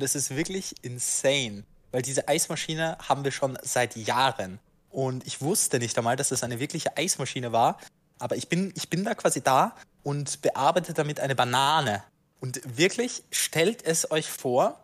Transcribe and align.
Und 0.00 0.04
es 0.04 0.14
ist 0.14 0.34
wirklich 0.34 0.74
insane, 0.80 1.62
weil 1.92 2.00
diese 2.00 2.26
Eismaschine 2.26 2.96
haben 3.06 3.22
wir 3.22 3.32
schon 3.32 3.58
seit 3.60 3.96
Jahren. 3.96 4.58
Und 4.88 5.26
ich 5.26 5.42
wusste 5.42 5.78
nicht 5.78 5.98
einmal, 5.98 6.16
dass 6.16 6.30
es 6.30 6.42
eine 6.42 6.58
wirkliche 6.58 6.96
Eismaschine 6.96 7.52
war. 7.52 7.78
Aber 8.18 8.34
ich 8.34 8.48
bin, 8.48 8.72
ich 8.76 8.88
bin 8.88 9.04
da 9.04 9.14
quasi 9.14 9.42
da 9.42 9.76
und 10.02 10.40
bearbeite 10.40 10.94
damit 10.94 11.20
eine 11.20 11.34
Banane. 11.34 12.02
Und 12.40 12.62
wirklich, 12.78 13.24
stellt 13.30 13.84
es 13.84 14.10
euch 14.10 14.30
vor, 14.30 14.82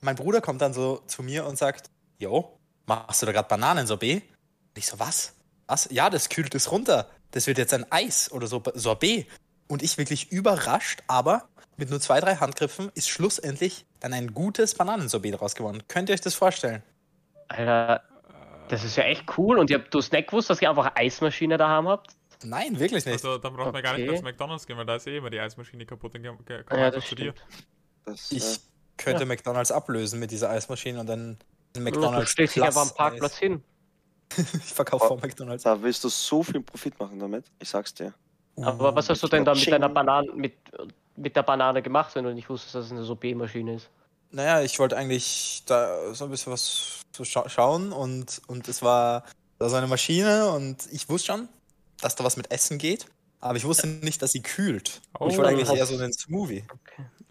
mein 0.00 0.16
Bruder 0.16 0.40
kommt 0.40 0.62
dann 0.62 0.74
so 0.74 1.00
zu 1.06 1.22
mir 1.22 1.46
und 1.46 1.56
sagt, 1.56 1.88
Jo, 2.18 2.58
machst 2.86 3.22
du 3.22 3.26
da 3.26 3.30
gerade 3.30 3.48
Bananensorbet? 3.48 4.24
Und 4.24 4.78
ich 4.78 4.86
so, 4.86 4.98
was? 4.98 5.34
Was? 5.68 5.86
Ja, 5.92 6.10
das 6.10 6.28
kühlt 6.28 6.52
es 6.56 6.72
runter. 6.72 7.08
Das 7.30 7.46
wird 7.46 7.58
jetzt 7.58 7.72
ein 7.72 7.86
Eis 7.92 8.32
oder 8.32 8.48
so 8.48 8.60
Sorbet. 8.74 9.28
Und 9.68 9.84
ich 9.84 9.96
wirklich 9.96 10.32
überrascht, 10.32 11.04
aber 11.06 11.48
mit 11.76 11.88
nur 11.88 12.00
zwei, 12.00 12.18
drei 12.18 12.34
Handgriffen 12.34 12.90
ist 12.96 13.08
schlussendlich 13.08 13.86
dann 14.00 14.12
ein 14.12 14.32
gutes 14.34 14.74
Bananensorbet 14.74 15.34
daraus 15.34 15.54
geworden. 15.54 15.82
Könnt 15.88 16.08
ihr 16.08 16.14
euch 16.14 16.20
das 16.20 16.34
vorstellen? 16.34 16.82
Alter, 17.48 18.02
das 18.68 18.84
ist 18.84 18.96
ja 18.96 19.04
echt 19.04 19.24
cool. 19.38 19.58
Und 19.58 19.70
ihr 19.70 19.78
habt 19.78 19.92
du 19.92 19.98
nicht 19.98 20.28
gewusst, 20.28 20.50
dass 20.50 20.60
ihr 20.62 20.70
einfach 20.70 20.86
eine 20.86 20.96
Eismaschine 20.96 21.56
daheim 21.56 21.88
habt? 21.88 22.12
Nein, 22.42 22.78
wirklich 22.78 23.04
nicht. 23.04 23.24
Also, 23.24 23.38
dann 23.38 23.54
braucht 23.54 23.72
man 23.72 23.82
gar 23.82 23.92
nicht 23.92 24.02
Okay. 24.02 24.10
mehr 24.12 24.18
zu 24.18 24.24
McDonalds 24.24 24.66
gehen, 24.66 24.78
weil 24.78 24.86
da 24.86 24.96
ist 24.96 25.06
eh 25.06 25.18
immer 25.18 25.28
die 25.30 25.38
Eismaschine 25.40 25.84
kaputt. 25.84 26.14
Dann 26.14 26.24
kommt 26.24 26.48
Ja, 26.48 26.62
man 26.70 26.92
das 26.92 27.06
zu 27.06 27.14
dir. 27.14 27.34
Das, 28.06 28.32
Ich 28.32 28.42
äh, 28.42 28.58
könnte 28.96 29.22
Ja. 29.24 29.26
McDonalds 29.26 29.70
ablösen 29.70 30.18
mit 30.20 30.30
dieser 30.30 30.48
Eismaschine 30.50 31.00
und 31.00 31.06
dann 31.06 31.36
Ja, 31.76 31.80
ein 31.80 31.84
du 31.84 31.90
McDonalds. 31.90 32.30
stellst 32.30 32.56
dich 32.56 32.62
einfach 32.62 32.82
am 32.82 32.94
Parkplatz 32.94 33.36
hin. 33.38 33.62
Ich 34.36 34.72
verkaufe 34.72 35.08
vor 35.08 35.16
McDonalds. 35.18 35.64
da 35.64 35.82
willst 35.82 36.04
du 36.04 36.08
so 36.08 36.42
viel 36.44 36.60
Profit 36.62 36.98
machen 37.00 37.18
damit. 37.18 37.50
Ich 37.58 37.68
sag's 37.68 37.92
dir. 37.92 38.14
Aber 38.62 38.94
was 38.94 39.08
hast 39.10 39.22
du 39.22 39.26
mit 39.26 39.32
denn 39.32 39.44
da 39.44 39.54
mit 39.54 39.66
deiner 39.70 39.88
Banane, 39.88 40.32
mit, 40.32 40.54
mit 41.16 41.36
der 41.36 41.42
Banane 41.42 41.82
gemacht, 41.82 42.14
wenn 42.14 42.24
du 42.24 42.32
nicht 42.34 42.48
wusstest, 42.48 42.74
dass 42.74 42.86
es 42.86 42.92
eine 42.92 43.02
Sorbet-Maschine 43.04 43.74
ist? 43.74 43.88
Naja, 44.32 44.62
ich 44.62 44.78
wollte 44.78 44.96
eigentlich 44.96 45.62
da 45.66 46.14
so 46.14 46.24
ein 46.24 46.30
bisschen 46.30 46.52
was 46.52 47.00
zu 47.12 47.24
scha 47.24 47.48
schauen 47.48 47.92
und, 47.92 48.40
und 48.46 48.68
es 48.68 48.82
war 48.82 49.24
da 49.58 49.68
so 49.68 49.76
eine 49.76 49.86
Maschine 49.88 50.50
und 50.50 50.76
ich 50.92 51.08
wusste 51.08 51.32
schon, 51.32 51.48
dass 52.00 52.14
da 52.14 52.22
was 52.24 52.36
mit 52.36 52.50
Essen 52.52 52.78
geht, 52.78 53.06
aber 53.40 53.56
ich 53.56 53.64
wusste 53.64 53.86
nicht, 53.88 54.22
dass 54.22 54.32
sie 54.32 54.42
kühlt. 54.42 55.00
Oh. 55.18 55.26
ich 55.28 55.36
wollte 55.36 55.50
eigentlich 55.50 55.68
eher 55.70 55.84
so 55.86 55.96
einen 55.96 56.12
Smoothie. 56.12 56.64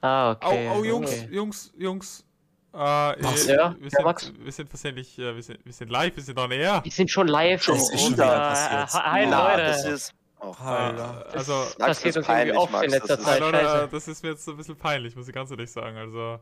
Ah, 0.01 0.31
Oh, 0.41 0.45
okay. 0.47 0.71
oh, 0.75 0.83
Jungs, 0.83 1.09
okay. 1.11 1.27
Jungs, 1.31 1.71
Jungs. 1.77 2.23
Äh, 2.71 2.77
Was? 2.77 3.47
Ja, 3.47 3.75
wir, 3.79 3.83
ja, 3.85 3.89
sind, 3.89 4.03
Max? 4.03 4.31
wir 4.37 4.51
sind 4.51 4.69
versehentlich, 4.69 5.17
äh, 5.17 5.33
wir 5.35 5.41
sind, 5.41 5.65
wir 5.65 5.73
sind 5.73 5.89
live, 5.89 6.15
wir 6.15 6.23
sind 6.23 6.37
on 6.37 6.51
air. 6.51 6.81
Die 6.85 6.91
sind 6.91 7.09
schon 7.09 7.27
live. 7.27 7.63
Schon 7.63 7.79
und- 7.79 7.91
wieder 7.91 8.05
und, 8.07 8.19
äh, 8.19 8.25
passiert. 8.27 9.03
Hi, 9.05 9.23
Leute. 9.25 9.63
Das 9.63 9.85
ist. 9.85 10.13
Oh, 10.41 10.53
Alter. 10.63 11.25
Also, 11.33 11.53
Das 11.63 11.75
passiert 11.77 12.15
das 12.15 12.27
uns 12.27 12.37
irgendwie 12.37 12.57
oft 12.57 12.73
in 12.83 12.89
letzter 12.91 13.17
das 13.17 13.19
ist- 13.19 13.25
Zeit. 13.25 13.41
Äh, 13.41 13.87
das 13.89 14.07
ist 14.07 14.23
mir 14.23 14.29
jetzt 14.29 14.45
so 14.45 14.51
ein 14.51 14.57
bisschen 14.57 14.77
peinlich, 14.77 15.15
muss 15.15 15.27
ich 15.27 15.33
ganz 15.33 15.51
ehrlich 15.51 15.69
sagen. 15.71 15.97
Also, 15.97 16.39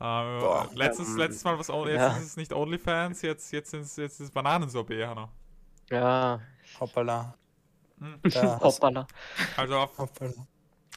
ähm, 0.00 0.40
Boah. 0.40 0.68
letztes, 0.74 1.08
Ähm, 1.10 1.16
letztes 1.18 1.44
Mal 1.44 1.58
was 1.58 1.68
jetzt 1.68 1.88
ja. 1.88 2.16
ist 2.16 2.24
es 2.24 2.36
nicht 2.36 2.52
OnlyFans, 2.52 3.22
jetzt, 3.22 3.52
jetzt, 3.52 3.72
ist, 3.74 3.98
jetzt 3.98 4.14
ist 4.14 4.20
es 4.20 4.30
Bananensorbet, 4.30 5.06
Hanna. 5.06 5.28
Ja, 5.90 6.40
Hoppala. 6.78 7.34
Hm. 8.00 8.18
Ja, 8.30 8.60
hoppala. 8.60 9.06
Also 9.56 9.76
auf, 9.78 9.98
hoppala. 9.98 10.30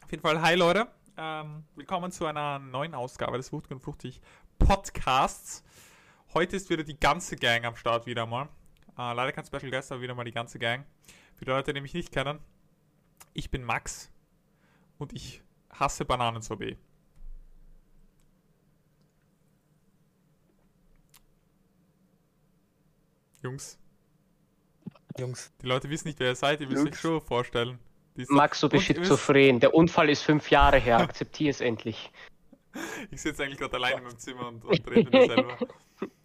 auf 0.04 0.12
jeden 0.12 0.22
Fall, 0.22 0.42
hi 0.42 0.56
Leute. 0.56 0.88
Ähm, 1.18 1.64
willkommen 1.76 2.12
zu 2.12 2.26
einer 2.26 2.58
neuen 2.60 2.96
Ausgabe 2.96 3.38
des 3.38 3.52
Wuchtig 3.52 3.72
und 3.72 3.80
Fruchtig 3.82 4.22
Podcasts. 4.58 5.64
Heute 6.34 6.56
ist 6.56 6.70
wieder 6.70 6.84
die 6.84 7.00
ganze 7.00 7.36
Gang 7.36 7.66
am 7.66 7.76
Start 7.76 8.06
wieder 8.08 8.26
mal. 8.26 8.46
Äh, 8.98 9.14
leider 9.14 9.32
kein 9.32 9.46
Special 9.46 9.70
Guest, 9.70 9.92
aber 9.92 10.02
wieder 10.02 10.16
mal 10.16 10.24
die 10.24 10.32
ganze 10.32 10.58
Gang. 10.58 10.86
Für 11.44 11.46
die 11.48 11.52
Leute, 11.52 11.74
die 11.74 11.82
mich 11.82 11.94
nicht 11.94 12.14
kennen, 12.14 12.40
ich 13.34 13.52
bin 13.52 13.66
Max 13.66 14.10
und 14.98 15.12
ich 15.12 15.42
hasse 15.74 16.06
Bananensorbet. 16.06 16.78
Jungs, 23.42 23.78
Jungs. 25.18 25.52
die 25.62 25.66
Leute 25.66 25.90
wissen 25.90 26.08
nicht, 26.08 26.22
wer 26.22 26.30
ihr 26.30 26.36
seid, 26.38 26.62
ihr 26.62 26.70
müsst 26.70 26.88
euch 26.88 26.98
schon 26.98 27.20
vorstellen. 27.20 27.78
Max, 28.30 28.62
du 28.62 28.70
bist 28.70 28.86
schizophren. 28.86 29.60
Der 29.60 29.74
Unfall 29.74 30.10
ist 30.10 30.22
fünf 30.22 30.50
Jahre 30.50 30.78
her. 30.78 31.00
Akzeptier 31.00 31.50
es 31.50 31.60
endlich. 31.60 32.10
Ich 33.12 33.22
sitze 33.22 33.44
eigentlich 33.44 33.60
gerade 33.60 33.76
alleine 33.76 33.98
in 33.98 34.04
meinem 34.04 34.18
Zimmer 34.18 34.48
und, 34.48 34.64
und 34.66 34.88
rede 34.90 35.04
mit 35.04 35.14
mir 35.14 35.26
selber. 35.28 35.58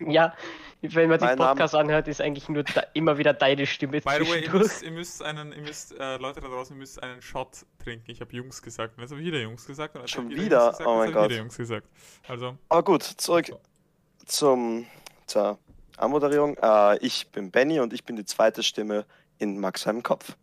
Ja, 0.00 0.34
wenn 0.80 1.08
man 1.08 1.20
den 1.20 1.26
Mein 1.28 1.38
Name- 1.38 1.50
Podcast 1.50 1.74
anhört, 1.76 2.08
ist 2.08 2.20
eigentlich 2.20 2.48
nur 2.48 2.64
da, 2.64 2.82
immer 2.94 3.16
wieder 3.16 3.32
deine 3.32 3.64
Stimme 3.64 4.00
By 4.00 4.24
the 4.24 4.28
way, 4.28 4.42
ihr 4.44 4.50
müsst, 4.52 4.82
ihr 4.82 4.90
müsst 4.90 5.22
einen, 5.22 5.52
ihr 5.52 5.62
müsst, 5.62 5.92
äh, 5.96 6.16
Leute 6.16 6.40
da 6.40 6.48
draußen, 6.48 6.74
ihr 6.74 6.80
müsst 6.80 7.00
einen 7.00 7.22
Shot 7.22 7.64
trinken. 7.84 8.10
Ich 8.10 8.20
habe 8.20 8.32
Jungs 8.34 8.60
gesagt. 8.60 8.96
Und 8.96 9.02
jetzt 9.02 9.12
habe 9.12 9.20
ich 9.20 9.26
wieder 9.28 9.38
Jungs 9.40 9.64
gesagt. 9.66 9.94
Und 9.94 10.10
Schon 10.10 10.30
wieder? 10.30 10.64
Jungs 10.64 10.78
gesagt, 10.78 10.88
Oh 10.90 10.96
mein 10.96 11.12
Gott. 11.12 11.30
wieder 11.30 11.38
Jungs 11.42 11.56
gesagt. 11.56 11.86
Also, 12.26 12.56
Aber 12.70 12.82
gut, 12.82 13.04
zurück 13.04 13.52
zum, 14.26 14.86
zur 15.26 15.58
Anmoderierung. 15.96 16.56
Äh, 16.60 16.98
ich 16.98 17.28
bin 17.30 17.52
Benny 17.52 17.78
und 17.78 17.92
ich 17.92 18.04
bin 18.04 18.16
die 18.16 18.24
zweite 18.24 18.64
Stimme 18.64 19.04
in 19.38 19.60
Max 19.60 19.82
seinem 19.82 20.02
Kopf. 20.02 20.36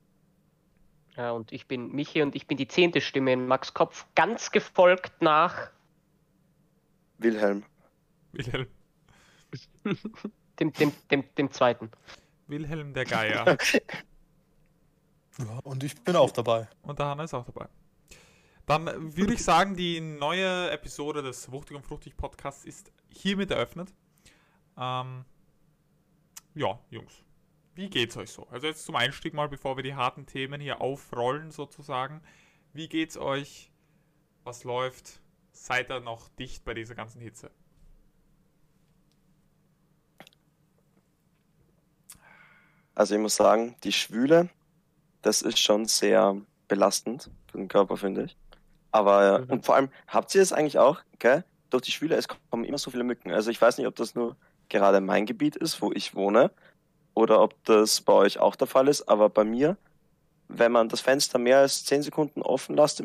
Ja, 1.17 1.31
und 1.31 1.51
ich 1.51 1.67
bin 1.67 1.91
Michi 1.91 2.21
und 2.21 2.35
ich 2.35 2.47
bin 2.47 2.55
die 2.57 2.67
zehnte 2.69 3.01
Stimme 3.01 3.33
in 3.33 3.47
Max 3.47 3.73
Kopf, 3.73 4.05
ganz 4.15 4.51
gefolgt 4.51 5.21
nach 5.21 5.71
Wilhelm. 7.17 7.63
Wilhelm, 8.31 8.67
dem, 10.59 10.73
dem, 10.73 10.91
dem, 11.11 11.23
dem 11.35 11.51
zweiten. 11.51 11.91
Wilhelm 12.47 12.93
der 12.93 13.05
Geier. 13.05 13.57
Ja, 15.37 15.59
und 15.63 15.83
ich 15.83 16.01
bin 16.01 16.15
auch 16.15 16.31
dabei. 16.31 16.69
und 16.81 16.97
der 16.97 17.07
Hanna 17.07 17.25
ist 17.25 17.33
auch 17.33 17.43
dabei. 17.45 17.67
Dann 18.65 19.17
würde 19.17 19.33
ich 19.33 19.43
sagen, 19.43 19.75
die 19.75 19.99
neue 19.99 20.71
Episode 20.71 21.21
des 21.21 21.51
Wuchtig 21.51 21.75
und 21.75 21.85
Fruchtig 21.85 22.15
Podcasts 22.15 22.63
ist 22.63 22.89
hiermit 23.09 23.51
eröffnet. 23.51 23.93
Ähm, 24.77 25.25
ja, 26.53 26.79
Jungs, 26.89 27.21
wie 27.75 27.89
geht's 27.89 28.15
euch 28.15 28.31
so? 28.31 28.47
Also 28.47 28.67
jetzt 28.67 28.85
zum 28.85 28.95
Einstieg 28.95 29.33
mal, 29.33 29.49
bevor 29.49 29.75
wir 29.77 29.83
die 29.83 29.93
harten 29.93 30.25
Themen 30.25 30.61
hier 30.61 30.79
aufrollen 30.79 31.51
sozusagen. 31.51 32.21
Wie 32.71 32.87
geht's 32.87 33.17
euch? 33.17 33.71
Was 34.45 34.63
läuft? 34.63 35.21
Seid 35.57 35.89
ihr 35.89 36.01
noch 36.01 36.27
dicht 36.37 36.65
bei 36.65 36.73
dieser 36.73 36.95
ganzen 36.95 37.21
Hitze? 37.21 37.49
Also 42.93 43.15
ich 43.15 43.21
muss 43.21 43.35
sagen, 43.35 43.75
die 43.83 43.91
Schwüle, 43.93 44.49
das 45.21 45.41
ist 45.41 45.59
schon 45.59 45.85
sehr 45.85 46.35
belastend 46.67 47.29
für 47.49 47.57
den 47.57 47.67
Körper, 47.69 47.95
finde 47.97 48.25
ich. 48.25 48.37
Aber, 48.91 49.39
Mhm. 49.39 49.49
und 49.49 49.65
vor 49.65 49.75
allem, 49.75 49.89
habt 50.07 50.35
ihr 50.35 50.41
es 50.41 50.51
eigentlich 50.53 50.77
auch, 50.77 51.01
gell? 51.19 51.43
Durch 51.69 51.83
die 51.83 51.91
Schwüle, 51.91 52.15
es 52.15 52.27
kommen 52.27 52.63
immer 52.65 52.77
so 52.77 52.91
viele 52.91 53.03
Mücken. 53.03 53.31
Also 53.31 53.49
ich 53.49 53.61
weiß 53.61 53.77
nicht, 53.77 53.87
ob 53.87 53.95
das 53.95 54.13
nur 54.13 54.35
gerade 54.69 55.01
mein 55.01 55.25
Gebiet 55.25 55.55
ist, 55.55 55.81
wo 55.81 55.91
ich 55.91 56.15
wohne, 56.15 56.51
oder 57.13 57.41
ob 57.41 57.61
das 57.63 58.01
bei 58.01 58.13
euch 58.13 58.39
auch 58.39 58.55
der 58.55 58.67
Fall 58.67 58.87
ist, 58.89 59.03
aber 59.07 59.29
bei 59.29 59.45
mir, 59.45 59.77
wenn 60.49 60.71
man 60.71 60.89
das 60.89 61.01
Fenster 61.01 61.39
mehr 61.39 61.59
als 61.59 61.85
10 61.85 62.03
Sekunden 62.03 62.41
offen 62.41 62.75
lässt, 62.75 63.01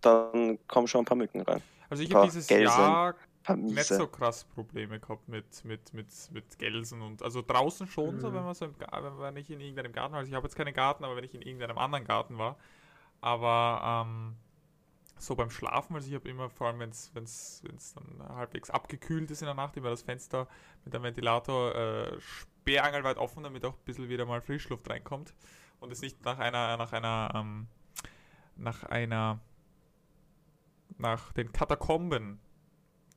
dann 0.00 0.58
kommen 0.68 0.88
schon 0.88 1.02
ein 1.02 1.04
paar 1.06 1.16
Mücken 1.16 1.40
rein. 1.40 1.62
Also 1.94 2.02
ich 2.02 2.14
habe 2.14 2.26
dieses 2.26 2.46
Gelsen. 2.46 2.78
Jahr 2.78 3.14
nicht 3.56 3.84
so 3.84 4.06
krass 4.06 4.44
Probleme 4.44 4.98
gehabt 4.98 5.28
mit, 5.28 5.64
mit, 5.64 5.92
mit, 5.94 6.08
mit 6.32 6.58
Gelsen 6.58 7.02
und 7.02 7.22
also 7.22 7.42
draußen 7.42 7.86
schon 7.86 8.18
so, 8.20 8.30
Mhm. 8.30 8.34
wenn 8.34 8.44
man 8.44 8.54
so 8.54 8.64
im, 8.64 8.74
wenn 8.78 9.16
man 9.16 9.34
nicht 9.34 9.50
in 9.50 9.60
irgendeinem 9.60 9.92
Garten 9.92 10.12
war. 10.12 10.18
Also 10.20 10.30
ich 10.30 10.34
habe 10.34 10.46
jetzt 10.46 10.56
keinen 10.56 10.74
Garten, 10.74 11.04
aber 11.04 11.14
wenn 11.16 11.24
ich 11.24 11.34
in 11.34 11.42
irgendeinem 11.42 11.78
anderen 11.78 12.04
Garten 12.04 12.38
war. 12.38 12.56
Aber 13.20 14.04
ähm, 14.06 14.36
so 15.18 15.36
beim 15.36 15.50
Schlafen, 15.50 15.94
also 15.94 16.08
ich 16.08 16.14
habe 16.14 16.28
immer, 16.28 16.50
vor 16.50 16.66
allem 16.68 16.80
wenn 16.80 16.90
es 16.90 17.12
dann 17.94 18.28
halbwegs 18.28 18.70
abgekühlt 18.70 19.30
ist 19.30 19.42
in 19.42 19.46
der 19.46 19.54
Nacht, 19.54 19.76
immer 19.76 19.90
das 19.90 20.02
Fenster 20.02 20.48
mit 20.84 20.92
dem 20.94 21.02
Ventilator 21.02 21.74
äh, 21.74 22.20
sperrangelweit 22.20 23.18
offen, 23.18 23.42
damit 23.44 23.64
auch 23.64 23.74
ein 23.74 23.84
bisschen 23.84 24.08
wieder 24.08 24.26
mal 24.26 24.40
Frischluft 24.40 24.88
reinkommt 24.90 25.34
und 25.80 25.92
es 25.92 26.00
nicht 26.00 26.24
nach 26.24 26.38
einer, 26.38 26.76
nach 26.76 26.92
einer, 26.92 27.30
ähm, 27.34 27.66
nach 28.56 28.82
einer, 28.84 29.38
nach 30.98 31.32
den 31.32 31.52
Katakomben 31.52 32.38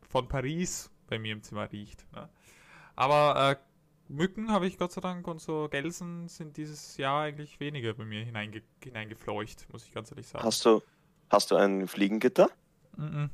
von 0.10 0.28
Paris 0.28 0.90
bei 1.08 1.20
mir 1.20 1.34
im 1.34 1.44
Zimmer 1.44 1.72
riecht. 1.72 2.06
Ne? 2.14 2.30
Aber 2.96 3.52
äh, 3.52 3.56
Mücken 4.10 4.52
habe 4.52 4.68
ich 4.68 4.78
Gott 4.78 4.92
sei 4.92 5.02
Dank 5.02 5.28
und 5.28 5.42
so 5.42 5.68
Gelsen 5.70 6.28
sind 6.28 6.58
dieses 6.58 6.98
Jahr 6.98 7.24
eigentlich 7.24 7.60
weniger 7.60 7.94
bei 7.94 8.06
mir 8.06 8.24
hineinge 8.24 8.62
hineingefleucht, 8.84 9.72
muss 9.72 9.86
ich 9.86 9.94
ganz 9.94 10.12
ehrlich 10.12 10.28
sagen. 10.28 10.46
Hast 10.46 10.66
du, 10.66 10.82
hast 11.30 11.52
du 11.52 11.56
ein 11.56 11.88
Fliegengitter? 11.88 12.50
Mhm. 12.96 13.30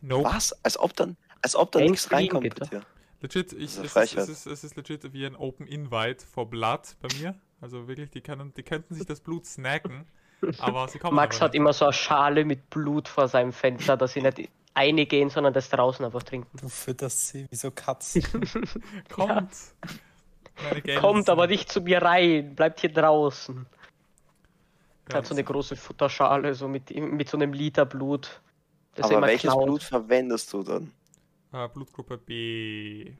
Nope. 0.00 0.28
Was? 0.28 0.52
Als 0.64 0.78
ob 0.78 0.94
dann, 0.94 1.16
als 1.42 1.56
ob 1.56 1.72
da 1.72 1.80
Ein 1.80 1.90
nichts 1.90 2.10
reinkommt 2.12 2.54
bei 2.58 2.66
dir. 2.66 2.82
Legit, 3.20 3.52
ich, 3.52 3.64
es, 3.64 3.78
ist, 3.78 3.92
Frechheit. 3.92 4.24
es, 4.24 4.28
ist, 4.28 4.46
es 4.46 4.64
ist 4.64 4.76
legit 4.76 5.12
wie 5.12 5.26
ein 5.26 5.36
Open 5.36 5.66
Invite 5.66 6.24
for 6.24 6.48
Blood 6.48 6.96
bei 7.00 7.08
mir. 7.18 7.34
Also 7.60 7.86
wirklich, 7.86 8.10
die, 8.10 8.22
können, 8.22 8.54
die 8.54 8.62
könnten 8.62 8.94
sich 8.94 9.04
das 9.04 9.20
Blut 9.20 9.44
snacken, 9.44 10.06
aber 10.58 10.88
sie 10.88 10.98
kommen 10.98 11.16
Max 11.16 11.36
aber 11.36 11.46
hat 11.46 11.54
immer 11.54 11.72
so 11.72 11.86
eine 11.86 11.92
Schale 11.92 12.44
mit 12.44 12.70
Blut 12.70 13.08
vor 13.08 13.28
seinem 13.28 13.52
Fenster, 13.52 13.96
dass 13.96 14.12
sie 14.12 14.22
nicht 14.22 14.48
reingehen, 14.74 15.30
sondern 15.30 15.52
das 15.52 15.68
draußen 15.68 16.04
einfach 16.04 16.22
trinken. 16.22 16.56
Du 16.58 16.68
fütterst 16.68 17.28
sie 17.28 17.46
wie 17.50 17.56
so 17.56 17.70
Katzen. 17.70 18.22
Kommt! 19.10 19.50
Gelsen. 20.82 21.00
Kommt 21.00 21.30
aber 21.30 21.46
nicht 21.46 21.72
zu 21.72 21.80
mir 21.80 22.02
rein, 22.02 22.54
bleibt 22.54 22.80
hier 22.80 22.92
draußen. 22.92 23.66
Ja, 25.08 25.16
Hat 25.16 25.26
so 25.26 25.34
eine 25.34 25.42
große 25.42 25.74
Futterschale, 25.76 26.54
so 26.54 26.68
mit, 26.68 26.94
mit 26.94 27.28
so 27.28 27.36
einem 27.36 27.52
Liter 27.52 27.86
Blut. 27.86 28.40
Das 28.94 29.06
er 29.06 29.16
Aber 29.16 29.18
immer 29.18 29.26
welches 29.28 29.50
klaut. 29.50 29.64
Blut 29.64 29.82
verwendest 29.82 30.52
du 30.52 30.62
dann? 30.62 30.92
Äh, 31.52 31.68
Blutgruppe 31.68 32.18
B. 32.18 33.12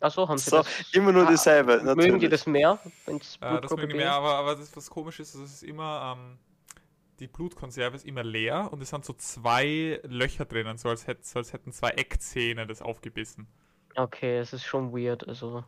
Achso, 0.00 0.28
haben 0.28 0.38
sie 0.38 0.50
So, 0.50 0.58
das? 0.58 0.68
immer 0.92 1.12
nur 1.12 1.26
Ah, 1.26 1.30
dieselbe. 1.30 1.82
Mögen 1.82 2.18
die 2.18 2.28
natürlich. 2.28 2.30
das 2.30 2.46
mehr, 2.46 2.78
wenn 3.06 3.16
es 3.18 3.36
Äh, 3.40 3.60
das 3.60 3.76
mögen 3.76 3.98
wir, 3.98 4.06
ist? 4.06 4.10
aber, 4.10 4.34
aber 4.36 4.56
das, 4.56 4.74
was 4.76 4.88
komisch 4.90 5.20
ist, 5.20 5.34
es 5.34 5.52
ist 5.54 5.62
immer, 5.62 6.16
ähm, 6.18 6.38
die 7.18 7.26
Blutkonserve 7.28 7.96
ist 7.96 8.06
immer 8.06 8.24
leer 8.24 8.72
und 8.72 8.82
es 8.82 8.90
sind 8.90 9.04
so 9.04 9.12
zwei 9.12 10.00
Löcher 10.04 10.46
drinnen, 10.46 10.78
so 10.78 10.88
als, 10.88 11.06
hätt, 11.06 11.24
so 11.26 11.38
als 11.38 11.52
hätten 11.52 11.72
zwei 11.72 11.90
Eckzähne 11.90 12.66
das 12.66 12.80
aufgebissen. 12.82 13.46
Okay, 13.96 14.38
es 14.38 14.52
ist 14.52 14.64
schon 14.64 14.92
weird. 14.92 15.26
Also 15.28 15.64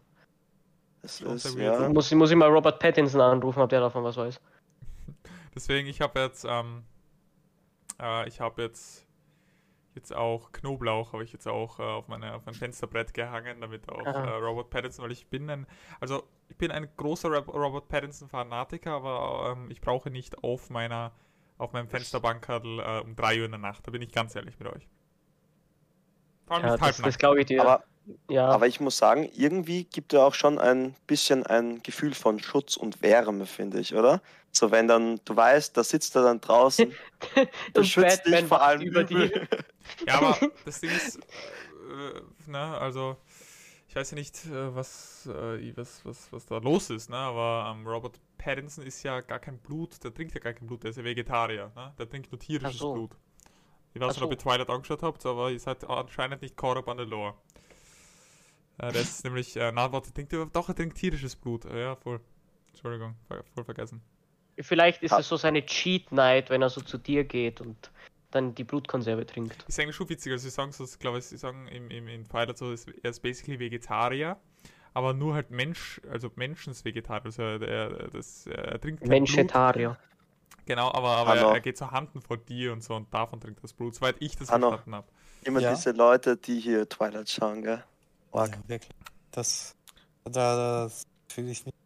Das 1.02 1.20
ist, 1.20 1.56
weird, 1.56 1.80
ja. 1.80 1.88
muss, 1.88 2.10
muss 2.12 2.30
ich 2.30 2.36
mal 2.36 2.48
Robert 2.48 2.78
Pattinson 2.80 3.20
anrufen, 3.20 3.60
ob 3.60 3.70
der 3.70 3.80
davon 3.80 4.04
was 4.04 4.16
weiß. 4.16 4.40
Deswegen, 5.54 5.88
ich 5.88 6.00
habe 6.00 6.20
jetzt, 6.20 6.44
ähm, 6.48 6.84
äh, 8.00 8.28
ich 8.28 8.40
habe 8.40 8.62
jetzt, 8.62 9.06
jetzt 9.94 10.14
auch 10.14 10.52
Knoblauch, 10.52 11.12
habe 11.12 11.24
ich 11.24 11.32
jetzt 11.32 11.46
auch 11.46 11.78
äh, 11.78 11.82
auf, 11.82 12.08
meine, 12.08 12.34
auf 12.34 12.44
mein 12.46 12.54
Fensterbrett 12.54 13.14
gehangen, 13.14 13.60
damit 13.60 13.88
auch 13.88 14.06
äh, 14.06 14.30
Robert 14.30 14.70
Pattinson, 14.70 15.04
weil 15.04 15.12
ich 15.12 15.26
bin 15.26 15.48
ein, 15.50 15.66
also 16.00 16.22
ich 16.48 16.56
bin 16.56 16.70
ein 16.70 16.88
großer 16.96 17.28
Rob 17.28 17.48
Robert 17.48 17.88
Pattinson-Fanatiker, 17.88 18.92
aber 18.92 19.52
ähm, 19.52 19.70
ich 19.70 19.80
brauche 19.80 20.10
nicht 20.10 20.42
auf 20.42 20.70
meiner, 20.70 21.12
auf 21.58 21.72
meinem 21.72 21.88
Fensterbankerl 21.88 22.80
äh, 22.80 23.00
um 23.00 23.16
3 23.16 23.38
Uhr 23.38 23.44
in 23.46 23.52
der 23.52 23.60
Nacht, 23.60 23.86
da 23.86 23.90
bin 23.90 24.02
ich 24.02 24.12
ganz 24.12 24.34
ehrlich 24.34 24.58
mit 24.58 24.68
euch. 24.68 24.88
Vor 26.46 26.56
allem 26.56 26.66
Ja, 26.66 26.72
nicht 26.72 26.82
das, 26.82 26.96
das 26.98 27.18
glaube 27.18 27.40
ich 27.40 27.46
dir. 27.46 27.62
Aber, 27.62 27.84
ja, 28.28 28.48
aber 28.48 28.66
ich 28.66 28.80
muss 28.80 28.96
sagen, 28.96 29.30
irgendwie 29.34 29.84
gibt 29.84 30.12
er 30.12 30.26
auch 30.26 30.34
schon 30.34 30.58
ein 30.58 30.94
bisschen 31.06 31.46
ein 31.46 31.82
Gefühl 31.82 32.14
von 32.14 32.40
Schutz 32.40 32.76
und 32.76 33.02
Wärme, 33.02 33.46
finde 33.46 33.80
ich, 33.80 33.94
oder? 33.94 34.20
So, 34.50 34.70
wenn 34.70 34.88
dann, 34.88 35.20
du 35.24 35.36
weißt, 35.36 35.76
da 35.76 35.84
sitzt 35.84 36.14
er 36.16 36.24
dann 36.24 36.40
draußen, 36.40 36.92
beschützt 37.74 38.26
dich 38.26 38.44
vor 38.44 38.60
allem 38.60 38.82
über 38.82 39.02
Übel. 39.02 39.28
dir. 39.28 39.48
Ja, 40.06 40.14
aber 40.14 40.38
das 40.64 40.80
Ding 40.80 40.90
ist, 40.90 41.16
äh, 41.16 42.50
ne, 42.50 42.78
also 42.78 43.16
ich 43.88 43.96
weiß 43.96 44.12
ja 44.12 44.14
nicht, 44.14 44.46
äh, 44.46 44.74
was, 44.74 45.26
äh, 45.26 45.76
was, 45.76 46.04
was, 46.04 46.32
was 46.32 46.46
da 46.46 46.58
los 46.58 46.88
ist, 46.90 47.10
ne, 47.10 47.16
aber 47.16 47.74
ähm, 47.74 47.86
Robert 47.86 48.20
Pattinson 48.38 48.86
ist 48.86 49.02
ja 49.02 49.20
gar 49.20 49.40
kein 49.40 49.58
Blut, 49.58 50.02
der 50.04 50.14
trinkt 50.14 50.34
ja 50.34 50.40
gar 50.40 50.52
kein 50.52 50.66
Blut, 50.66 50.84
der 50.84 50.90
ist 50.90 50.96
ja 50.96 51.04
Vegetarier, 51.04 51.72
ne, 51.74 51.92
der 51.98 52.08
trinkt 52.08 52.30
nur 52.30 52.38
tierisches 52.38 52.78
so. 52.78 52.92
Blut. 52.94 53.10
Ich 53.94 54.00
weiß 54.00 54.14
nicht, 54.14 54.22
ob 54.22 54.30
ihr 54.30 54.38
Twilight 54.38 54.70
angeschaut 54.70 55.02
habt, 55.02 55.26
aber 55.26 55.50
ihr 55.50 55.60
seid 55.60 55.84
anscheinend 55.84 56.40
nicht 56.40 56.56
caught 56.56 56.78
up 56.78 56.88
on 56.88 56.98
the 56.98 57.04
lore. 57.04 57.34
Äh, 58.82 58.92
der 58.92 59.00
ist 59.00 59.24
nämlich, 59.24 59.56
äh, 59.56 59.70
na, 59.72 59.90
warte, 59.92 60.12
trinkt 60.12 60.32
er, 60.32 60.46
doch, 60.46 60.68
er 60.68 60.74
trinkt 60.74 60.96
tierisches 60.98 61.36
Blut, 61.36 61.64
äh, 61.64 61.80
ja, 61.82 61.96
voll. 61.96 62.20
Entschuldigung, 62.68 63.14
voll 63.54 63.64
vergessen. 63.64 64.02
Vielleicht 64.58 65.02
ist 65.02 65.12
es 65.12 65.28
so 65.28 65.36
seine 65.36 65.64
Cheat 65.64 66.12
Night, 66.12 66.50
wenn 66.50 66.60
er 66.62 66.68
so 66.68 66.80
zu 66.80 66.98
dir 66.98 67.24
geht 67.24 67.60
und 67.60 67.90
dann 68.32 68.54
die 68.54 68.64
Blutkonserve 68.64 69.24
trinkt. 69.26 69.64
Ist 69.68 69.78
eigentlich 69.78 69.96
schon 69.96 70.08
witzig, 70.08 70.32
also 70.32 70.42
sie 70.44 70.50
sagen 70.50 70.72
so, 70.72 70.84
ich 70.84 70.98
glaube, 70.98 71.20
sie 71.20 71.36
sagen 71.36 71.68
im, 71.68 71.90
im, 71.90 72.08
in 72.08 72.24
Twilight 72.28 72.58
so, 72.58 72.72
ist- 72.72 72.88
er 73.02 73.10
ist 73.10 73.20
basically 73.20 73.58
Vegetarier, 73.58 74.36
aber 74.94 75.12
nur 75.14 75.34
halt 75.34 75.50
Mensch, 75.50 76.00
also 76.10 76.30
Menschens 76.34 76.84
Vegetarier, 76.84 77.24
also 77.26 77.42
er, 77.42 77.62
er, 77.62 78.08
das, 78.08 78.46
er 78.46 78.80
trinkt 78.80 79.00
kein 79.00 79.08
Blut. 79.08 79.08
Menschetarier. 79.08 79.98
Genau, 80.66 80.92
aber, 80.92 81.08
aber 81.10 81.36
er, 81.36 81.46
er 81.52 81.60
geht 81.60 81.76
zu 81.76 81.90
Handen 81.90 82.20
vor 82.20 82.36
dir 82.36 82.72
und 82.72 82.82
so 82.82 82.94
und 82.94 83.12
davon 83.12 83.40
trinkt 83.40 83.58
er 83.60 83.62
das 83.62 83.72
Blut, 83.74 83.94
soweit 83.94 84.16
ich 84.20 84.36
das 84.36 84.50
Hanno. 84.50 84.68
verstanden 84.70 84.94
habe. 84.96 85.08
Immer 85.44 85.60
Ja. 85.60 85.74
diese 85.74 85.90
Leute, 85.92 86.36
die 86.36 86.58
hier 86.60 86.88
Twilight 86.88 87.28
schauen, 87.28 87.62
gell? 87.62 87.84
Ja, 88.34 88.48
wirklich. 88.66 88.90
Das, 89.30 89.76
da, 90.24 90.84
das 90.84 91.06
fühle 91.28 91.50
ich 91.50 91.64
nicht. 91.66 91.76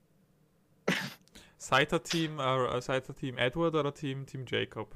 Seid 1.59 1.93
ihr 1.93 2.03
Team, 2.03 2.39
äh, 2.39 3.01
Team 3.19 3.39
Edward 3.39 3.75
oder 3.75 3.93
Team, 3.93 4.27
Team 4.27 4.45
Jacob? 4.47 4.95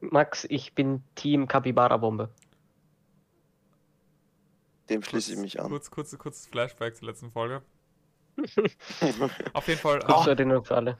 Max, 0.00 0.46
ich 0.48 0.74
bin 0.74 1.02
Team 1.14 1.48
Capybara 1.48 1.96
Bombe. 1.96 2.30
Dem 4.88 5.02
schließe 5.02 5.32
ich 5.32 5.38
mich 5.38 5.60
an. 5.60 5.68
Kurz, 5.68 5.90
kurz, 5.90 6.16
kurzes 6.16 6.46
Flashback 6.46 6.96
zur 6.96 7.08
letzten 7.08 7.30
Folge. 7.30 7.62
Auf 9.52 9.68
jeden 9.68 9.80
Fall 9.80 10.00
Kurz 10.00 10.20
äh, 10.20 10.24
zur 10.24 10.32
Erinnerung 10.32 10.64
für 10.64 10.76
alle. 10.76 10.98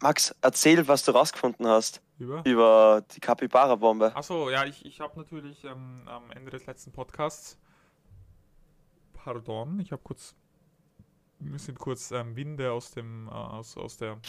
Max, 0.00 0.34
erzähl, 0.42 0.86
was 0.86 1.04
du 1.04 1.12
rausgefunden 1.12 1.66
hast 1.66 2.02
über. 2.18 2.42
über 2.44 3.02
die 3.14 3.20
Capybara-Bombe. 3.20 4.14
Achso, 4.14 4.50
ja, 4.50 4.64
ich, 4.64 4.84
ich 4.84 5.00
habe 5.00 5.18
natürlich 5.18 5.64
ähm, 5.64 6.02
am 6.06 6.30
Ende 6.30 6.50
des 6.50 6.66
letzten 6.66 6.92
Podcasts, 6.92 7.58
pardon, 9.26 9.80
ich 9.80 9.90
habe 9.90 10.02
kurz, 10.04 10.36
mir 11.40 11.58
sind 11.58 11.80
kurz 11.80 12.12
ähm, 12.12 12.36
Winde 12.36 12.70
aus 12.70 12.92
dem, 12.92 13.26
äh, 13.26 13.32
aus, 13.32 13.76
aus, 13.76 13.96
der, 13.96 14.20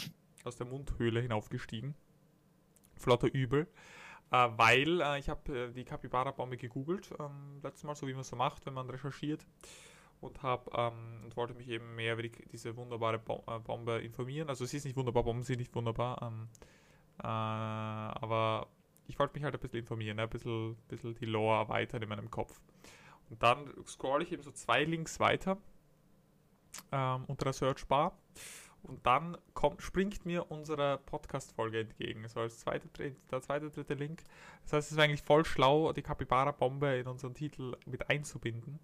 aus 0.42 0.56
der 0.56 0.66
Mundhöhle 0.66 1.20
hinaufgestiegen. 1.20 1.94
Flotter 2.96 3.32
Übel. 3.32 3.68
Äh, 4.32 4.48
weil 4.56 5.00
äh, 5.00 5.20
ich 5.20 5.28
habe 5.28 5.56
äh, 5.56 5.72
die 5.72 5.84
Capybara-Bombe 5.84 6.56
gegoogelt, 6.56 7.14
ähm, 7.20 7.60
letztes 7.62 7.84
Mal, 7.84 7.94
so 7.94 8.08
wie 8.08 8.12
man 8.12 8.24
so 8.24 8.34
macht, 8.34 8.66
wenn 8.66 8.74
man 8.74 8.90
recherchiert. 8.90 9.46
Und 10.20 10.42
habe 10.42 10.68
ähm, 10.74 11.22
und 11.22 11.36
wollte 11.36 11.54
mich 11.54 11.68
eben 11.68 11.94
mehr 11.94 12.14
über 12.14 12.22
die, 12.22 12.32
diese 12.50 12.76
wunderbare 12.76 13.20
Bom 13.20 13.42
äh, 13.46 13.60
Bombe 13.60 14.00
informieren. 14.00 14.48
Also 14.48 14.66
sie 14.66 14.78
ist 14.78 14.84
nicht 14.84 14.96
wunderbar, 14.96 15.22
Bomben 15.22 15.44
sind 15.44 15.60
nicht 15.60 15.72
wunderbar. 15.76 16.20
Ähm, 16.22 16.48
äh, 17.20 17.22
aber 17.22 18.66
ich 19.06 19.16
wollte 19.16 19.34
mich 19.34 19.44
halt 19.44 19.54
ein 19.54 19.60
bisschen 19.60 19.78
informieren, 19.78 20.16
ne? 20.16 20.24
ein 20.24 20.28
bisschen, 20.28 20.74
bisschen 20.88 21.14
die 21.14 21.26
Lore 21.26 21.60
erweitern 21.60 22.02
in 22.02 22.08
meinem 22.08 22.32
Kopf. 22.32 22.60
Und 23.30 23.42
dann 23.42 23.72
scroll 23.86 24.22
ich 24.22 24.32
eben 24.32 24.42
so 24.42 24.50
zwei 24.52 24.84
Links 24.84 25.20
weiter 25.20 25.58
ähm, 26.92 27.24
unter 27.26 27.44
der 27.44 27.52
Searchbar. 27.52 28.18
Und 28.82 29.04
dann 29.06 29.36
kommt, 29.54 29.82
springt 29.82 30.24
mir 30.24 30.50
unsere 30.50 30.98
Podcast-Folge 30.98 31.80
entgegen. 31.80 32.26
So 32.28 32.40
als 32.40 32.60
zweite, 32.60 32.88
der 33.30 33.42
zweite, 33.42 33.70
dritte 33.70 33.94
Link. 33.94 34.22
Das 34.62 34.72
heißt, 34.72 34.90
es 34.92 34.96
wäre 34.96 35.06
eigentlich 35.06 35.22
voll 35.22 35.44
schlau, 35.44 35.92
die 35.92 36.02
Capybara-Bombe 36.02 36.96
in 36.96 37.06
unseren 37.06 37.34
Titel 37.34 37.76
mit 37.86 38.08
einzubinden. 38.08 38.78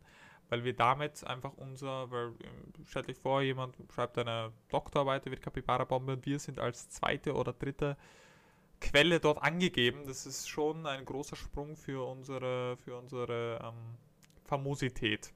Weil 0.50 0.64
wir 0.64 0.74
damit 0.74 1.24
einfach 1.24 1.52
unser, 1.56 2.10
weil 2.10 2.34
ähm, 2.42 2.86
stellt 2.86 3.08
euch 3.08 3.18
vor, 3.18 3.40
jemand 3.40 3.76
schreibt 3.94 4.18
eine 4.18 4.52
Doktorarbeit 4.68 5.24
über 5.26 5.36
Capybara-Bombe 5.36 6.14
und 6.14 6.26
wir 6.26 6.38
sind 6.38 6.58
als 6.58 6.90
zweite 6.90 7.34
oder 7.34 7.52
dritte 7.52 7.96
Quelle 8.80 9.20
dort 9.20 9.42
angegeben. 9.42 10.06
Das 10.06 10.26
ist 10.26 10.48
schon 10.48 10.86
ein 10.86 11.04
großer 11.06 11.36
Sprung 11.36 11.76
für 11.76 12.06
unsere, 12.06 12.76
für 12.76 12.98
unsere 12.98 13.58
ähm, 13.62 13.96
Famosität. 14.54 15.32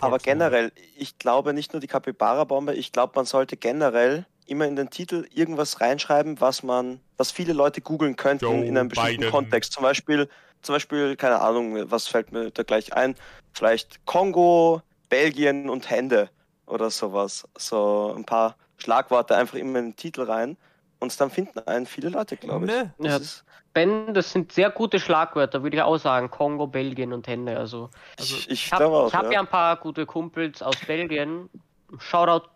Aber 0.00 0.18
generell, 0.18 0.72
ich 0.96 1.18
glaube 1.18 1.52
nicht 1.54 1.72
nur 1.72 1.80
die 1.80 1.86
Capybara-Bombe, 1.86 2.74
ich 2.74 2.92
glaube, 2.92 3.12
man 3.16 3.24
sollte 3.24 3.56
generell 3.56 4.26
immer 4.46 4.66
in 4.66 4.76
den 4.76 4.90
Titel 4.90 5.26
irgendwas 5.32 5.80
reinschreiben, 5.80 6.40
was 6.40 6.62
man, 6.62 7.00
was 7.16 7.30
viele 7.30 7.52
Leute 7.52 7.80
googeln 7.80 8.16
könnten 8.16 8.44
Joe 8.44 8.64
in 8.64 8.76
einem 8.76 8.88
bestimmten 8.88 9.18
Biden. 9.18 9.30
Kontext. 9.30 9.72
Zum 9.72 9.82
Beispiel, 9.82 10.28
zum 10.60 10.74
Beispiel, 10.74 11.16
keine 11.16 11.40
Ahnung, 11.40 11.90
was 11.90 12.08
fällt 12.08 12.32
mir 12.32 12.50
da 12.50 12.62
gleich 12.64 12.92
ein? 12.92 13.14
Vielleicht 13.52 14.04
Kongo, 14.06 14.82
Belgien 15.08 15.70
und 15.70 15.88
Hände 15.90 16.28
oder 16.66 16.90
sowas. 16.90 17.46
So 17.56 18.12
ein 18.16 18.24
paar 18.24 18.56
Schlagworte 18.78 19.36
einfach 19.36 19.56
immer 19.56 19.78
in 19.78 19.86
den 19.86 19.96
Titel 19.96 20.22
rein. 20.22 20.56
Und 21.02 21.20
dann 21.20 21.30
finden 21.30 21.58
einen 21.66 21.84
viele 21.86 22.10
Leute, 22.10 22.36
glaube 22.36 22.66
ich. 22.66 22.70
Das 22.70 23.10
Ja. 23.10 23.16
ist, 23.16 23.44
Ben, 23.74 24.14
das 24.14 24.30
sind 24.30 24.52
sehr 24.52 24.70
gute 24.70 25.00
Schlagwörter, 25.00 25.64
würde 25.64 25.76
ich 25.76 25.82
auch 25.82 25.96
sagen. 25.96 26.30
Kongo, 26.30 26.68
Belgien 26.68 27.12
und 27.12 27.26
Hände. 27.26 27.58
Also, 27.58 27.90
Also, 28.20 28.36
ich 28.36 28.46
ich 28.50 28.66
ich 28.66 28.72
habe 28.72 29.10
hab 29.12 29.24
ja. 29.24 29.32
ja. 29.32 29.40
ein 29.40 29.48
paar 29.48 29.78
gute 29.78 30.06
Kumpels 30.06 30.62
aus 30.62 30.76
Belgien. 30.86 31.50
Shoutout 31.98 32.48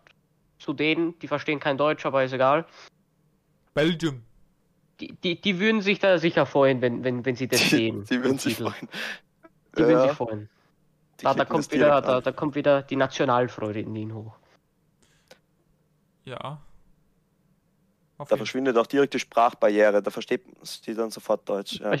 zu 0.59 0.71
denen, 0.71 1.19
die 1.19 1.27
verstehen 1.27 1.59
kein 1.59 1.77
Deutsch, 1.77 2.05
aber 2.05 2.23
ist 2.23 2.31
egal. 2.31 2.65
Belgium. 3.73 4.23
Die, 5.01 5.11
die, 5.11 5.41
die 5.41 5.59
würden 5.59 5.81
sich 5.81 5.99
da 5.99 6.17
sicher 6.17 6.45
freuen, 6.45 6.81
wenn, 6.81 7.03
wenn, 7.03 7.25
wenn 7.25 7.35
sie 7.35 7.49
das 7.49 7.59
Die, 7.59 7.67
sehen. 7.67 8.05
die 8.05 8.23
würden 8.23 8.39
sich 8.39 8.55
freuen. 8.55 8.87
Die 9.75 9.79
würden 9.79 9.91
Ja, 9.91 10.03
sich 10.07 10.11
freuen. 10.13 10.49
Da, 11.17 11.33
da, 11.33 11.43
kommt 11.43 11.69
wieder, 11.73 11.99
da, 12.01 12.21
da 12.21 12.31
kommt 12.31 12.55
wieder 12.55 12.81
die 12.81 12.95
Nationalfreude 12.95 13.81
in 13.81 13.93
ihnen 13.93 14.13
hoch. 14.13 14.35
Ja. 16.23 16.61
Auf 18.17 18.29
Da 18.29 18.35
jeden 18.35 18.45
verschwindet 18.45 18.77
auch 18.77 18.87
direkt 18.87 19.13
die 19.13 19.19
Sprachbarriere, 19.19 20.01
da 20.01 20.11
versteht 20.11 20.43
sie 20.63 20.93
dann 20.95 21.11
sofort 21.11 21.47
Deutsch. 21.47 21.79
Ja. 21.79 21.91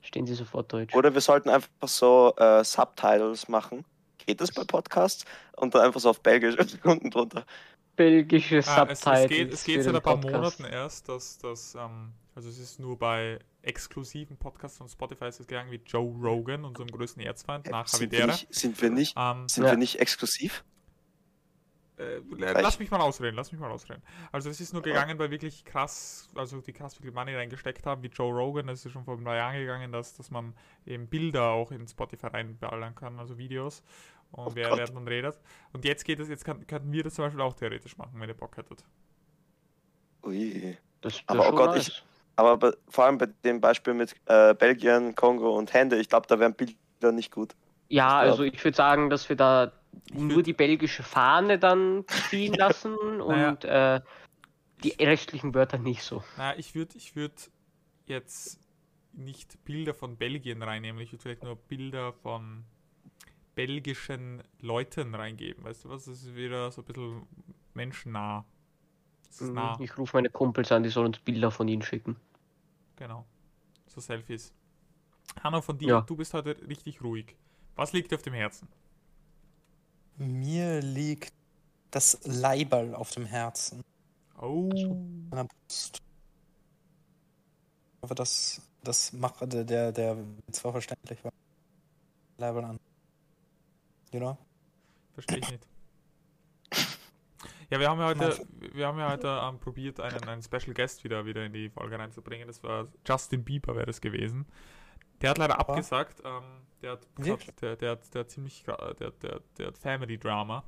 Verstehen 0.00 0.26
sie 0.26 0.34
sofort 0.34 0.72
Deutsch. 0.72 0.94
Oder 0.94 1.14
wir 1.14 1.20
sollten 1.20 1.48
einfach 1.48 1.68
so 1.86 2.34
äh, 2.36 2.64
Subtitles 2.64 3.48
machen. 3.48 3.84
Geht 4.26 4.40
das 4.40 4.50
bei 4.52 4.64
Podcasts? 4.64 5.24
Und 5.56 5.74
dann 5.74 5.82
einfach 5.82 6.00
so 6.00 6.10
auf 6.10 6.20
Belgisch 6.20 6.56
unten 6.84 7.10
drunter. 7.10 7.44
Belgische 7.94 8.62
Ah, 8.66 8.86
es, 8.88 9.00
Subtitles. 9.00 9.22
es 9.24 9.28
geht, 9.28 9.52
es 9.52 9.64
geht 9.64 9.82
seit 9.84 9.94
ein 9.94 10.02
paar 10.02 10.20
Podcast. 10.20 10.60
Monaten 10.60 10.64
erst, 10.64 11.08
dass 11.08 11.38
das, 11.38 11.74
ähm, 11.74 12.12
also 12.34 12.48
es 12.48 12.58
ist 12.58 12.80
nur 12.80 12.98
bei 12.98 13.38
exklusiven 13.62 14.36
Podcasts 14.36 14.78
von 14.78 14.88
Spotify 14.88 15.26
ist 15.26 15.40
es 15.40 15.46
gegangen, 15.46 15.70
wie 15.70 15.80
Joe 15.86 16.12
Rogan, 16.20 16.64
unserem 16.64 16.88
größten 16.88 17.22
Erzfeind, 17.22 17.70
nach 17.70 17.86
sind, 17.86 18.10
wir 18.10 18.26
nicht, 18.26 18.52
sind 18.52 18.80
wir 18.82 18.90
nicht, 18.90 19.14
Ähm, 19.16 19.46
sind 19.48 19.64
Ja. 19.64 19.70
wir 19.70 19.76
nicht 19.78 20.00
exklusiv? 20.00 20.64
Äh, 21.98 22.20
lass 22.60 22.78
mich 22.78 22.90
mal 22.90 23.00
ausreden, 23.00 23.36
lass 23.36 23.52
mich 23.52 23.60
mal 23.60 23.70
ausreden. 23.70 24.02
Also 24.32 24.48
es 24.50 24.60
ist 24.60 24.72
nur 24.72 24.82
gegangen, 24.82 25.18
weil 25.18 25.30
wirklich 25.30 25.64
krass, 25.64 26.28
also 26.34 26.60
die 26.60 26.72
krass 26.72 26.94
viel 26.96 27.12
Money 27.12 27.34
reingesteckt 27.34 27.84
haben, 27.86 28.02
wie 28.02 28.08
Joe 28.08 28.32
Rogan, 28.32 28.66
das 28.66 28.84
ist 28.84 28.92
schon 28.92 29.04
vor 29.04 29.16
ein 29.18 29.24
paar 29.24 29.36
Jahren 29.36 29.54
gegangen, 29.56 29.92
dass, 29.92 30.14
dass 30.14 30.30
man 30.30 30.54
eben 30.86 31.06
Bilder 31.06 31.50
auch 31.50 31.70
in 31.70 31.86
Spotify 31.86 32.28
reinballern 32.28 32.94
kann, 32.94 33.18
also 33.18 33.36
Videos. 33.38 33.82
Und 34.32 34.46
Oh 34.46 34.50
wer, 34.54 34.74
wer 34.78 34.86
dann 34.86 35.06
redet. 35.06 35.38
Und 35.74 35.84
jetzt 35.84 36.04
geht 36.06 36.18
es, 36.18 36.28
jetzt 36.30 36.44
kann, 36.46 36.66
könnten 36.66 36.90
wir 36.90 37.02
das 37.04 37.14
zum 37.14 37.26
Beispiel 37.26 37.42
auch 37.42 37.52
theoretisch 37.52 37.98
machen, 37.98 38.12
wenn 38.18 38.28
ihr 38.30 38.34
Bock 38.34 38.56
hättet. 38.56 38.82
Ui. 40.24 40.76
Das 41.00 41.16
wär 41.16 41.22
Aber, 41.26 41.48
oh 41.52 41.56
Gott, 41.56 41.74
nice. 41.74 41.88
ich- 41.88 42.04
Aber 42.36 42.56
bei, 42.56 42.72
vor 42.88 43.04
allem 43.04 43.18
bei 43.18 43.26
dem 43.44 43.60
Beispiel 43.60 43.92
mit 43.94 44.14
äh, 44.26 44.54
Belgien, 44.54 45.14
Kongo 45.14 45.56
und 45.58 45.72
Hände, 45.74 45.96
ich 45.98 46.08
glaube, 46.08 46.26
da 46.28 46.38
wären 46.38 46.54
Bilder 46.54 47.12
nicht 47.12 47.30
gut. 47.30 47.54
Ja, 47.88 48.24
Ich 48.24 48.30
also 48.30 48.42
ich 48.44 48.62
würde 48.64 48.76
sagen, 48.76 49.10
dass 49.10 49.28
wir 49.28 49.36
da 49.36 49.72
nur 50.12 50.42
die 50.42 50.52
belgische 50.52 51.02
Fahne 51.02 51.58
dann 51.58 52.04
ziehen 52.30 52.54
lassen 52.58 52.96
und 53.20 53.64
äh, 53.64 54.00
die 54.82 54.90
restlichen 55.02 55.54
Wörter 55.54 55.78
nicht 55.78 56.02
so. 56.02 56.22
Naja, 56.36 56.58
ich 56.58 56.74
würde 56.74 56.96
ich 56.96 57.14
würd 57.16 57.50
jetzt 58.06 58.58
nicht 59.12 59.62
Bilder 59.64 59.94
von 59.94 60.16
Belgien 60.16 60.62
reinnehmen, 60.62 61.00
ich 61.02 61.12
würde 61.12 61.22
vielleicht 61.22 61.42
nur 61.44 61.56
Bilder 61.56 62.12
von 62.12 62.64
belgischen 63.54 64.42
Leuten 64.60 65.14
reingeben. 65.14 65.64
Weißt 65.64 65.84
du 65.84 65.90
was? 65.90 66.06
Das 66.06 66.22
ist 66.22 66.34
wieder 66.34 66.70
so 66.72 66.80
ein 66.82 66.84
bisschen 66.86 67.26
menschennah. 67.74 68.44
Mhm, 69.40 69.52
nah, 69.52 69.76
Ich 69.80 69.96
rufe 69.98 70.16
meine 70.16 70.30
Kumpels 70.30 70.72
an, 70.72 70.82
die 70.82 70.88
sollen 70.88 71.08
uns 71.08 71.18
Bilder 71.18 71.50
von 71.50 71.68
ihnen 71.68 71.82
schicken. 71.82 72.16
genau. 72.96 73.26
So 73.86 74.00
Selfies. 74.00 74.54
Hanno, 75.44 75.60
von 75.60 75.76
dir, 75.76 75.88
Ja. 75.88 76.00
du 76.00 76.16
bist 76.16 76.32
heute 76.32 76.56
richtig 76.66 77.02
ruhig. 77.02 77.36
Was 77.76 77.92
liegt 77.92 78.10
dir 78.10 78.16
auf 78.16 78.22
dem 78.22 78.32
Herzen? 78.32 78.68
Mir 80.16 80.80
liegt 80.80 81.32
das 81.90 82.18
Leiberl 82.24 82.94
auf 82.94 83.10
dem 83.10 83.26
Herzen, 83.26 83.82
Oh. 84.40 84.68
meiner 85.30 85.44
Brust. 85.44 85.98
Ich 87.94 88.02
hoffe, 88.02 88.14
das, 88.14 88.60
das 88.82 89.12
macht 89.12 89.40
der, 89.52 89.64
der, 89.64 89.92
der 89.92 90.16
zwar 90.50 90.72
verständlich 90.72 91.22
war. 91.22 91.32
Leiberl 92.38 92.64
an. 92.64 92.80
You 94.12 94.18
know? 94.18 94.38
Verstehe 95.14 95.38
ich 95.38 95.50
nicht. 95.50 95.66
Ja, 97.70 97.80
wir 97.80 97.88
haben 97.88 98.00
ja 98.00 98.06
heute, 98.06 98.46
wir 98.74 98.86
haben 98.86 98.98
ja 98.98 99.10
heute 99.10 99.40
ähm, 99.42 99.58
probiert, 99.58 99.98
einen, 99.98 100.22
einen 100.28 100.42
Special 100.42 100.74
Guest 100.74 101.04
wieder, 101.04 101.24
wieder 101.24 101.44
in 101.46 101.54
die 101.54 101.70
Folge 101.70 101.98
reinzubringen. 101.98 102.46
Das 102.46 102.62
war 102.62 102.88
Justin 103.06 103.44
Bieber 103.44 103.74
wäre 103.74 103.86
das 103.86 104.02
gewesen. 104.02 104.44
Der 105.22 105.30
hat 105.30 105.38
leider 105.38 105.58
abgesagt. 105.58 106.20
Ähm, 106.24 106.42
der, 106.82 106.92
hat, 106.92 107.06
Wirklich? 107.16 107.54
der, 107.56 107.76
der, 107.76 107.92
hat, 107.92 108.14
der 108.14 108.20
hat 108.20 108.30
ziemlich, 108.30 108.64
der, 108.64 109.10
der, 109.10 109.40
der 109.58 109.66
hat 109.68 109.78
Family 109.78 110.18
Drama. 110.18 110.64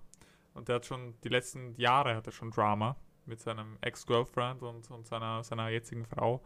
Und 0.54 0.68
der 0.68 0.76
hat 0.76 0.86
schon, 0.86 1.14
die 1.22 1.28
letzten 1.28 1.74
Jahre 1.76 2.14
hat 2.14 2.26
er 2.26 2.32
schon 2.32 2.50
Drama 2.50 2.96
mit 3.26 3.40
seinem 3.40 3.76
Ex-Girlfriend 3.80 4.62
und, 4.62 4.90
und 4.90 5.06
seiner, 5.06 5.42
seiner 5.42 5.68
jetzigen 5.68 6.04
Frau. 6.04 6.42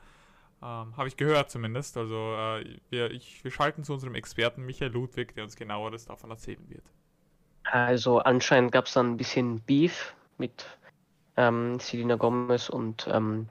Ähm, 0.63 0.97
Habe 0.97 1.09
ich 1.09 1.17
gehört 1.17 1.51
zumindest. 1.51 1.97
Also 1.97 2.35
äh, 2.35 2.79
wir, 2.91 3.11
ich, 3.11 3.45
wir 3.45 3.51
schalten 3.51 3.85
zu 3.85 3.93
unserem 3.93 4.15
Experten 4.15 4.65
Michael 4.65 4.93
Ludwig, 4.93 5.35
der 5.35 5.45
uns 5.45 5.57
genaueres 5.57 6.07
davon 6.07 6.31
erzählen 6.31 6.69
wird. 6.69 6.91
Also 7.65 8.19
anscheinend 8.21 8.73
gab 8.73 8.87
es 8.87 8.95
dann 8.95 9.13
ein 9.13 9.17
bisschen 9.19 9.61
Beef 9.61 10.15
mit 10.39 10.65
ähm, 11.37 11.79
Selena 11.79 12.17
Gomez 12.17 12.71
und 12.71 13.07
ähm, 13.13 13.49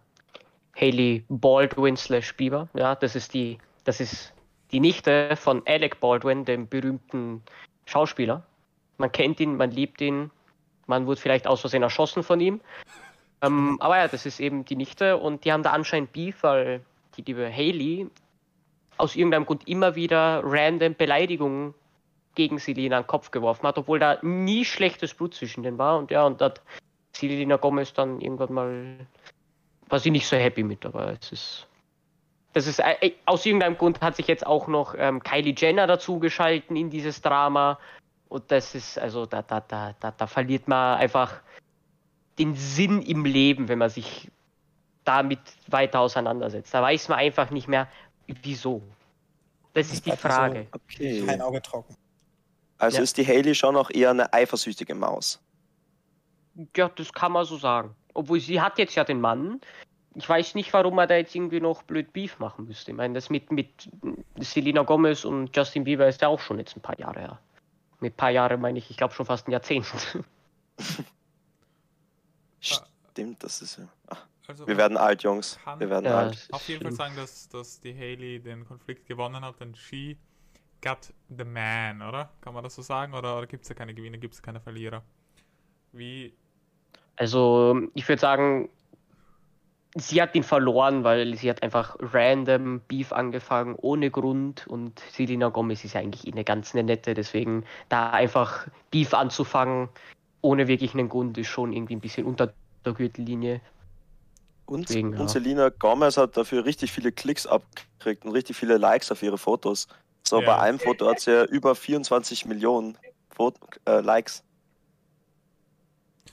Hailey 0.75 1.23
Baldwin 1.29 1.95
slash 1.95 2.35
Bieber. 2.35 2.67
Ja, 2.73 2.95
das 2.95 3.15
ist 3.15 3.33
die, 3.33 3.59
das 3.83 3.99
ist 3.99 4.33
die 4.71 4.79
Nichte 4.79 5.35
von 5.35 5.61
Alec 5.65 5.99
Baldwin, 5.99 6.45
dem 6.45 6.67
berühmten 6.67 7.41
Schauspieler. 7.85 8.43
Man 8.97 9.11
kennt 9.11 9.39
ihn, 9.39 9.57
man 9.57 9.71
liebt 9.71 10.01
ihn, 10.01 10.31
man 10.87 11.05
wurde 11.05 11.21
vielleicht 11.21 11.47
aus 11.47 11.61
Versehen 11.61 11.83
erschossen 11.83 12.23
von 12.23 12.39
ihm. 12.39 12.61
Ähm, 13.41 13.77
aber 13.79 13.97
ja, 13.97 14.07
das 14.07 14.25
ist 14.25 14.39
eben 14.39 14.65
die 14.65 14.75
Nichte 14.75 15.17
und 15.17 15.45
die 15.45 15.51
haben 15.51 15.63
da 15.63 15.71
anscheinend 15.71 16.11
Beef, 16.11 16.41
weil 16.41 16.81
die 17.15 17.21
liebe 17.21 17.49
Hailey 17.51 18.09
aus 18.97 19.15
irgendeinem 19.15 19.45
Grund 19.45 19.67
immer 19.67 19.95
wieder 19.95 20.41
random 20.43 20.95
Beleidigungen 20.95 21.73
gegen 22.35 22.57
Selena 22.59 23.01
den 23.01 23.07
Kopf 23.07 23.31
geworfen 23.31 23.67
hat, 23.67 23.77
obwohl 23.77 23.99
da 23.99 24.19
nie 24.21 24.65
schlechtes 24.65 25.13
Blut 25.13 25.33
zwischen 25.33 25.63
denen 25.63 25.77
war. 25.77 25.97
Und 25.97 26.11
ja, 26.11 26.25
und 26.25 26.41
da 26.41 26.45
hat 26.45 26.61
Selena 27.13 27.57
Gomez 27.57 27.93
dann 27.93 28.21
irgendwann 28.21 28.53
mal, 28.53 29.07
war 29.89 29.99
sie 29.99 30.11
nicht 30.11 30.27
so 30.27 30.35
happy 30.35 30.63
mit, 30.63 30.85
aber 30.85 31.13
es 31.19 31.31
ist. 31.31 31.67
Das 32.57 32.65
ist, 32.65 32.79
äh, 32.79 33.11
aus 33.27 33.45
irgendeinem 33.45 33.77
Grund 33.77 34.01
hat 34.01 34.15
sich 34.15 34.25
jetzt 34.25 34.43
auch 34.43 34.67
noch 34.67 34.95
ähm, 34.97 35.21
Kylie 35.21 35.53
Jenner 35.55 35.85
dazu 35.85 36.17
geschalten 36.17 36.75
in 36.75 36.89
dieses 36.89 37.21
Drama. 37.21 37.77
Und 38.29 38.49
das 38.51 38.73
ist, 38.73 38.97
also 38.97 39.27
da, 39.27 39.43
da, 39.43 39.59
da, 39.59 39.93
da, 39.99 40.09
da 40.09 40.25
verliert 40.25 40.67
man 40.67 40.97
einfach 40.97 41.35
den 42.39 42.55
Sinn 42.55 43.03
im 43.03 43.25
Leben, 43.25 43.67
wenn 43.67 43.77
man 43.77 43.91
sich 43.91 44.31
damit 45.03 45.37
weiter 45.67 45.99
auseinandersetzt. 45.99 46.73
Da 46.73 46.81
weiß 46.81 47.09
man 47.09 47.19
einfach 47.19 47.51
nicht 47.51 47.67
mehr, 47.67 47.87
wieso. 48.25 48.81
Das 49.75 49.89
Das 49.89 49.93
ist 49.97 50.05
die 50.07 50.09
bleibt 50.09 50.23
mir 50.23 50.29
so- 50.31 50.35
Frage. 50.35 50.67
Okay. 50.71 51.23
Kein 51.27 51.41
Auge 51.43 51.61
trocken. 51.61 51.95
Also 52.79 52.97
Ja. 52.97 53.03
ist 53.03 53.17
die 53.17 53.27
Haley 53.27 53.53
schon 53.53 53.75
noch 53.75 53.91
eher 53.91 54.09
eine 54.09 54.33
eifersüchtige 54.33 54.95
Maus. 54.95 55.39
Ja, 56.75 56.89
das 56.89 57.13
kann 57.13 57.33
man 57.33 57.45
so 57.45 57.57
sagen. 57.57 57.95
Obwohl 58.15 58.39
sie 58.39 58.59
hat 58.59 58.79
jetzt 58.79 58.95
ja 58.95 59.03
den 59.03 59.21
Mann. 59.21 59.61
Ich 60.17 60.27
weiß 60.27 60.55
nicht, 60.55 60.73
warum 60.73 60.95
man 60.95 61.07
da 61.07 61.15
jetzt 61.15 61.35
irgendwie 61.35 61.59
noch 61.59 61.83
blöd 61.83 62.11
Beef 62.11 62.39
machen 62.39 62.65
müsste. 62.65 62.89
Ich 62.91 62.97
meine, 62.97 63.13
das 63.13 63.29
mit, 63.29 63.51
mit 63.51 63.87
Selena 64.39 64.81
Gomez 64.81 65.23
und 65.25 65.55
Justin 65.55 65.83
Bieber 65.83 66.07
ist 66.07 66.21
ja 66.21 66.27
auch 66.27 66.39
schon 66.39 66.57
jetzt 66.57 66.75
ein 66.75 66.81
paar 66.81 66.97
Jahre 66.99 67.19
her. 67.19 67.39
Mit 67.99 68.13
ein 68.13 68.17
paar 68.17 68.31
Jahren 68.31 68.59
meine 68.59 68.79
ich, 68.79 68.89
ich 68.89 68.97
glaube 68.97 69.13
schon 69.13 69.27
fast 69.27 69.47
ein 69.47 69.51
Jahrzehnt. 69.51 69.85
Stimmt, 72.59 73.43
das 73.43 73.61
ist 73.61 73.77
ja. 73.77 73.87
Ach, 74.07 74.25
Also, 74.47 74.67
wir 74.67 74.77
werden 74.77 74.97
alt, 74.97 75.23
Jungs. 75.23 75.59
Kann- 75.63 75.79
Wir 75.79 75.89
werden 75.89 76.05
Ja, 76.05 76.19
alt. 76.19 76.47
auf 76.51 76.67
jeden 76.67 76.81
Fall 76.83 76.91
sagen, 76.93 77.15
dass, 77.15 77.49
dass 77.49 77.79
die 77.79 77.93
Haley 77.93 78.39
den 78.39 78.65
Konflikt 78.65 79.07
gewonnen 79.07 79.43
hat, 79.43 79.59
denn 79.59 79.75
she 79.75 80.17
got 80.81 81.13
the 81.35 81.43
man, 81.43 82.01
oder? 82.01 82.31
Kann 82.41 82.53
man 82.53 82.63
das 82.63 82.75
so 82.75 82.81
sagen? 82.81 83.13
Oder, 83.13 83.37
oder 83.37 83.47
gibt 83.47 83.63
es 83.63 83.69
da 83.69 83.73
keine 83.75 83.93
Gewinner, 83.93 84.17
gibt 84.17 84.33
es 84.35 84.41
keine 84.41 84.59
Verlierer? 84.59 85.03
Wie, 85.91 86.33
Also, 87.15 87.81
ich 87.93 88.07
würde 88.07 88.19
sagen, 88.19 88.69
sie 89.99 90.21
hat 90.21 90.35
ihn 90.35 90.43
verloren, 90.43 91.03
weil 91.03 91.35
sie 91.35 91.49
hat 91.49 91.63
einfach 91.63 91.95
random 91.99 92.81
Beef 92.87 93.11
angefangen, 93.11 93.75
ohne 93.77 94.11
Grund. 94.11 94.67
Und 94.67 94.99
Selena 95.11 95.49
Gomez 95.49 95.83
ist 95.83 95.93
ja 95.93 96.01
eigentlich 96.01 96.27
eh 96.27 96.31
eine 96.31 96.43
ganz 96.43 96.73
nette. 96.73 97.13
Deswegen 97.13 97.63
da 97.89 98.11
einfach 98.11 98.67
Beef 98.91 99.13
anzufangen, 99.13 99.89
ohne 100.41 100.67
wirklich 100.67 100.93
einen 100.93 101.09
Grund, 101.09 101.37
ist 101.37 101.47
schon 101.47 101.73
irgendwie 101.73 101.95
ein 101.95 102.01
bisschen 102.01 102.25
unter 102.25 102.53
der 102.85 102.93
Gürtellinie. 102.93 103.61
Und, 104.65 104.89
Deswegen, 104.89 105.13
ja. 105.13 105.19
und 105.19 105.29
Selena 105.29 105.69
Gomez 105.69 106.17
hat 106.17 106.35
dafür 106.35 106.65
richtig 106.65 106.91
viele 106.91 107.11
Klicks 107.11 107.47
abgekriegt 107.47 108.25
und 108.25 108.31
richtig 108.31 108.57
viele 108.57 108.77
Likes 108.77 109.11
auf 109.11 109.23
ihre 109.23 109.37
Fotos. 109.37 109.87
So, 110.27 110.41
Ja. 110.41 110.45
bei 110.45 110.59
einem 110.59 110.77
Foto 110.77 111.07
hat 111.07 111.21
sie 111.21 111.31
ja 111.31 111.45
über 111.45 111.73
24 111.73 112.45
Millionen 112.45 112.97
Foto 113.29 113.65
äh, 113.85 114.01
Likes. 114.01 114.43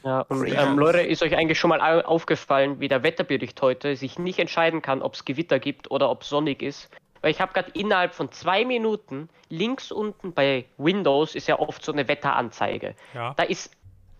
Ja, 0.04 0.20
und 0.28 0.46
ähm, 0.46 0.78
Leute, 0.78 1.00
ist 1.00 1.22
euch 1.22 1.34
eigentlich 1.34 1.58
schon 1.58 1.70
mal 1.70 1.80
au- 1.80 2.02
aufgefallen, 2.06 2.78
wie 2.78 2.88
der 2.88 3.02
Wetterbericht 3.02 3.60
heute 3.62 3.96
sich 3.96 4.18
nicht 4.18 4.38
entscheiden 4.38 4.82
kann, 4.82 5.00
ob 5.00 5.14
es 5.14 5.24
Gewitter 5.24 5.58
gibt 5.58 5.90
oder 5.90 6.10
ob 6.10 6.24
sonnig 6.24 6.62
ist? 6.62 6.90
Weil 7.22 7.30
ich 7.30 7.40
habe 7.40 7.54
gerade 7.54 7.70
innerhalb 7.72 8.14
von 8.14 8.30
zwei 8.30 8.66
Minuten 8.66 9.30
links 9.48 9.90
unten 9.90 10.34
bei 10.34 10.66
Windows 10.76 11.34
ist 11.34 11.48
ja 11.48 11.58
oft 11.58 11.82
so 11.82 11.90
eine 11.92 12.06
Wetteranzeige. 12.06 12.94
ja, 13.14 13.32
Da 13.34 13.44
ist 13.44 13.70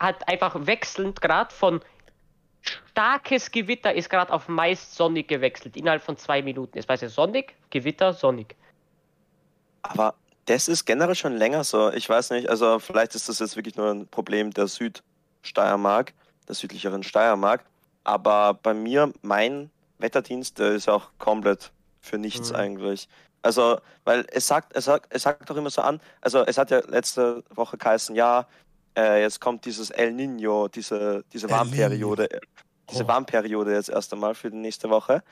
halt 0.00 0.26
einfach 0.26 0.66
wechselnd 0.66 1.20
gerade 1.20 1.52
von 1.54 1.80
starkes 2.62 3.50
Gewitter 3.50 3.92
ist 3.92 4.08
gerade 4.08 4.32
auf 4.32 4.48
meist 4.48 4.94
sonnig 4.94 5.28
gewechselt 5.28 5.76
innerhalb 5.76 6.02
von 6.02 6.16
zwei 6.16 6.40
Minuten. 6.40 6.78
Ist 6.78 6.88
weiß 6.88 7.02
ja 7.02 7.08
sonnig, 7.10 7.54
Gewitter, 7.68 8.14
sonnig. 8.14 8.56
Aber 9.82 10.14
das 10.46 10.68
ist 10.68 10.86
generell 10.86 11.14
schon 11.14 11.36
länger 11.36 11.62
so. 11.62 11.90
Ich 11.92 12.08
weiß 12.08 12.30
nicht, 12.30 12.48
also 12.48 12.78
vielleicht 12.78 13.14
ist 13.14 13.28
das 13.28 13.38
jetzt 13.38 13.56
wirklich 13.56 13.76
nur 13.76 13.90
ein 13.90 14.06
Problem 14.08 14.50
der 14.50 14.66
Südsteiermark, 15.44 16.12
der 16.48 16.54
südlicheren 16.54 17.02
Steiermark. 17.02 17.64
Aber 18.04 18.54
bei 18.54 18.74
mir, 18.74 19.12
mein 19.22 19.70
Wetterdienst, 19.98 20.58
der 20.58 20.72
ist 20.72 20.88
auch 20.88 21.10
komplett 21.18 21.70
für 22.00 22.18
nichts 22.18 22.50
Mhm. 22.50 22.56
eigentlich. 22.56 23.08
Also, 23.42 23.78
weil 24.04 24.26
es 24.32 24.46
sagt, 24.46 24.74
es 24.74 24.86
sagt, 24.86 25.06
es 25.14 25.22
sagt 25.22 25.48
doch 25.48 25.56
immer 25.56 25.70
so 25.70 25.82
an, 25.82 26.00
also 26.22 26.44
es 26.46 26.56
hat 26.56 26.70
ja 26.70 26.80
letzte 26.88 27.44
Woche 27.54 27.76
geheißen, 27.76 28.14
ja, 28.16 28.46
äh, 28.96 29.20
jetzt 29.20 29.40
kommt 29.40 29.64
dieses 29.66 29.90
El 29.90 30.12
Nino, 30.12 30.68
diese, 30.68 31.24
diese 31.32 31.50
Warmperiode, 31.50 32.28
diese 32.90 33.04
Oh. 33.04 33.08
Warmperiode 33.08 33.74
jetzt 33.74 33.90
erst 33.90 34.12
einmal 34.14 34.34
für 34.34 34.50
die 34.50 34.56
nächste 34.56 34.88
Woche. 34.88 35.22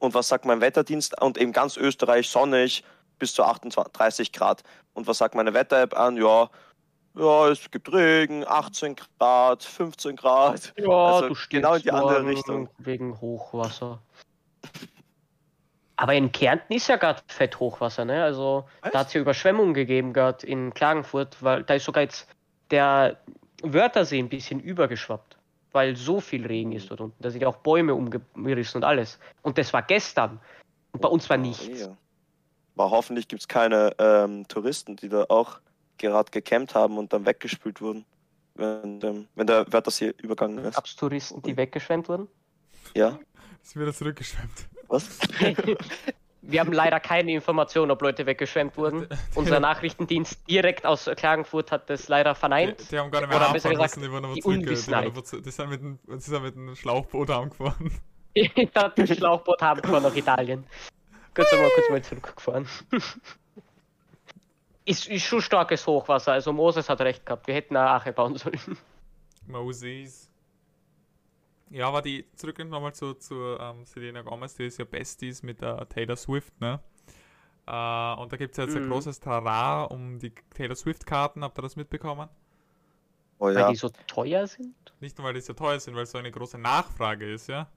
Und 0.00 0.12
was 0.14 0.28
sagt 0.28 0.44
mein 0.44 0.60
Wetterdienst? 0.60 1.20
Und 1.22 1.38
eben 1.38 1.52
ganz 1.52 1.76
Österreich 1.76 2.28
sonnig, 2.28 2.84
bis 3.18 3.32
zu 3.34 3.44
38 3.44 4.32
Grad. 4.32 4.62
Und 4.94 5.06
was 5.06 5.18
sagt 5.18 5.34
meine 5.34 5.54
Wetter-App 5.54 5.96
an? 5.96 6.16
Ja, 6.16 6.50
ja, 7.14 7.48
es 7.48 7.70
gibt 7.70 7.92
Regen, 7.92 8.44
18 8.46 8.96
Grad, 9.18 9.62
15 9.62 10.16
Grad. 10.16 10.72
Ja, 10.78 10.88
Also 10.88 11.28
du 11.28 11.34
stirbst 11.34 11.50
genau 11.50 11.74
in 11.74 11.82
die 11.82 11.90
andere 11.90 12.26
Richtung. 12.26 12.68
Wegen 12.78 13.20
Hochwasser. 13.20 14.00
Aber 15.96 16.14
in 16.14 16.32
Kärnten 16.32 16.72
ist 16.72 16.88
ja 16.88 16.96
gerade 16.96 17.22
fett 17.28 17.60
Hochwasser, 17.60 18.04
ne? 18.04 18.24
Also 18.24 18.64
Was? 18.80 18.92
da 18.92 18.98
hat 19.00 19.06
es 19.08 19.12
ja 19.12 19.20
Überschwemmungen 19.20 19.74
gegeben 19.74 20.12
gerade 20.12 20.46
in 20.46 20.72
Klagenfurt, 20.74 21.42
weil 21.42 21.62
da 21.64 21.74
ist 21.74 21.84
sogar 21.84 22.02
jetzt 22.02 22.28
der 22.70 23.18
Wörthersee 23.62 24.18
ein 24.18 24.28
bisschen 24.28 24.58
übergeschwappt, 24.58 25.36
weil 25.72 25.94
so 25.94 26.20
viel 26.20 26.46
Regen 26.46 26.72
ist 26.72 26.90
dort 26.90 27.00
unten. 27.00 27.22
Da 27.22 27.30
sind 27.30 27.42
ja 27.42 27.48
auch 27.48 27.56
Bäume 27.56 27.94
umgerissen 27.94 28.78
und 28.78 28.84
alles. 28.84 29.18
Und 29.42 29.58
das 29.58 29.72
war 29.72 29.82
gestern. 29.82 30.40
Und 30.92 31.02
bei 31.02 31.08
uns 31.08 31.28
war 31.30 31.36
nichts. 31.36 31.80
Ja. 31.80 31.96
Aber 32.76 32.90
hoffentlich 32.90 33.28
gibt 33.28 33.42
es 33.42 33.48
keine 33.48 33.94
ähm, 33.98 34.48
Touristen, 34.48 34.96
die 34.96 35.08
da 35.08 35.26
auch 35.28 35.60
gerade 36.02 36.30
gecampt 36.30 36.74
haben 36.74 36.98
und 36.98 37.12
dann 37.12 37.24
weggespült 37.24 37.80
wurden. 37.80 38.04
Wenn, 38.54 39.00
ähm, 39.02 39.28
wenn 39.34 39.46
der 39.46 39.72
Wörthersee 39.72 40.12
übergangen 40.22 40.58
ist. 40.58 40.74
Gab 40.74 40.84
es 40.84 40.94
Touristen, 40.94 41.40
die 41.40 41.56
weggeschwemmt 41.56 42.08
wurden? 42.10 42.28
Ja, 42.94 43.18
ist 43.62 43.74
wieder 43.78 43.94
zurückgeschwemmt. 43.94 44.68
was? 44.88 45.18
Wir 46.44 46.58
haben 46.58 46.72
leider 46.72 46.98
keine 46.98 47.32
Information, 47.32 47.90
ob 47.92 48.02
Leute 48.02 48.26
weggeschwemmt 48.26 48.76
wurden. 48.76 49.06
Unser 49.36 49.60
Nachrichtendienst 49.60 50.40
direkt 50.50 50.84
aus 50.84 51.08
Klagenfurt 51.16 51.70
hat 51.70 51.88
das 51.88 52.08
leider 52.08 52.34
Die, 52.34 52.40
verneint. 52.40 52.90
die 52.90 52.98
haben 52.98 53.12
gar 53.12 53.20
nicht 53.20 53.28
mehr 53.30 53.38
Oder 53.38 53.50
anfangen 53.50 53.74
gesagt, 53.76 53.96
müssen, 53.96 54.02
die 54.02 54.10
wurden 54.10 54.24
aber 54.24 54.34
die 54.34 54.40
zurück. 54.40 54.58
Die, 54.58 55.42
die 55.42 55.50
sind 55.50 55.70
mit 55.70 55.80
einem, 55.80 55.98
die 56.08 56.18
sind 56.18 56.42
mit 56.42 56.56
einem 56.56 56.74
Schlauchboot 56.74 57.30
angefahren. 57.30 57.92
Ich 58.34 58.52
dachte, 58.74 59.04
das 59.04 59.16
Schlauchboot 59.16 59.62
haben 59.62 59.88
wir 59.88 60.00
nach 60.00 60.16
Italien. 60.16 60.66
Kurz 61.34 61.52
mal, 61.52 61.70
kurz 61.74 61.90
mal 61.90 62.02
zurückgefahren. 62.02 62.68
Ist, 64.92 65.06
ist 65.08 65.24
schon 65.24 65.40
starkes 65.42 65.86
Hochwasser, 65.86 66.32
also 66.32 66.52
Moses 66.52 66.88
hat 66.88 67.00
recht 67.00 67.24
gehabt. 67.26 67.46
Wir 67.46 67.54
hätten 67.54 67.76
eine 67.76 67.90
Ache 67.90 68.12
bauen 68.12 68.36
sollen. 68.36 68.60
Moses. 69.46 70.30
Ja, 71.70 71.88
aber 71.88 72.02
die 72.02 72.26
zurück 72.36 72.58
nochmal 72.58 72.94
zu, 72.94 73.14
zu 73.14 73.56
ähm, 73.58 73.84
Selena 73.86 74.22
Gomez, 74.22 74.54
die 74.56 74.66
ist 74.66 74.78
ja 74.78 74.84
Besties 74.84 75.42
mit 75.42 75.62
der 75.62 75.88
Taylor 75.88 76.16
Swift, 76.16 76.60
ne? 76.60 76.80
Äh, 77.66 78.14
und 78.20 78.32
da 78.32 78.36
gibt 78.36 78.52
es 78.52 78.58
jetzt 78.58 78.76
ein 78.76 78.86
Mhm. 78.86 78.90
großes 78.90 79.20
Tara 79.20 79.84
um 79.84 80.18
die 80.18 80.32
Taylor 80.54 80.74
Swift-Karten. 80.76 81.42
Habt 81.44 81.58
ihr 81.58 81.62
das 81.62 81.76
mitbekommen? 81.76 82.28
Oh 83.38 83.50
Weil 83.54 83.56
ja. 83.58 83.68
die 83.68 83.76
so 83.76 83.88
teuer 84.06 84.46
sind? 84.46 84.74
Nicht 85.00 85.18
nur, 85.18 85.26
weil 85.26 85.34
die 85.34 85.40
so 85.40 85.52
teuer 85.54 85.80
sind, 85.80 85.94
weil 85.96 86.04
es 86.04 86.10
so 86.12 86.18
eine 86.18 86.30
große 86.30 86.58
Nachfrage 86.58 87.32
ist, 87.32 87.48
ja? 87.48 87.68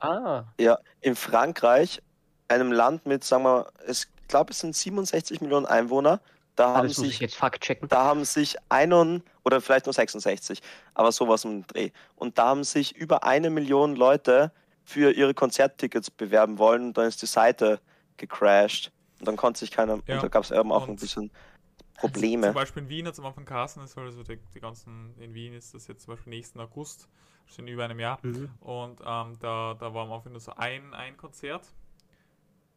Ah, 0.00 0.44
Ja, 0.60 0.78
in 1.00 1.16
Frankreich, 1.16 2.02
einem 2.48 2.72
Land 2.72 3.06
mit, 3.06 3.24
sagen 3.24 3.44
wir, 3.44 3.72
es, 3.86 4.08
ich 4.20 4.28
glaube, 4.28 4.52
es 4.52 4.60
sind 4.60 4.74
67 4.76 5.40
Millionen 5.40 5.66
Einwohner, 5.66 6.20
da 6.56 6.74
haben 6.74 6.88
das 6.88 6.98
muss 6.98 7.06
ich 7.06 7.12
sich, 7.12 7.20
jetzt 7.20 7.36
Fakt 7.36 7.62
checken. 7.62 7.88
da 7.88 8.04
haben 8.04 8.24
sich 8.24 8.56
einen 8.68 9.22
oder 9.44 9.60
vielleicht 9.60 9.86
nur 9.86 9.92
66, 9.92 10.60
aber 10.94 11.12
sowas 11.12 11.44
im 11.44 11.66
Dreh. 11.66 11.90
Und 12.16 12.38
da 12.38 12.46
haben 12.48 12.64
sich 12.64 12.96
über 12.96 13.22
eine 13.24 13.50
Million 13.50 13.94
Leute 13.94 14.50
für 14.84 15.12
ihre 15.12 15.34
Konzerttickets 15.34 16.10
bewerben 16.10 16.58
wollen. 16.58 16.86
Und 16.88 16.98
dann 16.98 17.06
ist 17.06 17.20
die 17.22 17.26
Seite 17.26 17.80
gecrashed. 18.16 18.90
Und 19.20 19.28
dann 19.28 19.36
konnte 19.36 19.60
sich 19.60 19.70
keiner, 19.70 20.00
Ja, 20.06 20.14
und 20.16 20.22
da 20.22 20.28
gab 20.28 20.44
es 20.44 20.50
eben 20.50 20.72
auch 20.72 20.84
ein 20.84 20.90
und- 20.90 21.00
bisschen 21.00 21.30
Zum 21.30 22.10
Probleme. 22.10 22.52
Beispiel 22.52 22.82
in 22.82 22.88
Wien 22.88 23.06
hat 23.06 23.14
es 23.14 23.18
am 23.20 23.26
Anfang 23.26 23.44
Carsten, 23.44 23.80
ist 23.82 23.96
also 23.96 24.22
die, 24.22 24.38
die 24.54 24.60
ganzen, 24.60 25.14
in 25.18 25.32
Wien 25.34 25.54
ist 25.54 25.72
das 25.74 25.86
jetzt 25.88 26.04
zum 26.04 26.14
Beispiel 26.14 26.30
nächsten 26.30 26.60
August, 26.60 27.08
schon 27.46 27.66
über 27.68 27.84
einem 27.84 27.98
Jahr. 28.00 28.18
Mhm. 28.22 28.50
Und 28.60 29.00
ähm, 29.00 29.38
da, 29.40 29.74
da 29.78 29.94
war 29.94 30.04
am 30.04 30.12
Anfang 30.12 30.32
nur 30.32 30.40
so 30.40 30.52
ein, 30.56 30.92
ein 30.94 31.16
Konzert. 31.16 31.66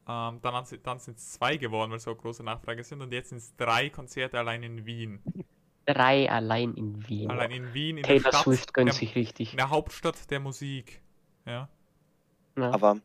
Ähm, 0.10 0.40
dann 0.42 0.66
dann 0.82 1.00
sind 1.00 1.18
es 1.20 1.34
zwei 1.34 1.58
geworden, 1.58 1.92
weil 1.92 2.00
so 2.00 2.16
große 2.16 2.44
Nachfrage 2.44 2.84
sind. 2.84 3.02
Und 3.02 3.14
jetzt 3.14 3.30
sind 3.30 3.38
es 3.38 3.56
drei 3.58 3.92
Konzerte 3.92 4.40
allein 4.40 4.64
in 4.64 4.88
Wien. 4.88 5.22
Drei 5.86 6.30
allein 6.30 6.74
in 6.74 7.08
Wien. 7.08 7.30
Allein 7.30 7.52
in 7.52 7.74
Wien, 7.76 7.98
in 7.98 8.04
Taylor 8.04 8.24
der 8.24 8.30
Stadt, 8.30 8.44
Swift 8.44 8.74
gönnt 8.74 8.88
der, 8.88 8.96
sich 8.96 9.16
richtig. 9.16 9.52
in 9.52 9.58
der 9.58 9.70
Hauptstadt 9.70 10.16
der 10.32 10.40
Musik. 10.40 11.02
Ja. 11.46 11.70
Ja. 12.58 12.72
Aber, 12.72 12.98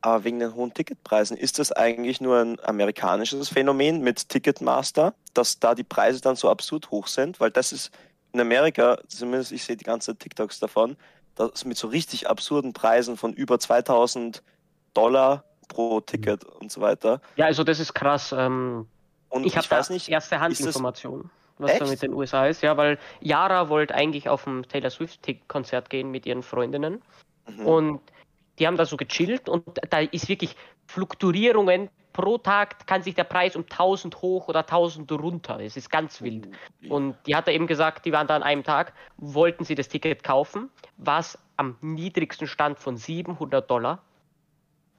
aber 0.00 0.24
wegen 0.24 0.38
den 0.38 0.54
hohen 0.54 0.72
Ticketpreisen, 0.72 1.36
ist 1.36 1.58
das 1.58 1.72
eigentlich 1.72 2.22
nur 2.22 2.40
ein 2.40 2.58
amerikanisches 2.64 3.50
Phänomen 3.50 4.00
mit 4.00 4.30
Ticketmaster, 4.30 5.14
dass 5.34 5.60
da 5.60 5.74
die 5.74 5.84
Preise 5.84 6.22
dann 6.22 6.36
so 6.36 6.48
absurd 6.48 6.90
hoch 6.90 7.06
sind? 7.06 7.38
Weil 7.38 7.50
das 7.50 7.70
ist 7.70 7.90
in 8.32 8.40
Amerika, 8.40 8.98
zumindest 9.08 9.52
ich 9.52 9.62
sehe 9.62 9.76
die 9.76 9.84
ganzen 9.84 10.18
TikToks 10.18 10.58
davon, 10.58 10.96
dass 11.34 11.66
mit 11.66 11.76
so 11.76 11.88
richtig 11.88 12.30
absurden 12.30 12.72
Preisen 12.72 13.18
von 13.18 13.34
über 13.34 13.58
2000 13.58 14.42
Dollar 14.94 15.44
pro 15.68 16.00
Ticket 16.00 16.44
und 16.44 16.70
so 16.70 16.80
weiter. 16.80 17.20
ja, 17.36 17.46
also 17.46 17.64
das 17.64 17.80
ist 17.80 17.94
krass. 17.94 18.32
Ähm, 18.36 18.86
Und 19.28 19.42
ich 19.44 19.48
ich, 19.52 19.56
habe 19.56 19.66
da 19.68 19.78
weiß 19.78 19.90
nicht, 19.90 20.08
erste 20.08 20.34
ist 20.36 20.40
das- 20.40 20.40
Handinformationen, 20.40 21.30
was 21.58 21.72
da 21.78 21.84
Echt? 21.84 21.90
mit 21.90 22.02
den 22.02 22.14
USA 22.14 22.46
ist. 22.46 22.62
Ja, 22.62 22.76
weil 22.76 22.98
Yara 23.20 23.68
wollte 23.68 23.94
eigentlich 23.94 24.28
auf 24.28 24.46
ein 24.46 24.62
Taylor 24.64 24.90
Swift-Konzert 24.90 25.90
gehen 25.90 26.10
mit 26.10 26.26
ihren 26.26 26.42
Freundinnen. 26.42 27.02
mhm. 27.48 27.66
Und 27.66 28.00
die 28.58 28.66
haben 28.66 28.76
da 28.78 28.86
so 28.86 28.96
gechillt 28.96 29.48
und 29.48 29.64
da 29.90 29.98
ist 30.00 30.28
wirklich 30.28 30.56
Fluktuierungen. 30.86 31.90
Pro 32.12 32.38
Tag 32.38 32.86
kann 32.86 33.02
sich 33.02 33.14
der 33.14 33.24
Preis 33.24 33.54
um 33.56 33.64
1000 33.68 34.22
hoch 34.22 34.48
oder 34.48 34.60
1000 34.60 35.12
runter. 35.12 35.60
Es 35.60 35.76
ist 35.76 35.90
ganz 35.90 36.22
wild. 36.22 36.48
Und 36.88 37.14
die 37.26 37.36
hat 37.36 37.46
er 37.46 37.52
eben 37.52 37.66
gesagt, 37.66 38.06
die 38.06 38.12
waren 38.12 38.26
da 38.26 38.34
an 38.36 38.42
einem 38.42 38.64
Tag, 38.64 38.94
wollten 39.18 39.64
sie 39.64 39.74
das 39.74 39.88
Ticket 39.88 40.24
kaufen, 40.24 40.70
was 40.96 41.38
am 41.58 41.76
niedrigsten 41.82 42.46
stand 42.46 42.78
von 42.78 42.96
700 42.96 43.70
Dollar. 43.70 43.98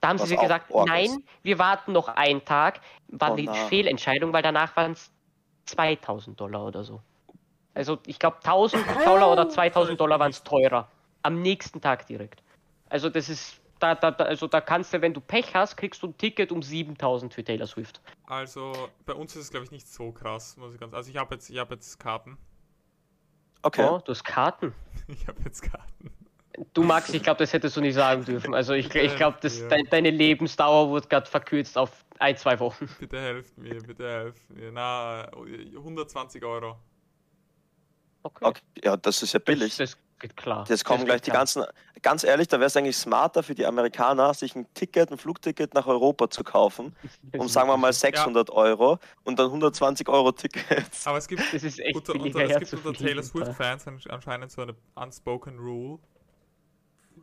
Da 0.00 0.08
haben 0.08 0.20
Was 0.20 0.28
sie 0.28 0.36
gesagt, 0.36 0.72
nein, 0.86 1.06
ist. 1.06 1.20
wir 1.42 1.58
warten 1.58 1.92
noch 1.92 2.08
einen 2.08 2.44
Tag. 2.44 2.80
War 3.08 3.32
Oh 3.32 3.36
die 3.36 3.46
na. 3.46 3.54
Fehlentscheidung, 3.54 4.32
weil 4.32 4.42
danach 4.42 4.76
waren 4.76 4.92
es 4.92 5.10
2000 5.66 6.38
Dollar 6.40 6.64
oder 6.64 6.84
so. 6.84 7.00
Also 7.74 7.98
ich 8.06 8.18
glaube 8.18 8.36
1000 8.38 8.84
Dollar 9.04 9.30
oder 9.32 9.48
2000 9.48 10.00
Dollar 10.00 10.18
waren 10.18 10.30
es 10.30 10.42
teurer. 10.42 10.88
Am 11.22 11.42
nächsten 11.42 11.80
Tag 11.80 12.06
direkt. 12.06 12.42
Also 12.88 13.10
das 13.10 13.28
ist, 13.28 13.60
da, 13.80 13.94
da, 13.94 14.10
da, 14.10 14.24
also 14.24 14.46
da 14.46 14.60
kannst 14.60 14.92
du, 14.92 15.00
wenn 15.02 15.14
du 15.14 15.20
Pech 15.20 15.54
hast, 15.54 15.76
kriegst 15.76 16.02
du 16.02 16.08
ein 16.08 16.16
Ticket 16.18 16.52
um 16.52 16.62
7000 16.62 17.34
für 17.34 17.44
Taylor 17.44 17.66
Swift. 17.66 18.00
Also 18.26 18.72
bei 19.04 19.14
uns 19.14 19.34
ist 19.36 19.42
es 19.44 19.50
glaube 19.50 19.64
ich 19.64 19.70
nicht 19.70 19.86
so 19.88 20.12
krass, 20.12 20.56
muss 20.56 20.74
ich 20.74 20.80
ganz. 20.80 20.94
Also 20.94 21.10
ich 21.10 21.16
habe 21.16 21.34
jetzt, 21.34 21.50
ich 21.50 21.58
habe 21.58 21.74
jetzt 21.74 21.98
Karten. 21.98 22.38
Okay. 23.62 23.86
Oh, 23.88 23.98
du 23.98 24.12
hast 24.12 24.24
Karten. 24.24 24.74
Ich 25.08 25.26
habe 25.26 25.40
jetzt 25.44 25.62
Karten. 25.62 26.10
Du 26.74 26.82
Max, 26.82 27.10
ich 27.12 27.22
glaube, 27.22 27.38
das 27.38 27.52
hättest 27.52 27.76
du 27.76 27.80
nicht 27.80 27.94
sagen 27.94 28.24
dürfen. 28.24 28.54
Also 28.54 28.72
ich, 28.72 28.92
ich 28.94 29.16
glaube, 29.16 29.38
Ja. 29.42 29.68
dein, 29.68 29.84
deine 29.90 30.10
Lebensdauer 30.10 30.88
wurde 30.88 31.06
gerade 31.08 31.26
verkürzt 31.26 31.76
auf 31.78 32.04
ein, 32.18 32.36
zwei 32.36 32.58
Wochen. 32.60 32.88
Bitte 33.00 33.20
helft 33.20 33.56
mir, 33.58 33.80
bitte 33.82 34.08
helft 34.08 34.50
mir. 34.50 34.72
Na, 34.72 35.24
äh, 35.24 35.76
120 35.76 36.44
Euro. 36.44 36.76
Okay. 38.22 38.44
okay. 38.44 38.62
Ja, 38.82 38.96
das 38.96 39.22
ist 39.22 39.32
ja 39.32 39.38
billig. 39.38 39.76
Das, 39.76 39.92
das 39.92 39.98
geht 40.18 40.36
klar. 40.36 40.64
Jetzt 40.68 40.84
kommen 40.84 40.98
Das 41.00 41.06
gleich 41.06 41.20
die 41.22 41.30
klar. 41.30 41.40
ganzen, 41.42 41.64
ganz 42.02 42.24
ehrlich, 42.24 42.48
da 42.48 42.58
wäre 42.58 42.66
es 42.66 42.76
eigentlich 42.76 42.96
smarter 42.96 43.42
für 43.44 43.54
die 43.54 43.64
Amerikaner, 43.64 44.34
sich 44.34 44.56
ein 44.56 44.66
Ticket, 44.74 45.12
ein 45.12 45.18
Flugticket 45.18 45.74
nach 45.74 45.86
Europa 45.86 46.28
zu 46.28 46.42
kaufen, 46.42 46.94
um 47.38 47.46
sagen 47.48 47.68
wir 47.68 47.76
mal 47.76 47.88
wirklich- 47.88 47.98
600 48.00 48.50
Euro 48.50 48.98
und 49.22 49.38
dann 49.38 49.46
120 49.46 50.08
Euro 50.08 50.32
Tickets. 50.32 51.06
Aber 51.06 51.18
es 51.18 51.28
gibt 51.28 51.42
Das 51.54 51.62
ist 51.62 51.78
echt 51.78 51.94
unter, 51.94 52.14
unter, 52.20 52.40
es 52.60 52.70
gibt 52.70 52.84
unter 52.84 52.98
Taylor 52.98 53.22
Swift-Fans 53.22 53.86
an- 53.86 54.00
anscheinend 54.08 54.50
so 54.50 54.62
eine 54.62 54.74
unspoken 54.96 55.56
Rule, 55.58 56.00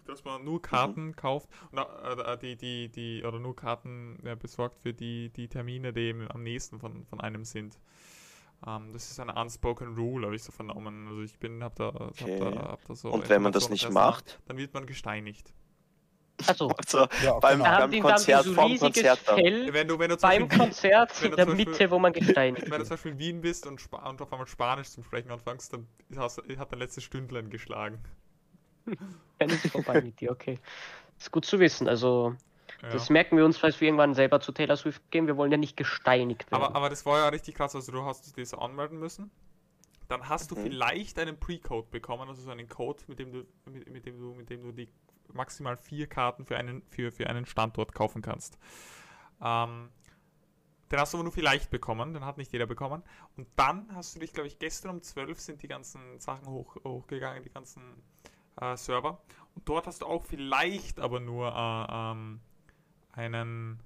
dass 0.06 0.24
man 0.24 0.44
nur 0.44 0.62
Karten 0.62 1.16
kauft 1.16 1.50
und 1.72 1.80
äh, 1.80 2.38
die, 2.38 2.56
die, 2.56 2.90
die, 2.90 3.24
oder 3.24 3.40
nur 3.40 3.56
Karten 3.56 4.20
ja, 4.24 4.36
besorgt 4.36 4.80
für 4.82 4.94
die, 4.94 5.30
die 5.30 5.48
Termine, 5.48 5.94
die 5.94 6.02
eben 6.02 6.30
am 6.32 6.44
nächsten 6.44 6.80
von, 6.80 7.06
von 7.06 7.20
einem 7.22 7.44
sind. 7.46 7.80
Ähm, 8.66 8.92
das 8.94 9.12
ist 9.12 9.20
eine 9.20 9.34
unspoken 9.36 9.96
Rule, 9.96 10.28
habe 10.28 10.36
ich 10.36 10.44
so 10.44 10.52
vernommen. 10.52 11.08
Also 11.08 11.22
ich 11.22 11.38
bin, 11.40 11.64
hab 11.64 11.76
da, 11.76 11.90
Okay. 11.90 12.40
hab 12.40 12.54
da, 12.54 12.62
hab 12.70 12.86
da 12.86 12.96
so 12.96 13.10
Und 13.12 13.28
wenn 13.30 13.42
man 13.42 13.52
das 13.52 13.70
nicht 13.70 13.90
macht? 13.90 14.40
dann 14.46 14.58
wird 14.58 14.74
man 14.74 14.86
gesteinigt. 14.86 15.54
Also, 16.48 16.68
Also 16.70 17.08
Ja, 17.24 17.40
beim, 17.40 17.60
genau. 17.60 17.78
beim 17.88 18.02
Konzert, 18.02 18.44
so 18.44 18.54
vom 18.54 18.66
riesiges 18.72 18.94
Konzert. 18.94 19.20
Fell 19.20 19.74
Wenn 19.74 19.88
du, 19.88 19.98
wenn 20.00 20.10
du 20.10 20.18
zum 20.18 20.30
beim 20.30 20.42
Beispiel, 20.48 20.58
Konzert 20.66 21.22
in 21.22 21.32
der 21.36 21.46
Beispiel- 21.46 21.66
Mitte, 21.66 21.92
wo 21.92 21.98
man 22.00 22.12
gesteinigt 22.14 22.64
wenn 22.66 22.72
du 22.72 22.78
wird. 22.78 22.88
zum 22.88 22.94
Beispiel 22.96 23.12
in 23.14 23.20
Wien 23.20 23.42
bist 23.42 23.66
und, 23.68 23.82
und 23.94 24.22
auf 24.22 24.32
einmal 24.34 24.48
Spanisch 24.48 24.90
zum 24.90 25.04
Sprechen 25.06 25.32
anfängst, 25.32 25.72
dann 25.74 25.88
hast, 26.18 26.38
hat 26.58 26.72
dein 26.72 26.80
letztes 26.80 27.04
Stündlein 27.06 27.50
geschlagen. 27.50 28.00
Dann 29.40 29.50
ist 29.50 29.66
es 29.66 29.72
vorbei 29.72 30.02
mit 30.02 30.20
dir, 30.20 30.32
okay. 30.32 30.60
Ist 31.20 31.32
gut 31.32 31.46
zu 31.46 31.60
wissen. 31.60 31.88
Also, 31.88 32.36
Ja. 32.82 32.90
das 32.90 33.10
merken 33.10 33.38
wir 33.38 33.46
uns, 33.46 33.58
falls 33.58 33.80
wir 33.82 33.88
irgendwann 33.88 34.14
selber 34.14 34.40
zu 34.40 34.52
Taylor 34.52 34.76
Swift 34.78 35.02
gehen. 35.12 35.28
Wir 35.28 35.38
wollen 35.38 35.52
ja 35.52 35.58
nicht 35.58 35.78
gesteinigt 35.78 36.50
werden. 36.52 36.64
Aber, 36.64 36.76
aber 36.76 36.90
das 36.90 37.06
war 37.06 37.20
ja 37.20 37.30
richtig 37.30 37.56
krass, 37.56 37.76
also 37.76 37.92
du 37.92 38.04
hast 38.04 38.36
dich 38.36 38.50
so 38.50 38.58
anmelden 38.58 39.00
müssen. 39.00 39.32
Dann 40.08 40.30
hast 40.30 40.52
du 40.52 40.56
Mhm. 40.56 40.62
vielleicht 40.64 41.18
einen 41.18 41.40
Pre-Code 41.40 41.88
bekommen, 41.90 42.30
also 42.30 42.42
so 42.42 42.52
einen 42.52 42.70
Code, 42.70 43.02
mit 43.08 43.18
dem 43.20 43.32
du, 43.32 43.46
mit, 43.66 43.90
mit 43.90 44.06
dem 44.06 44.20
du, 44.20 44.34
mit 44.36 44.50
dem 44.50 44.62
du 44.62 44.72
die 44.72 44.88
maximal 45.34 45.76
vier 45.78 46.06
Karten 46.08 46.46
für 46.46 46.58
einen, 46.58 46.84
für, 46.84 47.12
für 47.12 47.28
einen 47.28 47.46
Standort 47.48 47.94
kaufen 47.96 48.22
kannst. 48.22 48.58
Ähm, 49.42 49.90
den 50.92 51.00
hast 51.00 51.14
du 51.14 51.18
aber 51.18 51.24
nur 51.24 51.34
vielleicht 51.34 51.72
bekommen, 51.72 52.14
den 52.14 52.24
hat 52.24 52.38
nicht 52.38 52.54
jeder 52.54 52.68
bekommen. 52.68 53.02
Und 53.36 53.48
dann 53.56 53.90
hast 53.96 54.16
du 54.16 54.20
dich, 54.20 54.34
glaube 54.34 54.48
ich, 54.48 54.60
gestern 54.60 54.92
um 54.92 55.02
12 55.02 55.40
sind 55.40 55.64
die 55.64 55.68
ganzen 55.68 56.20
Sachen 56.20 56.48
hoch, 56.48 56.76
hochgegangen, 56.84 57.42
die 57.42 57.50
ganzen 57.50 57.82
äh, 58.62 58.78
Server. 58.78 59.22
Und 59.56 59.68
dort 59.70 59.88
hast 59.88 60.02
du 60.02 60.06
auch 60.06 60.26
vielleicht 60.26 61.00
aber 61.00 61.20
nur 61.20 61.48
äh, 61.50 61.94
ähm, 61.94 62.42
einen, 63.14 63.80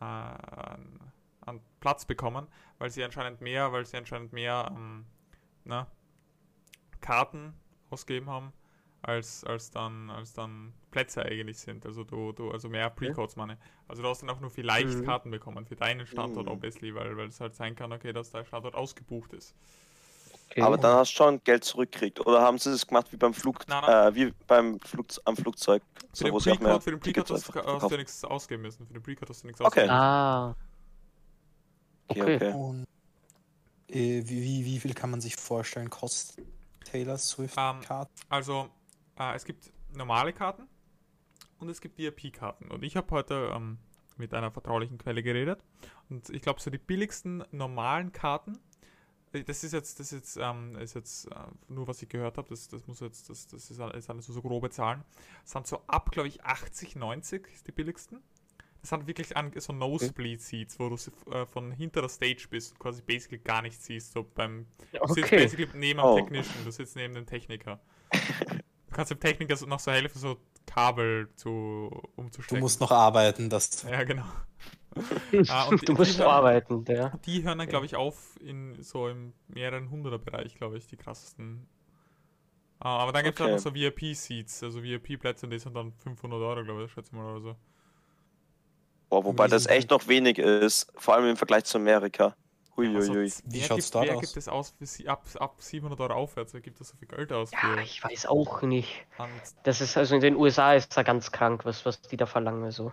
äh, 0.00 0.04
an 0.04 1.60
Platz 1.80 2.04
bekommen, 2.04 2.46
weil 2.78 2.90
sie 2.90 3.04
anscheinend 3.04 3.40
mehr, 3.40 3.72
weil 3.72 3.84
sie 3.86 3.96
anscheinend 3.96 4.32
mehr 4.32 4.70
ähm, 4.76 5.06
na, 5.64 5.86
Karten 7.00 7.54
ausgegeben 7.90 8.28
haben, 8.30 8.52
als, 9.02 9.44
als, 9.44 9.70
dann, 9.70 10.10
als 10.10 10.32
dann 10.34 10.72
Plätze 10.90 11.22
eigentlich 11.24 11.58
sind. 11.58 11.84
Also 11.86 12.04
du, 12.04 12.32
du 12.32 12.50
also 12.50 12.68
mehr 12.68 12.88
Precodes 12.90 13.36
meine. 13.36 13.58
Also 13.88 14.02
du 14.02 14.08
hast 14.08 14.22
dann 14.22 14.30
auch 14.30 14.40
nur 14.40 14.50
vielleicht 14.50 15.02
Mhm. 15.02 15.02
Karten 15.02 15.30
bekommen 15.30 15.66
für 15.66 15.76
deinen 15.76 16.06
Standort, 16.06 16.46
Mhm. 16.46 16.52
obviously, 16.52 16.94
weil, 16.94 17.16
weil 17.16 17.28
es 17.28 17.40
halt 17.40 17.54
sein 17.54 17.74
kann, 17.74 17.92
okay, 17.92 18.12
dass 18.12 18.30
dein 18.30 18.44
Standort 18.46 18.74
ausgebucht 18.74 19.32
ist. 19.32 19.54
Okay. 20.52 20.62
Aber 20.62 20.78
dann 20.78 20.96
hast 20.96 21.12
du 21.12 21.16
schon 21.16 21.42
Geld 21.44 21.64
zurückgekriegt. 21.64 22.20
Oder 22.20 22.42
haben 22.42 22.58
sie 22.58 22.70
das 22.70 22.86
gemacht 22.86 23.10
wie 23.12 23.16
beim 23.16 23.34
Flug, 23.34 23.66
Nein, 23.68 23.82
nein. 23.86 24.12
Äh, 24.12 24.14
wie 24.14 24.32
beim 24.46 24.78
Flug, 24.80 25.06
am 25.24 25.36
Flugzeug, 25.36 25.82
Für 26.14 26.14
so, 26.14 26.38
den 26.38 26.58
Precode, 26.58 26.80
für 26.82 26.90
den 26.90 27.00
Tickets 27.00 27.28
Precode 27.28 27.66
hast, 27.66 27.82
hast 27.82 27.90
du 27.90 27.96
nichts 27.96 28.24
ausgeben 28.24 28.62
müssen. 28.62 28.86
Für 28.86 28.92
den 28.92 29.02
Precode 29.02 29.28
hast 29.30 29.42
du 29.42 29.46
nichts 29.46 29.60
Okay. 29.60 29.88
ausgeben 29.88 29.88
müssen. 29.88 29.90
ah, 29.90 30.56
Okay, 32.08 32.22
okay. 32.22 32.34
okay. 32.36 32.52
Und 32.52 32.84
äh, 33.88 34.22
wie, 34.26 34.42
wie, 34.42 34.64
wie 34.66 34.80
viel 34.80 34.94
kann 34.94 35.10
man 35.10 35.20
sich 35.20 35.36
vorstellen, 35.36 35.90
kostet 35.90 36.44
Taylor 36.84 37.18
Swift 37.18 37.56
Ähm? 37.58 37.80
Also, 38.28 38.68
äh, 39.18 39.34
es 39.34 39.44
gibt 39.44 39.72
normale 39.94 40.32
Karten 40.32 40.68
und 41.58 41.68
es 41.68 41.80
gibt 41.80 41.98
VIP-Karten. 41.98 42.70
Und 42.70 42.82
ich 42.82 42.96
habe 42.96 43.10
heute 43.10 43.52
ähm, 43.54 43.78
mit 44.16 44.34
einer 44.34 44.50
vertraulichen 44.50 44.98
Quelle 44.98 45.22
geredet. 45.22 45.60
Und 46.10 46.28
ich 46.30 46.42
glaube, 46.42 46.60
so 46.60 46.70
die 46.70 46.78
billigsten 46.78 47.44
normalen 47.50 48.12
Karten, 48.12 48.58
das 49.32 49.64
ist 49.64 49.72
jetzt, 49.72 49.98
das 49.98 50.12
ist 50.12 50.18
jetzt, 50.18 50.36
ähm, 50.40 50.76
ist 50.76 50.94
jetzt 50.94 51.26
äh, 51.26 51.34
nur 51.68 51.86
was 51.88 52.02
ich 52.02 52.08
gehört 52.08 52.36
habe, 52.38 52.48
das, 52.48 52.68
das 52.68 52.86
muss 52.86 53.00
jetzt, 53.00 53.28
das, 53.30 53.46
das 53.46 53.70
ist 53.70 53.80
alles, 53.80 54.08
alles 54.10 54.26
so, 54.26 54.32
so 54.32 54.42
grobe 54.42 54.70
Zahlen, 54.70 55.02
sind 55.44 55.66
so 55.66 55.80
ab, 55.86 56.10
glaube 56.12 56.28
ich, 56.28 56.44
80, 56.44 56.96
90 56.96 57.46
ist 57.52 57.66
die 57.66 57.72
billigsten. 57.72 58.22
Das 58.80 58.90
sind 58.90 59.06
wirklich 59.06 59.36
an, 59.36 59.52
so 59.56 59.72
Nosebleed-Seats, 59.72 60.80
wo 60.80 60.88
du 60.88 60.96
äh, 61.30 61.46
von 61.46 61.70
hinter 61.70 62.00
der 62.00 62.08
Stage 62.08 62.46
bist 62.50 62.72
und 62.72 62.80
quasi 62.80 63.00
basically 63.00 63.38
gar 63.38 63.62
nichts 63.62 63.84
siehst. 63.84 64.12
So 64.12 64.24
beim, 64.34 64.66
Du 64.92 65.14
sitzt 65.14 65.30
basically 65.30 65.68
neben 65.74 65.98
dem 65.98 66.04
Oh. 66.04 66.16
Technischen, 66.16 66.64
du 66.64 66.72
sitzt 66.72 66.96
neben 66.96 67.14
dem 67.14 67.24
Techniker. 67.24 67.80
Du 68.10 68.90
kannst 68.90 69.12
dem 69.12 69.20
Techniker 69.20 69.54
so 69.56 69.66
noch 69.66 69.78
so 69.78 69.92
helfen, 69.92 70.18
so 70.18 70.36
Kabel 70.66 71.28
zu, 71.36 71.90
Du 71.92 72.10
umzustecken. 72.16 72.60
musst 72.60 72.80
noch 72.80 72.90
arbeiten, 72.90 73.48
das. 73.48 73.84
Ja, 73.84 74.02
genau. 74.02 74.24
Ah, 75.48 75.64
und 75.68 75.80
die- 75.80 75.86
du 75.86 75.92
musst 75.94 76.18
die- 76.18 76.22
arbeiten, 76.22 76.84
ja. 76.88 77.10
Die 77.24 77.42
hören 77.42 77.58
dann, 77.58 77.68
glaube 77.68 77.86
ich, 77.86 77.96
auf 77.96 78.36
in 78.40 78.82
so 78.82 79.08
im 79.08 79.32
mehreren 79.48 79.90
Hunderter-Bereich, 79.90 80.54
glaube 80.56 80.76
ich, 80.78 80.86
die 80.86 80.96
krassesten. 80.96 81.66
Ah, 82.78 82.98
aber 82.98 83.12
dann 83.12 83.24
gibt 83.24 83.36
es 83.38 83.40
Okay. 83.40 83.50
auch 83.52 83.56
noch 83.56 83.62
so 83.62 83.74
VIP-Seats, 83.74 84.62
also 84.62 84.82
VIP-Plätze, 84.82 85.46
und 85.46 85.50
die 85.50 85.58
sind 85.58 85.74
dann 85.74 85.92
500 85.92 86.40
Euro, 86.40 86.64
glaube 86.64 86.84
ich, 86.84 86.92
schätze 86.92 87.10
ich 87.12 87.16
mal 87.18 87.30
oder 87.36 87.40
so. 87.40 87.56
Boah, 89.08 89.24
wobei 89.24 89.46
das 89.46 89.66
echt 89.66 89.90
noch 89.90 90.08
wenig 90.08 90.38
ist, 90.38 90.90
vor 90.96 91.14
allem 91.14 91.26
im 91.30 91.36
Vergleich 91.36 91.64
zu 91.64 91.78
Amerika. 91.78 92.34
Also, 92.74 93.12
Huiuiui. 93.12 93.30
Wie 93.44 93.60
wer 93.60 93.66
schaut's 93.66 93.84
gibt, 93.84 93.94
dort 93.94 94.06
wer 94.06 94.14
aus? 94.16 94.20
gibt 94.22 94.36
es 94.38 94.48
aus 94.48 94.70
für 94.78 94.86
sie, 94.86 95.06
ab, 95.06 95.24
ab 95.38 95.56
700 95.60 96.00
Euro 96.00 96.14
aufwärts? 96.14 96.54
Wer 96.54 96.62
gibt 96.62 96.80
da 96.80 96.84
so 96.84 96.96
viel 96.96 97.06
Geld 97.06 97.30
aus? 97.30 97.50
Ja, 97.52 97.76
ich 97.82 98.02
weiß 98.02 98.24
auch 98.26 98.62
nicht. 98.62 99.04
und 99.18 99.28
Das 99.64 99.82
ist 99.82 99.96
also 99.98 100.14
in 100.14 100.22
den 100.22 100.36
USA 100.36 100.72
ist 100.74 100.96
da 100.96 101.02
ganz 101.02 101.30
krank, 101.30 101.66
was, 101.66 101.84
was 101.84 102.00
die 102.00 102.16
da 102.16 102.24
verlangen. 102.26 102.64
Also. 102.64 102.90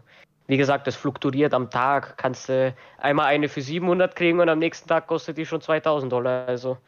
Wie 0.50 0.58
gesagt, 0.58 0.88
das 0.88 0.96
fluktuiert 0.96 1.54
am 1.54 1.70
Tag. 1.70 2.18
Kannst 2.18 2.50
du 2.50 2.74
einmal 2.98 3.28
eine 3.28 3.48
für 3.50 3.62
700 3.62 4.16
kriegen 4.16 4.40
und 4.40 4.50
am 4.50 4.58
nächsten 4.58 4.90
Tag 4.90 5.06
kostet 5.06 5.38
die 5.38 5.46
schon 5.46 5.62
2000 5.62 6.12
Dollar. 6.12 6.48
Also 6.48 6.80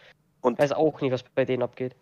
Und- 0.42 0.58
weiß 0.58 0.72
auch 0.72 1.00
nicht, 1.00 1.12
was 1.12 1.22
bei 1.22 1.46
denen 1.46 1.62
abgeht. 1.62 1.96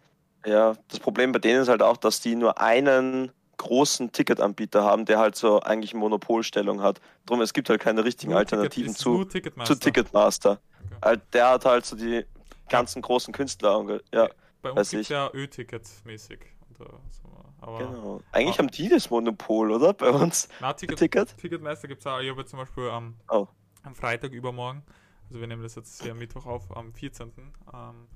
Ja, 0.45 0.74
das 0.88 1.02
Problem 1.02 1.34
bei 1.34 1.39
denen 1.39 1.62
ist 1.62 1.67
halt 1.67 1.82
auch, 1.82 1.98
dass 1.98 2.22
die 2.22 2.38
nur 2.38 2.62
einen 2.62 3.34
großen 3.58 4.10
Ticketanbieter 4.13 4.86
haben, 4.86 5.04
der 5.04 5.19
halt 5.19 5.36
so 5.36 5.60
eigentlich 5.60 5.93
Monopolstellung 5.93 6.82
hat. 6.82 7.02
Drum, 7.26 7.41
es 7.41 7.52
gibt 7.52 7.69
halt 7.69 7.82
keine 7.82 8.06
richtigen 8.06 8.32
nur 8.32 8.39
Alternativen 8.39 8.93
Ticket, 8.93 8.98
zu, 8.98 9.26
Ticketmaster. 9.26 9.74
zu 9.74 9.80
Ticketmaster. 9.82 10.52
Okay. 10.52 10.95
Halt, 11.04 11.22
der 11.34 11.50
hat 11.50 11.65
halt 11.65 11.86
so 11.86 11.98
die 11.98 12.26
ganzen 12.69 13.02
großen 13.02 13.34
Künstler. 13.34 14.00
Ja, 14.13 14.30
Bei 14.62 14.72
uns 14.72 14.91
gibt 14.91 15.10
ja 15.10 15.30
Ö-Ticket 15.34 15.84
mäßig. 16.06 16.39
Äh, 16.80 16.86
so, 17.10 17.46
aber 17.62 17.78
genau. 17.80 18.22
Eigentlich 18.32 18.56
Ah. 18.56 18.60
haben 18.60 18.72
die 18.72 18.89
das 18.89 19.10
Monopol, 19.10 19.72
oder? 19.72 19.94
Bei 19.94 20.10
uns. 20.10 20.48
Na, 20.60 20.74
Ticket, 20.74 21.00
Ticket? 21.00 21.38
Ticketmeister 21.38 21.88
gibt 21.88 22.02
es 22.02 22.08
auch. 22.08 22.20
Ich 22.20 22.30
habe 22.30 22.39
jetzt 22.42 22.50
zum 22.52 22.60
Beispiel 22.60 22.89
am, 22.89 23.15
Oh. 23.30 23.48
am 23.84 23.96
Freitag 23.96 24.32
übermorgen, 24.32 24.84
also 25.28 25.39
wir 25.39 25.48
nehmen 25.48 25.63
das 25.63 25.76
jetzt 25.76 26.02
hier 26.02 26.12
am 26.12 26.18
Mittwoch 26.20 26.46
auf, 26.46 26.76
am 26.76 26.94
14. 26.94 27.32
Ähm, 27.74 28.08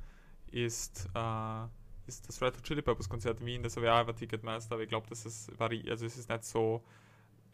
ist, 0.52 1.10
äh, 1.16 1.66
ist 2.08 2.28
das 2.28 2.42
Red 2.42 2.56
Hot 2.58 2.64
Chili 2.64 2.82
Peppers 2.82 3.10
Konzert 3.10 3.40
in 3.40 3.46
Wien. 3.46 3.64
Das 3.64 3.76
habe 3.76 3.86
ich 3.88 3.92
auch 3.92 4.02
über 4.02 4.16
Ticketmeister, 4.16 4.76
aber 4.76 4.84
ich 4.84 4.90
glaube, 4.90 5.08
es 5.12 5.50
variiert. 5.58 5.90
Also 5.92 6.06
es 6.06 6.18
ist 6.18 6.30
nicht 6.30 6.44
so. 6.44 6.84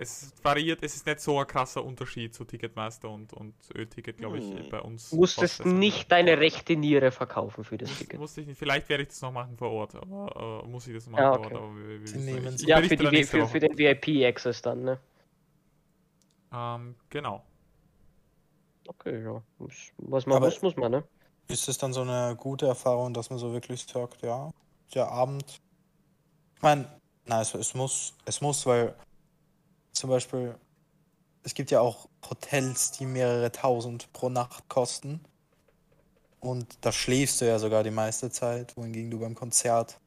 Es 0.01 0.31
variiert, 0.41 0.81
es 0.81 0.95
ist 0.95 1.05
nicht 1.05 1.19
so 1.19 1.37
ein 1.39 1.45
krasser 1.45 1.83
Unterschied 1.83 2.33
zu 2.33 2.45
Ticketmeister 2.45 3.09
und, 3.09 3.33
und 3.33 3.53
Ö-Ticket, 3.75 4.17
glaube 4.17 4.37
ich, 4.37 4.45
Hm. 4.45 4.69
bei 4.69 4.79
uns. 4.79 5.09
Du 5.09 5.17
musstest 5.17 5.65
nicht 5.65 6.09
deine 6.09 6.37
rechte 6.39 6.77
Niere 6.77 7.11
verkaufen 7.11 7.65
für 7.65 7.77
das 7.77 7.89
Muss, 7.89 7.99
Ticket. 7.99 8.19
muss 8.19 8.37
ich 8.37 8.47
nicht. 8.47 8.57
Vielleicht 8.57 8.87
werde 8.87 9.03
ich 9.03 9.09
das 9.09 9.21
noch 9.21 9.33
machen 9.33 9.57
vor 9.57 9.71
Ort, 9.71 9.95
aber 9.95 10.61
äh, 10.63 10.67
muss 10.69 10.87
ich 10.87 10.93
das 10.95 11.05
noch 11.07 11.19
machen 11.19 11.23
Ja, 11.23 11.33
vor 11.33 11.45
okay. 11.45 11.53
Ort. 11.55 11.63
Aber 11.63 11.75
wir, 11.75 11.87
wir 11.99 12.49
es. 12.49 12.61
Ich 12.61 12.67
Ja, 12.67 12.81
für, 12.81 12.95
dann 12.95 13.13
die, 13.13 13.23
für, 13.25 13.45
für 13.45 13.59
den 13.59 13.77
VIP-Access 13.77 14.61
dann, 14.61 14.83
ne? 14.85 14.99
Ähm, 16.53 16.95
genau. 17.09 17.43
Okay, 18.87 19.21
ja. 19.21 19.43
Muss- 19.57 19.91
Was 19.97 20.25
man 20.25 20.37
Aber- 20.37 20.45
muss, 20.47 20.61
muss 20.61 20.75
man, 20.77 20.91
ne? 20.93 21.03
Ist 21.49 21.67
es 21.67 21.77
dann 21.77 21.91
so 21.93 22.01
eine 22.03 22.35
gute 22.37 22.67
Erfahrung, 22.67 23.13
dass 23.13 23.29
man 23.29 23.37
so 23.39 23.51
wirklich 23.51 23.83
sagt, 23.83 24.21
ja, 24.21 24.49
der 24.93 25.09
Abend. 25.11 25.59
Ich 26.55 26.61
meine, 26.61 26.87
nein, 27.25 27.41
es, 27.41 27.53
es 27.53 27.73
muss, 27.73 28.13
es 28.25 28.39
muss, 28.39 28.65
weil 28.65 28.95
zum 29.91 30.09
Beispiel, 30.09 30.55
es 31.43 31.53
gibt 31.53 31.71
ja 31.71 31.79
auch 31.81 32.07
Hotels, 32.29 32.91
die 32.91 33.05
mehrere 33.05 33.51
tausend 33.51 34.11
pro 34.13 34.29
Nacht 34.29 34.67
kosten. 34.69 35.21
Und 36.39 36.77
da 36.81 36.91
schläfst 36.91 37.41
du 37.41 37.45
ja 37.47 37.59
sogar 37.59 37.83
die 37.83 37.91
meiste 37.91 38.31
Zeit, 38.31 38.75
wohingegen 38.77 39.11
du 39.11 39.19
beim 39.19 39.35
Konzert 39.35 39.99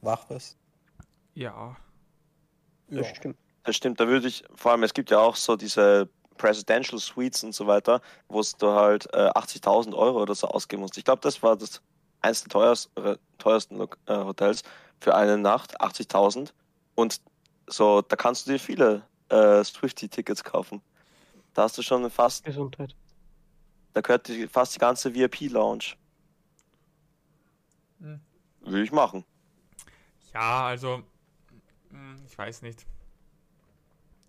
wach 0.00 0.24
bist. 0.24 0.56
Ja. 1.34 1.76
Das 2.88 3.08
Ja. 3.08 3.14
stimmt. 3.14 3.36
Das 3.64 3.76
stimmt, 3.76 4.00
da 4.00 4.08
würde 4.08 4.28
ich, 4.28 4.44
vor 4.54 4.72
allem, 4.72 4.82
es 4.82 4.94
gibt 4.94 5.10
ja 5.10 5.18
auch 5.18 5.36
so 5.36 5.54
diese 5.54 6.08
Presidential 6.38 6.98
Suites 6.98 7.44
und 7.44 7.54
so 7.54 7.66
weiter, 7.66 8.00
wo 8.28 8.42
du 8.58 8.70
halt 8.70 9.06
äh, 9.12 9.28
80.000 9.30 9.94
Euro 9.94 10.22
oder 10.22 10.34
so 10.34 10.48
ausgeben 10.48 10.82
musst. 10.82 10.96
Ich 10.96 11.04
glaube, 11.04 11.20
das 11.20 11.42
war 11.42 11.56
das 11.56 11.82
eins 12.22 12.44
der 12.44 12.76
teuersten, 13.38 13.80
äh, 13.80 13.86
Hotels 14.08 14.62
für 15.00 15.14
eine 15.14 15.36
Nacht, 15.36 15.80
80.000. 15.80 16.54
Und 16.94 17.20
so, 17.68 18.02
da 18.02 18.16
kannst 18.16 18.46
du 18.46 18.52
dir 18.52 18.58
viele 18.58 19.02
äh, 19.28 19.62
Swifty-Tickets 19.62 20.42
kaufen. 20.44 20.80
Da 21.54 21.62
hast 21.64 21.76
du 21.78 21.82
schon 21.82 22.08
fast, 22.10 22.44
Gesundheit. 22.44 22.94
da 23.92 24.00
gehört 24.00 24.28
die, 24.28 24.46
fast 24.46 24.74
die 24.74 24.78
ganze 24.78 25.14
VIP-Lounge. 25.14 25.96
Hm. 28.00 28.20
Würde 28.60 28.82
ich 28.82 28.92
machen. 28.92 29.24
Ja, 30.32 30.66
also, 30.66 31.02
hm, 31.90 32.22
ich 32.26 32.36
weiß 32.36 32.62
nicht. 32.62 32.86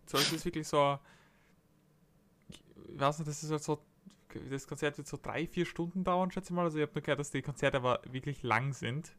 Soll 0.07 0.21
ich 0.21 0.31
das 0.31 0.45
wirklich 0.45 0.67
so. 0.67 0.97
Ich 2.49 2.99
weiß 2.99 3.19
nicht, 3.19 3.27
das 3.27 3.43
ist 3.43 3.51
halt 3.51 3.63
so. 3.63 3.79
Das 4.49 4.67
Konzert 4.67 4.97
wird 4.97 5.07
so 5.07 5.17
drei, 5.21 5.47
vier 5.47 5.65
Stunden 5.65 6.03
dauern, 6.03 6.31
schätze 6.31 6.47
ich 6.47 6.55
mal. 6.55 6.65
Also, 6.65 6.77
ich 6.77 6.83
habe 6.83 6.93
nur 6.93 7.01
gehört, 7.01 7.19
dass 7.19 7.31
die 7.31 7.41
Konzerte 7.41 7.77
aber 7.77 8.01
wirklich 8.05 8.43
lang 8.43 8.73
sind. 8.73 9.11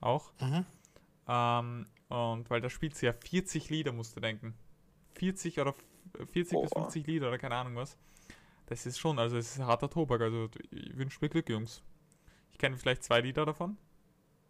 Auch. 0.00 0.32
Mhm. 0.40 0.64
Ähm, 1.28 1.86
und 2.08 2.48
weil 2.50 2.60
da 2.60 2.70
spielt 2.70 2.96
sie 2.96 3.06
ja 3.06 3.12
40 3.12 3.70
Lieder, 3.70 3.92
musst 3.92 4.16
du 4.16 4.20
denken. 4.20 4.54
40 5.16 5.60
oder 5.60 5.70
f- 5.70 5.84
40 6.32 6.60
bis 6.60 6.70
Boah. 6.70 6.82
50 6.82 7.06
Lieder 7.06 7.28
oder 7.28 7.38
keine 7.38 7.56
Ahnung 7.56 7.76
was. 7.76 7.96
Das 8.66 8.86
ist 8.86 8.98
schon, 8.98 9.18
also 9.18 9.36
es 9.36 9.56
ist 9.56 9.62
harter 9.64 9.88
Tobak. 9.90 10.20
Also 10.20 10.48
ich 10.70 10.96
wünsche 10.96 11.18
mir 11.20 11.28
Glück, 11.28 11.48
Jungs. 11.48 11.82
Ich 12.52 12.58
kenne 12.58 12.76
vielleicht 12.76 13.04
zwei 13.04 13.20
Lieder 13.20 13.44
davon. 13.46 13.76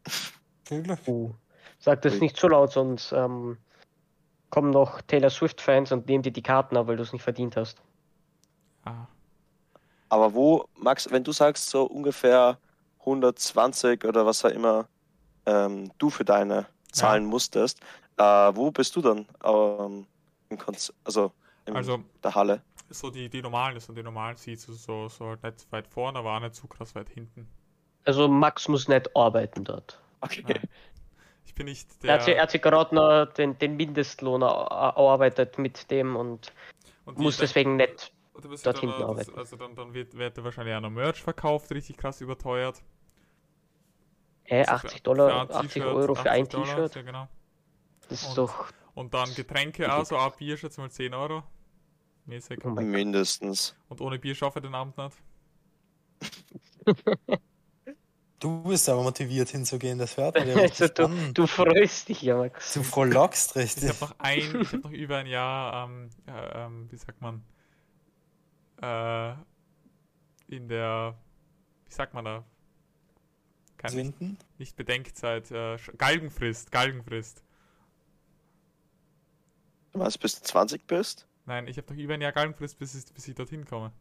Uh. 1.07 1.33
Sag 1.79 2.03
das 2.03 2.21
nicht 2.21 2.37
so 2.37 2.49
laut, 2.49 2.73
sonst 2.73 3.13
ähm, 3.13 3.57
kommen 4.51 4.71
noch 4.71 5.01
Taylor 5.03 5.31
Swift-Fans 5.31 5.93
und 5.93 6.09
nehmen 6.09 6.23
dir 6.23 6.33
die 6.33 6.43
Karten 6.43 6.77
ab, 6.77 6.87
weil 6.89 6.97
du 6.97 7.03
es 7.05 7.13
nicht 7.13 7.23
verdient 7.23 7.57
hast. 7.57 7.83
Ah, 8.85 9.07
Aber 10.09 10.35
wo, 10.35 10.69
Max, 10.77 11.11
wenn 11.11 11.25
du 11.25 11.33
sagst, 11.33 11.69
so 11.71 11.85
ungefähr 11.85 12.59
120 13.01 14.05
oder 14.05 14.27
was 14.27 14.45
auch 14.45 14.51
immer 14.51 14.89
ähm, 15.47 15.91
du 15.99 16.11
für 16.11 16.25
deine 16.25 16.67
zahlen 16.93 17.25
musstest, 17.25 17.81
äh, 18.17 18.23
wo 18.23 18.71
bist 18.71 18.95
du 18.97 19.01
dann 19.03 19.27
ähm, 19.45 20.07
im 20.49 20.59
Konz 20.59 20.93
also 21.05 21.33
in 21.67 21.77
also 21.77 22.03
der 22.23 22.35
Halle? 22.35 22.63
so 22.89 23.11
die, 23.11 23.29
die 23.29 23.43
normalen, 23.43 23.75
das 23.75 23.87
sind 23.87 23.97
die 23.99 24.03
normalen 24.03 24.37
Seats, 24.37 24.69
also 24.69 24.79
so, 24.79 25.09
so 25.09 25.37
halt 25.43 25.43
nicht 25.57 25.73
weit 25.73 25.89
vorne, 25.89 26.19
aber 26.21 26.37
auch 26.37 26.41
nicht 26.41 26.55
zu 26.55 26.69
krass 26.69 26.95
weit 26.95 27.09
hinten. 27.09 27.49
Also 28.05 28.29
Max 28.29 28.69
muss 28.69 28.87
nicht 28.87 29.15
arbeiten 29.17 29.65
dort. 29.65 30.01
Okay. 30.21 30.45
Ja. 30.49 30.55
Ich 31.45 31.55
bin 31.55 31.67
nicht 31.67 31.89
Er 32.05 32.15
hat, 32.15 32.23
sich- 32.23 32.29
er 32.31 32.35
der. 32.35 32.43
hat 32.45 32.51
sich 32.53 32.63
gerade 32.63 32.95
noch 32.95 33.27
den, 33.35 33.59
den 33.59 33.77
Mindestlohn 33.77 34.43
er- 34.43 34.93
erarbeitet 34.97 35.59
mit 35.59 35.91
dem 35.91 36.15
und 36.17 36.53
und 37.05 37.19
muss 37.19 37.37
deswegen 37.39 37.77
nicht. 37.77 38.13
dort 38.35 38.79
hinten 38.79 39.01
das, 39.01 39.09
arbeiten. 39.09 39.35
also 39.39 39.57
dann, 39.57 39.75
dann 39.75 39.93
wird, 39.95 40.15
wird 40.17 40.43
wahrscheinlich 40.43 40.75
auch 40.75 40.81
noch 40.81 40.91
Merch 40.91 41.23
verkauft, 41.23 41.71
richtig 41.73 41.97
krass 41.97 42.21
überteuert. 42.21 42.83
Hä, 44.47 44.61
Also 44.61 44.73
80 44.73 44.93
für- 44.93 45.03
Dollar, 45.03 45.29
für 45.29 45.35
ein 45.55 45.57
80 45.67 45.73
T-Shirt, 45.73 45.87
Euro 45.95 46.15
für 46.15 46.31
ein 46.31 46.43
80 46.43 46.49
Dollar, 46.53 46.67
T-Shirt? 46.77 46.95
Ja, 46.97 47.03
genau. 47.03 47.29
Das 48.09 48.23
ist 48.23 48.29
Und- 48.31 48.39
doch. 48.39 48.67
Und 48.95 49.13
dann 49.15 49.35
Getränke 49.35 49.93
auch, 49.95 50.07
so 50.07 50.17
ab 50.17 50.39
Bier 50.39 50.57
schätze 50.57 50.81
mal 50.81 50.91
10 50.91 51.13
Euro. 51.15 51.43
Mäßig. 52.25 52.65
Oh 52.65 52.71
Mindestens. 52.71 53.77
Und 53.89 54.01
ohne 54.01 54.19
Bier 54.19 54.35
schaffe 54.35 54.59
ich 54.59 54.65
den 54.65 54.75
Abend 54.75 54.97
nicht. 54.99 55.17
Du 58.39 58.63
bist 58.65 58.87
aber 58.91 59.03
motiviert 59.03 59.49
hinzugehen, 59.49 59.99
das 59.99 60.15
hört 60.19 60.35
man 60.37 60.47
ja 60.47 60.57
Also 60.57 60.89
du, 60.89 61.09
du 61.33 61.47
freust 61.47 62.11
dich 62.11 62.21
ja, 62.21 62.37
Max. 62.37 62.75
Du 62.75 62.83
frohlockst 62.83 63.53
Ich 63.53 63.63
richtig. 63.63 63.89
habe 63.89 63.99
noch 64.13 64.15
ein, 64.19 64.39
ich 64.39 64.73
habe 64.73 64.77
noch 64.79 64.91
über 64.93 65.17
ein 65.17 65.27
Jahr, 65.27 65.87
ähm, 65.89 66.11
äh, 66.27 66.65
ähm, 66.65 66.87
wie 66.93 66.97
sagt 66.97 67.23
man, 67.23 67.43
äh, 68.83 69.33
in 70.55 70.69
der, 70.69 71.17
wie 71.87 71.93
sagt 71.95 72.13
man 72.13 72.27
da? 72.27 72.45
Kann 73.79 73.95
nicht, 73.95 74.19
Sünden? 74.19 74.39
nicht 74.59 74.77
Bedenkzeit, 74.77 75.51
äh, 75.51 75.77
Galgenfrist, 75.99 76.71
Galgenfrist. 76.73 77.43
Was, 79.93 80.19
bis 80.19 80.41
du 80.41 80.47
20 80.47 80.87
bist? 80.87 81.27
Nein, 81.47 81.69
ich 81.69 81.77
habe 81.79 81.93
noch 81.93 81.99
über 82.01 82.15
ein 82.15 82.21
Jahr 82.21 82.33
Galgenfrist, 82.33 82.79
bis 82.79 82.95
ich, 82.95 83.13
bis 83.13 83.29
ich 83.29 83.35
dorthin 83.35 83.65
komme. 83.65 83.93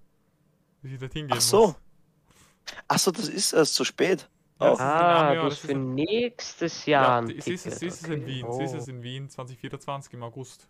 Bis 0.81 0.91
ich 0.93 0.99
dorthin 0.99 1.27
gehen 1.27 1.38
Ach 1.38 1.41
so. 1.41 1.67
muss. 1.67 1.75
Ach 2.88 2.99
so, 2.99 3.11
das 3.11 3.29
ist 3.29 3.53
erst 3.53 3.75
zu 3.75 3.85
spät. 3.85 4.27
Ja, 4.59 4.71
Oh. 4.71 4.75
das 4.77 4.79
ist 4.79 4.85
in 4.85 4.85
einem 4.88 4.99
Ah, 5.01 5.33
Jahr, 5.33 5.35
du 5.35 5.41
das 5.41 5.43
hast 5.45 5.59
ist 5.59 5.65
für 5.65 5.71
in- 5.73 5.93
nächstes 5.95 6.85
Jahr 6.85 7.03
Ja, 7.05 7.17
ein 7.19 7.27
sie 7.27 7.33
ist, 7.33 7.47
es- 7.47 7.63
Ticket. 7.79 7.83
ist 7.83 8.01
es 8.01 8.07
in 8.07 8.13
okay. 8.13 8.25
Wien, 8.25 8.53
sie 8.53 8.63
ist 8.63 8.73
Oh. 8.73 8.77
es 8.77 8.88
in 8.88 9.03
Wien 9.03 9.29
2024 9.29 10.13
im 10.13 10.23
August. 10.23 10.67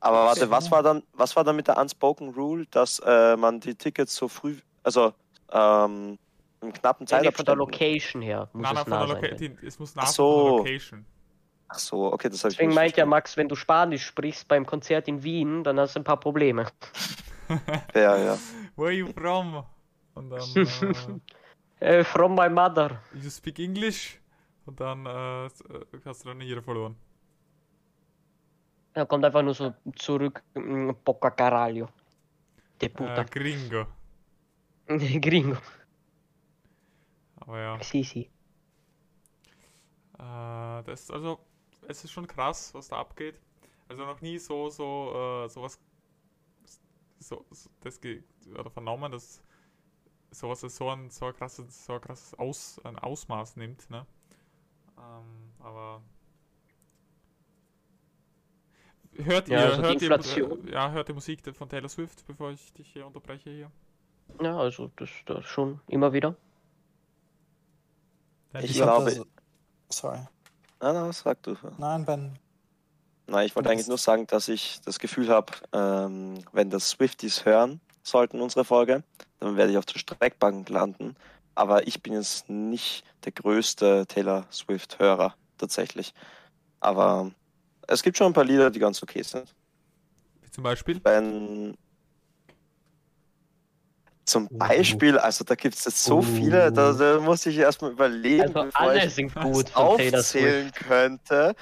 Aber 0.00 0.24
warte, 0.24 0.50
was 0.50 0.70
war 0.70 0.82
dann, 0.82 1.02
was 1.12 1.36
war 1.36 1.44
dann 1.44 1.56
mit 1.56 1.68
der 1.68 1.76
Unspoken 1.78 2.30
Rule, 2.30 2.66
dass 2.70 3.00
äh, 3.04 3.36
man 3.36 3.60
die 3.60 3.74
Tickets 3.74 4.14
so 4.16 4.28
früh, 4.28 4.56
also 4.82 5.12
ähm, 5.52 6.18
im 6.62 6.72
knappen 6.72 7.04
nee, 7.04 7.08
von 7.08 7.22
der 7.22 7.32
Zeitabstand. 7.32 7.58
Location 7.58 8.22
her 8.22 8.48
muss 8.52 8.62
Nein, 8.62 8.74
nein, 8.74 8.76
es 8.76 8.82
von 8.82 8.90
nah 8.90 9.14
der 9.20 9.38
sein. 9.38 9.58
Es 9.66 9.78
muss 9.78 9.92
Ach 9.96 10.02
nach 10.02 10.06
so. 10.08 10.24
von 10.32 10.46
der 10.46 10.56
Location. 10.72 11.06
Ach 11.68 11.78
so, 11.78 12.12
okay, 12.12 12.28
das 12.28 12.42
habe 12.42 12.50
ich 12.52 12.56
Deswegen 12.58 12.74
meint 12.74 12.96
ja. 12.96 13.06
Max, 13.06 13.36
wenn 13.36 13.48
du 13.48 13.54
Spanisch 13.54 14.04
sprichst 14.04 14.48
beim 14.48 14.66
Konzert 14.66 15.06
in 15.06 15.22
Wien, 15.22 15.62
dann 15.62 15.78
hast 15.78 15.94
du 15.94 16.00
ein 16.00 16.04
paar 16.04 16.18
Probleme. 16.20 16.66
Ja, 17.96 18.16
ja. 18.16 18.38
Where 18.76 18.86
are 18.86 18.92
you 18.92 19.08
from? 19.12 19.64
Und 20.14 20.30
dann, 20.30 20.40
äh, 20.54 21.20
Äh, 21.98 22.04
from 22.04 22.36
my 22.36 22.48
mother. 22.48 23.00
you 23.14 23.28
speak 23.28 23.58
English? 23.58 24.20
Und 24.66 24.78
dann 24.78 25.04
äh, 25.06 25.46
äh, 25.46 25.50
hast 26.04 26.24
du 26.24 26.28
dann 26.28 26.40
jeder 26.42 26.62
verloren. 26.62 26.94
Er 28.92 29.06
kommt 29.06 29.24
einfach 29.24 29.42
nur 29.42 29.54
so 29.54 29.74
zurück. 29.96 30.42
mm, 30.54 30.90
Poca 31.04 31.30
caralho. 31.30 31.88
De 32.80 32.88
Äh, 32.88 32.92
puta. 32.92 33.22
Gringo. 33.24 33.86
Gringo. 35.20 35.56
Aber 37.50 37.60
ja. 37.60 37.82
Si, 37.82 38.04
si. 38.04 38.30
Äh, 40.18 40.82
das 40.84 41.10
also, 41.10 41.40
es 41.88 42.04
ist 42.04 42.12
schon 42.12 42.28
krass, 42.28 42.72
was 42.74 42.88
da 42.88 42.98
abgeht. 42.98 43.40
Also 43.88 44.04
noch 44.06 44.20
nie 44.20 44.38
so, 44.38 44.70
so, 44.70 45.44
äh, 45.44 45.48
sowas, 45.48 45.80
so, 47.18 47.44
so 47.50 47.70
das 47.80 48.00
oder 48.54 48.70
vernommen, 48.70 49.10
dass 49.10 49.42
sowas 50.30 50.60
so 50.60 50.90
ein, 50.90 51.10
so 51.10 51.26
ein 51.26 51.34
krasses, 51.34 51.86
so 51.86 51.94
ein 51.94 52.00
krasses 52.00 52.38
Aus, 52.38 52.80
ein 52.84 52.96
Ausmaß 52.96 53.56
nimmt, 53.56 53.90
ne? 53.90 54.06
Ähm, 54.96 55.52
aber 55.58 56.02
hört 59.16 59.48
ihr, 59.48 59.58
Ja, 59.58 59.64
also 59.64 59.98
die 59.98 60.08
hört 60.08 60.36
ihr, 60.36 60.70
ja, 60.70 60.92
hört 60.92 61.08
ihr 61.08 61.14
Musik 61.16 61.42
von 61.56 61.68
Taylor 61.68 61.88
Swift, 61.88 62.24
bevor 62.28 62.52
ich 62.52 62.72
dich 62.74 62.92
hier 62.92 63.04
unterbreche 63.04 63.50
hier? 63.50 63.72
Ja, 64.40 64.56
also 64.56 64.92
das, 64.94 65.10
das 65.26 65.44
schon 65.46 65.80
immer 65.88 66.12
wieder. 66.12 66.36
Ich 68.58 68.70
Ich 68.70 68.76
glaube- 68.76 69.12
glaube. 69.12 69.26
Sorry. 69.88 70.18
Na, 70.80 70.92
na, 70.92 71.12
sag 71.12 71.42
du. 71.42 71.56
Nein, 71.78 72.04
Ben. 72.04 72.38
Nein, 73.26 73.46
ich 73.46 73.54
wollte 73.54 73.70
eigentlich 73.70 73.86
nur 73.86 73.98
sagen, 73.98 74.26
dass 74.26 74.48
ich 74.48 74.80
das 74.84 74.98
Gefühl 74.98 75.28
habe, 75.28 75.52
ähm, 75.72 76.42
wenn 76.52 76.70
das 76.70 76.90
Swifties 76.90 77.44
hören 77.44 77.80
sollten, 78.02 78.40
unsere 78.40 78.64
Folge, 78.64 79.04
dann 79.38 79.56
werde 79.56 79.72
ich 79.72 79.78
auf 79.78 79.86
der 79.86 79.98
Streckbank 79.98 80.68
landen. 80.68 81.14
Aber 81.54 81.86
ich 81.86 82.02
bin 82.02 82.12
jetzt 82.14 82.48
nicht 82.48 83.04
der 83.24 83.32
größte 83.32 84.06
Taylor 84.06 84.46
Swift-Hörer, 84.50 85.34
tatsächlich. 85.58 86.12
Aber 86.80 87.30
es 87.86 88.02
gibt 88.02 88.16
schon 88.16 88.28
ein 88.28 88.32
paar 88.32 88.44
Lieder, 88.44 88.70
die 88.70 88.78
ganz 88.78 89.02
okay 89.02 89.22
sind. 89.22 89.54
Wie 90.40 90.50
zum 90.50 90.64
Beispiel? 90.64 91.00
Wenn 91.04 91.76
zum 94.30 94.46
Uh. 94.50 94.58
Beispiel, 94.58 95.18
also 95.18 95.44
da 95.44 95.54
gibt 95.54 95.74
es 95.74 95.84
jetzt 95.84 96.02
so 96.04 96.22
viele, 96.22 96.72
da, 96.72 96.92
da 96.92 97.20
muss 97.20 97.44
ich 97.46 97.56
erstmal 97.58 97.90
überlegen, 97.92 98.42
Also 98.42 98.64
bevor 98.64 98.80
alle 98.80 99.04
ich 99.06 99.14
sind 99.14 99.34
gut 99.34 99.74
aufzählen 99.76 100.70
könnte. 100.72 101.54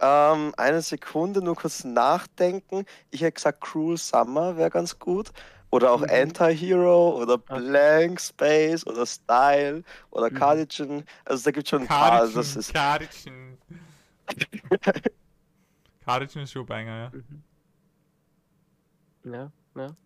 Ähm, 0.00 0.52
eine 0.56 0.80
Sekunde, 0.82 1.42
nur 1.42 1.56
kurz 1.56 1.82
nachdenken. 1.84 2.84
Ich 3.10 3.20
hätte 3.22 3.32
gesagt, 3.32 3.60
Cruel 3.60 3.96
Summer 3.96 4.56
wäre 4.56 4.70
ganz 4.70 4.98
gut. 4.98 5.30
Oder 5.70 5.92
auch 5.92 6.00
Mhm. 6.00 6.06
Anti-Hero 6.10 7.20
oder. 7.20 7.36
Blank 7.36 8.20
Space 8.20 8.86
oder 8.86 9.04
Style 9.04 9.82
oder 10.10 10.30
Mhm. 10.30 10.34
Cardigan. 10.34 11.04
Also 11.24 11.44
da 11.44 11.50
gibt 11.50 11.66
es 11.66 11.70
schon 11.70 11.82
ein 11.82 11.88
paar. 11.88 12.12
Also 12.12 12.38
das 12.38 12.56
ist, 12.56 12.72
Karitschen. 12.72 13.58
Karitschen 16.04 16.42
ist 16.42 16.52
schon 16.52 16.64
Banger, 16.64 17.12
Ja, 19.24 19.32
ja. 19.32 19.52
ja. 19.76 19.96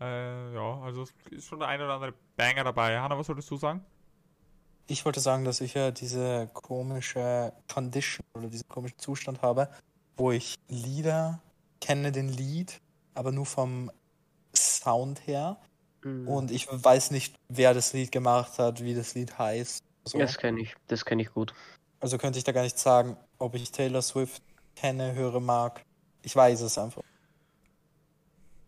Äh, 0.00 0.54
ja, 0.54 0.80
also 0.82 1.02
es 1.02 1.12
ist 1.30 1.46
schon 1.46 1.58
der 1.58 1.68
ein 1.68 1.80
oder 1.80 1.94
andere 1.94 2.14
Banger 2.36 2.64
dabei. 2.64 2.98
Hanna, 2.98 3.16
was 3.18 3.26
solltest 3.26 3.50
du 3.50 3.56
sagen? 3.56 3.84
Ich 4.88 5.04
wollte 5.04 5.20
sagen, 5.20 5.44
dass 5.44 5.60
ich 5.60 5.74
ja 5.74 5.90
diese 5.90 6.48
komische 6.52 7.52
Condition 7.72 8.24
oder 8.34 8.48
diesen 8.48 8.68
komischen 8.68 8.98
Zustand 8.98 9.42
habe, 9.42 9.68
wo 10.16 10.30
ich 10.30 10.54
Lieder 10.68 11.40
kenne, 11.80 12.12
den 12.12 12.28
Lied, 12.28 12.80
aber 13.14 13.32
nur 13.32 13.46
vom 13.46 13.90
Sound 14.54 15.26
her. 15.26 15.58
Mhm. 16.04 16.28
Und 16.28 16.50
ich 16.50 16.68
weiß 16.70 17.10
nicht, 17.10 17.34
wer 17.48 17.74
das 17.74 17.92
Lied 17.92 18.12
gemacht 18.12 18.58
hat, 18.58 18.82
wie 18.82 18.94
das 18.94 19.14
Lied 19.14 19.38
heißt. 19.38 19.82
So. 20.04 20.18
Das 20.18 20.38
kenne 20.38 20.60
ich, 20.60 20.74
das 20.86 21.04
kenne 21.04 21.22
ich 21.22 21.32
gut. 21.32 21.52
Also 21.98 22.18
könnte 22.18 22.38
ich 22.38 22.44
da 22.44 22.52
gar 22.52 22.62
nicht 22.62 22.78
sagen, 22.78 23.16
ob 23.38 23.54
ich 23.54 23.72
Taylor 23.72 24.02
Swift 24.02 24.42
kenne, 24.76 25.14
höre, 25.14 25.40
mag. 25.40 25.82
Ich 26.22 26.36
weiß 26.36 26.60
es 26.60 26.78
einfach. 26.78 27.02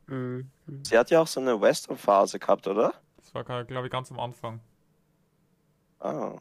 Mhm. 0.09 0.51
sie 0.85 0.99
hat 0.99 1.11
ja 1.11 1.21
auch 1.21 1.27
so 1.27 1.41
eine 1.41 1.61
Western-Phase 1.61 2.39
gehabt, 2.39 2.67
oder? 2.67 2.95
Das 3.17 3.35
war, 3.35 3.45
glaube 3.45 3.87
ich, 3.87 3.93
ganz 3.93 4.11
am 4.11 4.19
Anfang. 4.19 4.61
Ah. 6.01 6.35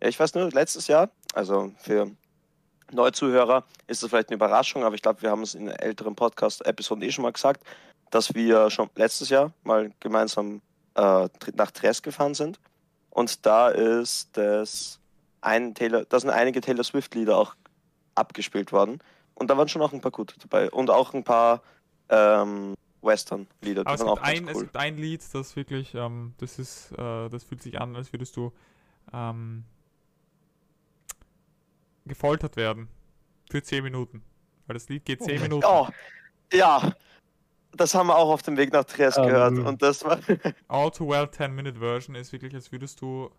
Ja, 0.00 0.08
ich 0.08 0.18
weiß 0.18 0.34
nur, 0.34 0.50
letztes 0.50 0.86
Jahr, 0.86 1.10
also 1.34 1.72
für 1.78 2.10
Neuzuhörer 2.92 3.64
ist 3.86 4.02
das 4.02 4.10
vielleicht 4.10 4.28
eine 4.28 4.36
Überraschung, 4.36 4.84
aber 4.84 4.94
ich 4.94 5.02
glaube, 5.02 5.22
wir 5.22 5.30
haben 5.30 5.42
es 5.42 5.54
in 5.54 5.68
älteren 5.68 6.14
Podcast-Episoden 6.14 7.02
eh 7.02 7.10
schon 7.10 7.22
mal 7.22 7.32
gesagt, 7.32 7.64
dass 8.10 8.34
wir 8.34 8.70
schon 8.70 8.90
letztes 8.96 9.28
Jahr 9.28 9.52
mal 9.62 9.92
gemeinsam 10.00 10.62
äh, 10.94 11.28
nach 11.54 11.70
Tres 11.70 12.02
gefahren 12.02 12.34
sind. 12.34 12.58
Und 13.10 13.44
da 13.46 13.68
ist 13.68 14.36
das 14.36 15.00
ein 15.40 15.74
Taylor, 15.74 16.04
da 16.04 16.20
sind 16.20 16.30
einige 16.30 16.60
Taylor 16.60 16.84
Swift-Lieder 16.84 17.36
auch 17.36 17.54
abgespielt 18.14 18.72
worden. 18.72 19.00
Und 19.34 19.48
da 19.48 19.56
waren 19.56 19.68
schon 19.68 19.82
auch 19.82 19.92
ein 19.92 20.00
paar 20.00 20.10
gute 20.10 20.38
dabei. 20.38 20.70
Und 20.70 20.90
auch 20.90 21.14
ein 21.14 21.24
paar 21.24 21.62
ähm, 22.08 22.74
Western-Lieder, 23.02 23.84
es 23.86 24.04
gibt, 24.04 24.18
ein, 24.20 24.48
es 24.48 24.54
cool. 24.56 24.62
gibt 24.64 24.76
ein 24.76 24.96
Lied, 24.96 25.22
das 25.32 25.56
wirklich, 25.56 25.94
ähm, 25.94 26.34
das 26.38 26.58
ist, 26.58 26.92
äh, 26.92 27.28
das 27.28 27.44
fühlt 27.44 27.62
sich 27.62 27.80
an, 27.80 27.96
als 27.96 28.12
würdest 28.12 28.36
du 28.36 28.52
ähm, 29.12 29.64
gefoltert 32.06 32.56
werden. 32.56 32.88
Für 33.50 33.62
10 33.62 33.82
Minuten. 33.82 34.22
Weil 34.66 34.74
das 34.74 34.88
Lied 34.88 35.04
geht 35.04 35.20
Oh 35.20 35.24
10 35.24 35.34
mein 35.34 35.42
Minuten. 35.42 35.66
Oh, 35.66 35.88
ja. 36.52 36.94
Das 37.72 37.94
haben 37.94 38.08
wir 38.08 38.16
auch 38.16 38.30
auf 38.30 38.42
dem 38.42 38.56
Weg 38.56 38.72
nach 38.72 38.84
Tres 38.84 39.16
Ähm. 39.16 39.26
gehört. 39.26 39.58
Und 39.58 39.82
das 39.82 40.04
war. 40.04 40.18
All 40.68 40.90
Too 40.90 41.08
Well 41.08 41.24
10-Minute-Version 41.24 42.14
ist 42.16 42.32
wirklich, 42.32 42.54
als 42.54 42.70
würdest 42.72 43.00
du, 43.00 43.30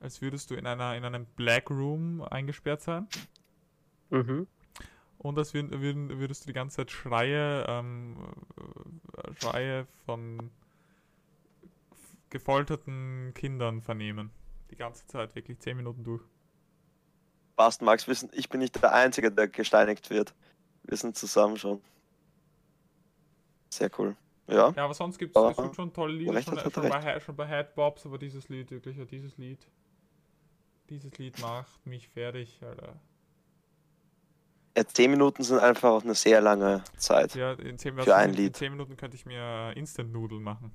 als 0.00 0.20
würdest 0.20 0.50
du 0.50 0.54
in 0.54 0.66
einer, 0.66 0.96
in 0.96 1.04
einem 1.04 1.26
Black 1.36 1.70
Room 1.70 2.22
eingesperrt 2.22 2.82
sein. 2.82 3.08
Mhm. 4.10 4.46
Und 5.18 5.36
als 5.36 5.52
würd, 5.52 5.70
würd, 5.70 6.18
würdest 6.18 6.44
du 6.44 6.46
die 6.46 6.52
ganze 6.52 6.76
Zeit 6.76 6.90
Schreie, 6.90 7.64
ähm, 7.68 8.16
äh, 9.16 9.34
Schreie 9.40 9.86
von 10.06 10.50
gefolterten 12.30 13.32
Kindern 13.34 13.80
vernehmen. 13.80 14.30
Die 14.70 14.76
ganze 14.76 15.06
Zeit, 15.06 15.34
wirklich 15.34 15.58
10 15.58 15.76
Minuten 15.76 16.04
durch. 16.04 16.22
Passt, 17.56 17.82
Max, 17.82 18.06
wissen, 18.06 18.30
ich 18.32 18.48
bin 18.48 18.60
nicht 18.60 18.80
der 18.80 18.92
Einzige, 18.92 19.32
der 19.32 19.48
gesteinigt 19.48 20.10
wird. 20.10 20.34
Wir 20.84 20.96
sind 20.96 21.16
zusammen 21.16 21.56
schon. 21.56 21.82
Sehr 23.70 23.90
cool. 23.98 24.16
Ja, 24.46 24.72
Ja, 24.76 24.84
aber 24.84 24.94
sonst 24.94 25.18
gibt 25.18 25.36
es 25.36 25.76
schon 25.76 25.92
tolle 25.92 26.14
Lieder, 26.14 26.40
schon, 26.40 26.58
schon, 26.58 26.88
bei, 26.88 27.20
schon 27.20 27.36
bei 27.36 27.46
Headbobs, 27.46 28.06
aber 28.06 28.18
dieses 28.18 28.48
Lied, 28.48 28.70
wirklich, 28.70 28.96
ja, 28.96 29.04
dieses 29.04 29.36
Lied. 29.36 29.66
Dieses 30.88 31.18
Lied 31.18 31.38
macht 31.40 31.84
mich 31.86 32.08
fertig, 32.08 32.62
Alter. 32.62 32.98
Ja, 34.78 34.86
10 34.86 35.10
Minuten 35.10 35.42
sind 35.42 35.58
einfach 35.58 35.90
auch 35.90 36.02
eine 36.04 36.14
sehr 36.14 36.40
lange 36.40 36.82
Zeit. 36.96 37.34
Ja, 37.34 37.52
in 37.54 37.78
10, 37.78 37.98
Für 37.98 38.14
ein 38.16 38.30
in 38.30 38.36
Lied. 38.36 38.56
10 38.56 38.72
Minuten 38.72 38.96
könnte 38.96 39.16
ich 39.16 39.26
mir 39.26 39.72
Instant-Nudeln 39.76 40.42
machen. 40.42 40.70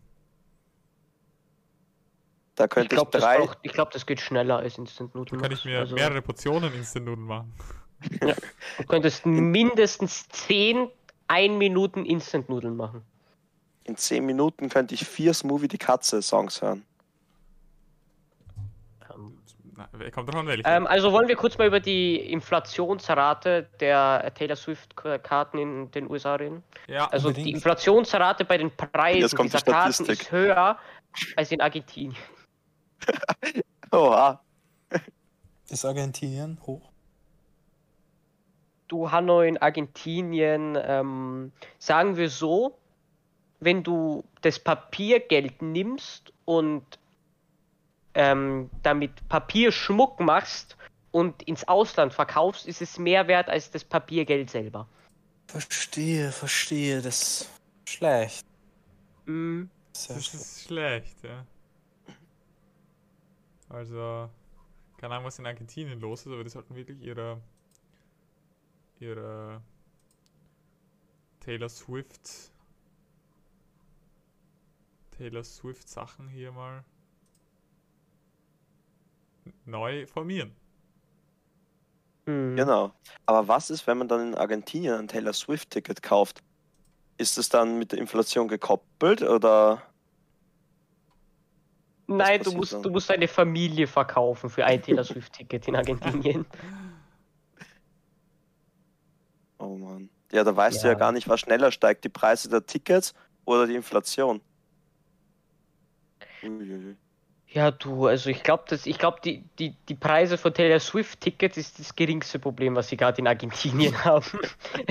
Da 2.56 2.66
Ich 2.66 2.70
könnte 2.70 2.86
ich, 2.86 2.90
glaube, 2.98 3.12
das, 3.12 3.22
drei. 3.24 3.38
braucht- 3.40 3.60
ich 3.64 3.72
glaub, 3.74 3.92
das 3.92 4.06
geht 4.06 4.20
schneller 4.20 4.58
als 4.58 4.78
Instant 4.78 5.12
Da 5.16 5.38
kann 5.38 5.52
ich 5.52 5.66
mir 5.66 5.80
also, 5.80 5.96
mehrere 5.96 6.22
Portionen 6.22 6.74
Instant-Nudeln 6.74 7.26
machen. 7.28 7.54
Du 8.78 8.84
könntest 8.86 9.26
mindestens 9.26 10.28
10 10.28 10.90
1 11.28 11.58
Minuten 11.58 12.06
Instant 12.06 12.50
Nudeln 12.50 12.76
machen. 12.76 13.02
In 13.86 13.96
10 13.96 14.26
Minuten 14.26 14.68
könnte 14.70 14.94
ich 14.94 15.06
vier 15.08 15.34
Smoothie 15.34 15.70
die 15.70 15.78
Katze 15.78 16.22
Songs 16.22 16.62
hören. 16.62 16.86
Kommt 20.14 20.30
drauf 20.30 20.40
an, 20.40 20.48
welche. 20.48 20.64
Ähm, 20.66 20.88
also 20.88 21.12
wollen 21.12 21.28
wir 21.28 21.36
kurz 21.36 21.58
mal 21.58 21.68
über 21.68 21.80
die 21.80 22.16
Inflationsrate 22.32 23.68
der 23.80 24.32
Taylor 24.36 24.56
Swift-Karten 24.56 25.58
in 25.58 25.92
den 25.92 26.10
USA 26.10 26.36
reden? 26.36 26.64
ja, 26.88 27.08
Also 27.08 27.28
Unbedingt. 27.30 27.48
die 27.48 27.52
Inflationsrate 27.52 28.46
bei 28.46 28.58
den 28.58 28.72
Preisen 28.76 29.36
kommt 29.36 29.54
die 29.54 29.58
dieser 29.58 29.72
Karten 29.72 30.06
ist 30.06 30.32
höher 30.32 30.78
als 31.36 31.52
in 31.52 31.62
Argentinien. 31.62 32.16
Oha. 33.92 34.42
Ist 35.70 35.86
Argentinien 35.86 36.60
hoch? 36.66 36.90
Du 38.88 39.12
Hanoi 39.12 39.48
in 39.48 39.58
Argentinien, 39.58 40.78
ähm, 40.82 41.52
sagen 41.80 42.16
wir 42.18 42.30
so, 42.30 42.78
wenn 43.60 43.82
du 43.82 44.24
das 44.42 44.60
Papiergeld 44.60 45.62
nimmst 45.62 46.34
und 46.46 46.84
ähm, 48.14 48.70
damit 48.84 49.28
Papierschmuck 49.30 50.20
machst 50.20 50.78
und 51.12 51.44
ins 51.44 51.68
Ausland 51.68 52.14
verkaufst, 52.14 52.68
ist 52.68 52.82
es 52.82 52.98
mehr 52.98 53.28
wert 53.28 53.50
als 53.50 53.72
das 53.72 53.84
Papiergeld 53.84 54.50
selber. 54.50 54.88
Verstehe, 55.48 56.32
verstehe. 56.32 57.02
Das 57.02 57.42
ist 57.42 57.50
schlecht. 57.86 58.46
Mm, 59.26 59.66
Das 59.92 60.34
ist 60.34 60.64
schlecht, 60.66 61.24
ja. 61.24 61.46
Also, 63.70 64.30
keine 64.98 65.16
Ahnung, 65.16 65.26
was 65.26 65.40
in 65.40 65.46
Argentinien 65.46 66.00
los 66.00 66.22
ist, 66.26 66.32
aber 66.32 66.44
die 66.44 66.50
sollten 66.50 66.76
wirklich 66.76 67.02
ihre, 67.02 67.42
ihre 69.00 69.62
Taylor 71.40 71.70
Swift, 71.70 72.52
Taylor 75.12 75.44
Swift 75.44 75.88
Sachen 75.90 76.28
hier 76.30 76.52
mal 76.52 76.84
neu 79.66 80.06
formieren. 80.08 80.56
mm. 82.26 82.56
Genau. 82.56 82.94
Aber 83.26 83.48
was 83.48 83.70
ist, 83.70 83.86
wenn 83.88 83.98
man 83.98 84.08
dann 84.08 84.28
in 84.30 84.36
Argentinien 84.36 84.96
ein 84.96 85.08
Taylor 85.08 85.34
Swift-Ticket 85.34 86.02
kauft? 86.02 86.42
Ist 87.18 87.38
es 87.38 87.50
dann 87.50 87.78
mit 87.80 87.92
der 87.92 88.00
Inflation 88.00 88.48
gekoppelt 88.48 89.22
oder? 89.22 89.82
Nein, 92.08 92.42
du 92.44 92.52
musst, 92.52 92.74
dann? 92.74 92.84
du 92.84 92.90
musst 92.90 93.10
deine 93.10 93.28
Familie 93.28 93.88
verkaufen 93.88 94.50
für 94.50 94.66
ein 94.66 94.82
Taylor 94.82 95.04
Swift-Ticket 95.04 95.68
in 95.68 95.76
Argentinien. 95.76 96.46
Oh 99.60 99.78
Mann. 99.78 100.10
Ja, 100.32 100.44
da 100.44 100.56
weißt 100.56 100.82
du 100.84 100.88
ja 100.88 100.94
Ja. 100.94 100.96
gar 100.96 101.12
nicht, 101.12 101.30
was 101.30 101.40
schneller 101.42 101.72
steigt, 101.72 102.04
die 102.04 102.10
Preise 102.10 102.50
der 102.50 102.66
Tickets 102.66 103.14
oder 103.46 103.68
die 103.68 103.76
Inflation. 103.76 104.42
Uiuiui. 106.44 106.96
Ja, 107.54 107.70
du, 107.70 108.08
also 108.08 108.32
ich 108.32 108.42
glaube, 108.42 108.64
dass 108.68 108.88
ich 108.88 108.98
glaube, 108.98 109.20
die, 109.24 109.44
die, 109.60 109.76
die 109.88 109.94
Preise 109.94 110.40
von 110.40 110.56
Taylor 110.56 110.80
Swift 110.80 111.22
Tickets 111.22 111.56
ist 111.56 111.80
das 111.80 111.96
geringste 111.96 112.40
Problem, 112.40 112.76
was 112.76 112.88
sie 112.88 112.98
gerade 112.98 113.20
in 113.20 113.28
Argentinien 113.28 113.96
haben. 114.06 114.40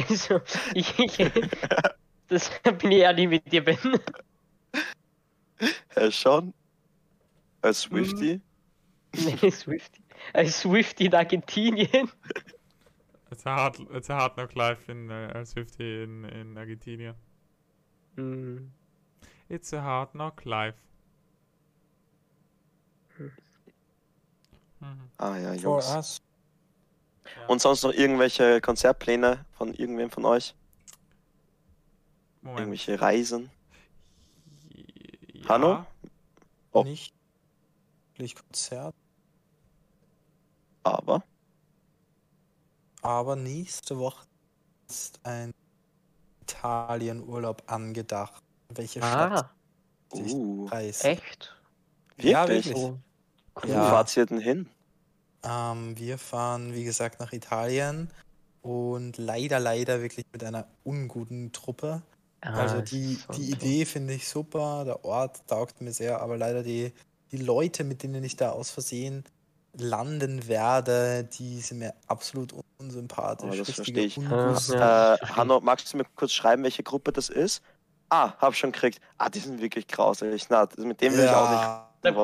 Also 0.09 0.41
ich, 0.73 0.97
ich 0.97 1.33
das 2.29 2.51
bin 2.79 2.93
ich 2.93 2.99
ehrlich 2.99 3.29
mit 3.29 3.53
dir, 3.53 3.65
Ben. 3.65 3.79
Ja, 5.97 6.11
schon. 6.13 6.55
Als 7.63 7.83
Swifty. 7.83 8.41
Nee, 9.15 9.51
Swift. 9.51 9.93
Ein 10.33 10.49
Swift 10.49 11.01
in 11.01 11.15
Argentinien. 11.15 12.11
It's 13.33 13.45
a 13.45 13.57
hard, 13.57 13.81
it's 13.93 14.09
a 14.09 14.15
hard 14.15 14.35
knock 14.35 14.55
life 14.55 14.91
in 14.91 15.11
uh, 15.11 15.31
als 15.35 15.55
50 15.55 15.81
in, 15.81 16.25
in 16.25 16.57
Argentinien. 16.57 17.15
Mm. 18.17 18.71
It's 19.49 19.73
a 19.73 19.83
hard 19.83 20.13
knock 20.13 20.45
life. 20.45 20.77
Mhm. 24.83 25.11
Ah 25.19 25.37
ja, 25.37 25.51
For 25.55 25.57
Jungs. 25.57 25.87
us. 25.95 26.19
Ja. 27.25 27.47
Und 27.47 27.61
sonst 27.63 27.83
noch 27.85 27.93
irgendwelche 27.93 28.61
Konzertpläne 28.61 29.45
von 29.53 29.73
irgendwem 29.75 30.11
von 30.11 30.25
euch? 30.25 30.55
Moment. 32.41 32.61
Irgendwelche 32.61 33.01
Reisen? 33.01 33.51
Ja. 35.33 35.49
Hanno? 35.49 35.87
Oh. 36.73 36.83
Nicht 36.85 37.15
wirklich 38.15 38.35
Konzert, 38.35 38.95
Aber. 40.83 41.23
aber 43.03 43.37
nächste 43.37 43.99
Woche 43.99 44.27
ist 44.89 45.21
ein 45.25 45.53
Italienurlaub 46.43 47.63
angedacht. 47.71 48.43
Welche 48.71 49.01
Stadt 49.01 49.45
Ah, 49.45 50.17
sich 50.17 50.33
Uh, 50.33 50.69
echt? 50.71 51.55
Ja, 52.19 52.49
wirklich? 52.49 52.67
wirklich. 52.67 52.85
Oh, 52.85 52.99
Wo 53.61 53.69
Ja. 53.69 53.91
fahrt 53.91 54.17
ihr 54.17 54.27
denn 54.27 54.41
hin? 54.41 54.69
Ähm, 55.45 55.99
wir 55.99 56.19
fahren, 56.19 56.75
wie 56.75 56.85
gesagt, 56.85 57.21
nach 57.21 57.33
Italien 57.33 58.11
und 58.63 59.19
leider, 59.19 59.59
leider 59.61 60.01
wirklich 60.01 60.25
mit 60.33 60.45
einer 60.45 60.67
unguten 60.85 61.53
Truppe. 61.53 62.03
Ah, 62.41 62.55
Also 62.61 62.81
die, 62.81 63.15
so 63.15 63.33
die 63.35 63.51
toll. 63.51 63.59
Idee 63.69 63.85
finde 63.85 64.15
ich 64.15 64.29
super, 64.29 64.85
der 64.85 65.05
Ort 65.05 65.47
taugt 65.49 65.81
mir 65.81 65.93
sehr, 65.93 66.21
aber 66.21 66.37
leider 66.37 66.63
die, 66.63 66.93
die 67.31 67.37
Leute, 67.39 67.85
mit 67.85 68.03
denen 68.03 68.23
ich 68.25 68.37
da 68.37 68.51
aus 68.51 68.71
Versehen 68.71 69.25
landen 69.77 70.47
werde, 70.49 71.25
die 71.25 71.61
sind 71.61 71.79
mir 71.79 71.95
absolut 72.07 72.53
unsympathisch. 72.79 73.51
Oh, 73.53 73.57
das 73.65 73.71
verstehe 73.71 74.05
ich. 74.05 74.19
Unguts. 74.19 74.69
Ja, 74.69 75.15
äh. 75.15 75.19
Hanno, 75.19 75.61
magst 75.61 75.93
du 75.93 75.97
mir 75.97 76.05
kurz 76.15 76.33
schreiben, 76.33 76.63
welche 76.63 76.83
Gruppe 76.83 77.13
das 77.13 77.29
ist? 77.31 77.63
Ah, 78.11 78.35
hab 78.39 78.55
schon 78.55 78.73
gekriegt. 78.73 79.01
Ah, 79.19 79.31
die 79.31 79.39
sind 79.39 79.61
wirklich 79.63 79.89
grausig. 79.89 80.47
Na, 80.51 80.67
das- 80.67 80.85
mit 80.85 81.01
dem 81.01 81.15
will 81.17 81.25
ich 81.25 81.31
auch 81.31 81.51
nicht. 82.03 82.15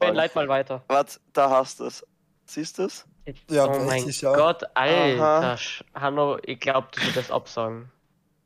Ja, 0.00 0.06
Ben, 0.08 0.14
leit 0.14 0.34
mal 0.34 0.48
weiter. 0.48 0.82
Warte, 0.88 1.18
da 1.32 1.50
hast 1.50 1.80
du 1.80 1.86
es. 1.86 2.06
Siehst 2.46 2.78
du 2.78 2.84
es? 2.84 3.04
Ja, 3.50 3.66
oh 3.66 3.78
mein 3.84 4.08
ja. 4.08 4.34
Gott, 4.34 4.62
Alter. 4.74 5.22
Aha. 5.22 5.58
Hanno, 5.94 6.38
ich 6.42 6.60
glaube, 6.60 6.88
du 6.92 7.02
würdest 7.02 7.30
absagen. 7.30 7.90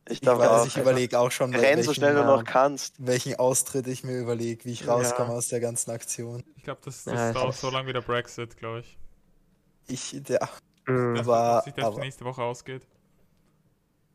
Ich 0.09 0.15
ich 0.15 0.21
darf 0.23 0.39
weiß, 0.41 0.49
auch. 0.49 0.67
ich 0.67 0.77
überlege 0.77 1.17
auch 1.21 1.31
schon, 1.31 1.55
Renn 1.55 1.61
so 1.83 1.89
welchen, 1.91 1.95
schnell 1.95 2.15
du 2.15 2.21
ja. 2.23 2.27
noch 2.27 2.43
kannst. 2.45 2.97
welchen 2.99 3.37
Austritt 3.39 3.87
ich 3.87 4.03
mir 4.03 4.19
überlege, 4.19 4.65
wie 4.65 4.73
ich 4.73 4.81
Ja. 4.81 4.95
rauskomme 4.95 5.33
aus 5.33 5.47
der 5.49 5.61
ganzen 5.61 5.93
Aktion. 5.93 6.43
Ich 6.57 6.65
glaube, 6.65 6.81
das, 6.85 7.05
das 7.05 7.15
Ja, 7.15 7.33
dauert 7.33 7.55
so 7.55 7.71
lange 7.71 7.87
wie 7.87 7.93
der 7.93 8.01
Brexit, 8.01 8.57
glaube 8.57 8.81
ich. 8.81 8.99
Ich, 9.87 10.21
der, 10.25 10.41
Das, 10.41 10.49
Aber- 11.29 11.55
dass 11.57 11.65
sich 11.67 11.75
das 11.75 11.85
aber- 11.85 12.01
nächste 12.01 12.25
Woche 12.25 12.43
ausgeht. 12.43 12.83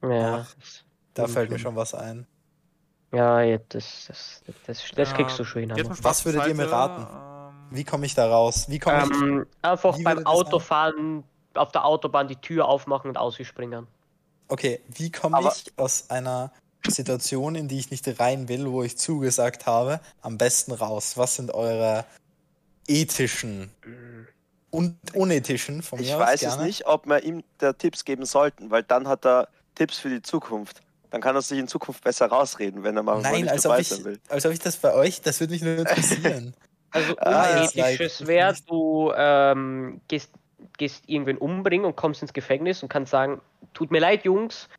ja, 0.04 0.46
Ach. 0.46 0.56
da 1.14 1.28
Mhm. 1.28 1.32
fällt 1.32 1.50
mir 1.52 1.60
schon 1.60 1.76
was 1.78 1.94
ein. 1.94 2.28
Ja, 3.12 3.42
ja, 3.42 3.58
das, 3.70 4.06
das, 4.08 4.42
das, 4.66 4.94
das 4.96 5.10
Ja, 5.10 5.14
kriegst 5.14 5.40
du 5.40 5.44
schon 5.44 5.62
hin. 5.70 5.96
Was 6.02 6.26
würdet 6.26 6.46
ihr 6.46 6.56
mir 6.56 6.72
raten? 6.72 7.08
ähm, 7.72 7.76
Wie 7.76 7.84
komme 7.84 8.06
ich 8.06 8.14
da 8.16 8.28
raus? 8.30 8.66
Wie 8.70 8.80
komme 8.80 9.04
ich. 9.04 9.10
Ähm, 9.12 9.46
einfach 9.62 9.98
wie 9.98 10.04
beim? 10.04 10.26
Autofahren 10.26 11.24
auf 11.54 11.72
der 11.72 11.86
Autobahn 11.86 12.28
die 12.28 12.36
Tür 12.36 12.68
aufmachen 12.68 13.10
und 13.10 13.18
ausspringen. 13.18 13.88
Okay, 14.50 14.82
wie 14.88 15.12
komme 15.12 15.42
ich 15.42 15.74
aus 15.78 16.10
einer 16.10 16.54
Situation, 16.90 17.56
in 17.56 17.68
die 17.68 17.80
ich 17.80 17.92
nicht 17.92 18.08
rein 18.20 18.48
will, 18.48 18.72
wo 18.72 18.84
ich 18.84 18.98
zugesagt 18.98 19.66
habe, 19.66 20.00
am 20.22 20.38
besten 20.38 20.72
raus? 20.72 21.18
Was 21.18 21.36
sind 21.36 21.54
eure 21.54 22.06
ethischen 22.88 23.72
und 24.70 24.98
unethischen 25.14 25.82
von 25.82 26.00
mir 26.00 26.06
Ich 26.06 26.14
aus 26.16 26.20
weiß 26.20 26.40
gerne? 26.40 26.56
es 26.64 26.68
nicht, 26.68 26.88
ob 26.88 27.06
wir 27.08 27.24
ihm 27.24 27.44
da 27.58 27.74
Tipps 27.74 28.06
geben 28.06 28.26
sollten, 28.26 28.72
weil 28.72 28.84
dann 28.84 29.08
hat 29.08 29.26
er 29.26 29.50
Tipps 29.76 30.00
für 30.00 30.10
die 30.10 30.22
Zukunft. 30.22 30.82
Dann 31.10 31.22
kann 31.22 31.36
er 31.36 31.42
sich 31.42 31.58
in 31.58 31.68
Zukunft 31.68 32.04
besser 32.04 32.28
rausreden, 32.28 32.84
wenn 32.84 32.98
er 32.98 33.04
mal 33.04 33.22
Nein, 33.22 33.42
nicht 33.44 33.52
als 33.52 33.66
ob, 33.66 33.72
dabei 33.72 33.82
ich, 33.82 33.88
sein 33.90 34.04
will. 34.04 34.20
als 34.30 34.46
ob 34.46 34.52
ich 34.52 34.60
das 34.60 34.78
bei 34.78 34.94
euch, 34.94 35.22
das 35.22 35.40
würde 35.40 35.54
mich 35.54 35.62
nur 35.62 35.78
interessieren. 35.78 36.54
Also 36.92 37.18
Ah, 37.18 37.44
unethisches 37.44 38.22
like- 38.22 38.28
wäre, 38.30 38.56
du 38.66 39.12
ähm, 39.14 40.00
gehst, 40.08 40.32
gehst 40.78 41.04
irgendwen 41.08 41.38
umbringen 41.38 41.86
und 41.86 41.98
kommst 41.98 42.22
ins 42.22 42.32
Gefängnis 42.32 42.82
und 42.82 42.88
kannst 42.88 43.12
sagen, 43.12 43.42
tut 43.74 43.92
mir 43.92 44.00
leid, 44.00 44.24
Jungs, 44.24 44.70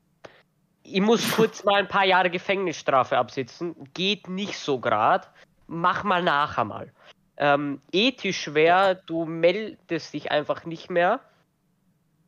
ich 0.83 1.03
muss 1.03 1.31
kurz 1.37 1.65
mal 1.65 1.75
ein 1.75 1.87
paar 1.87 2.07
Jahre 2.07 2.31
Gefängnisstrafe 2.31 3.19
absitzen, 3.19 3.77
geht 3.93 4.27
nicht 4.27 4.59
so 4.59 4.81
grad, 4.81 5.31
mach 5.67 6.03
mal 6.03 6.23
nachher 6.23 6.65
mal. 6.65 6.93
Ähm, 7.37 7.83
ethisch 7.93 8.55
wäre, 8.55 9.03
du 9.07 9.27
meldest 9.27 10.15
dich 10.15 10.31
einfach 10.33 10.65
nicht 10.65 10.89
mehr, 10.89 11.21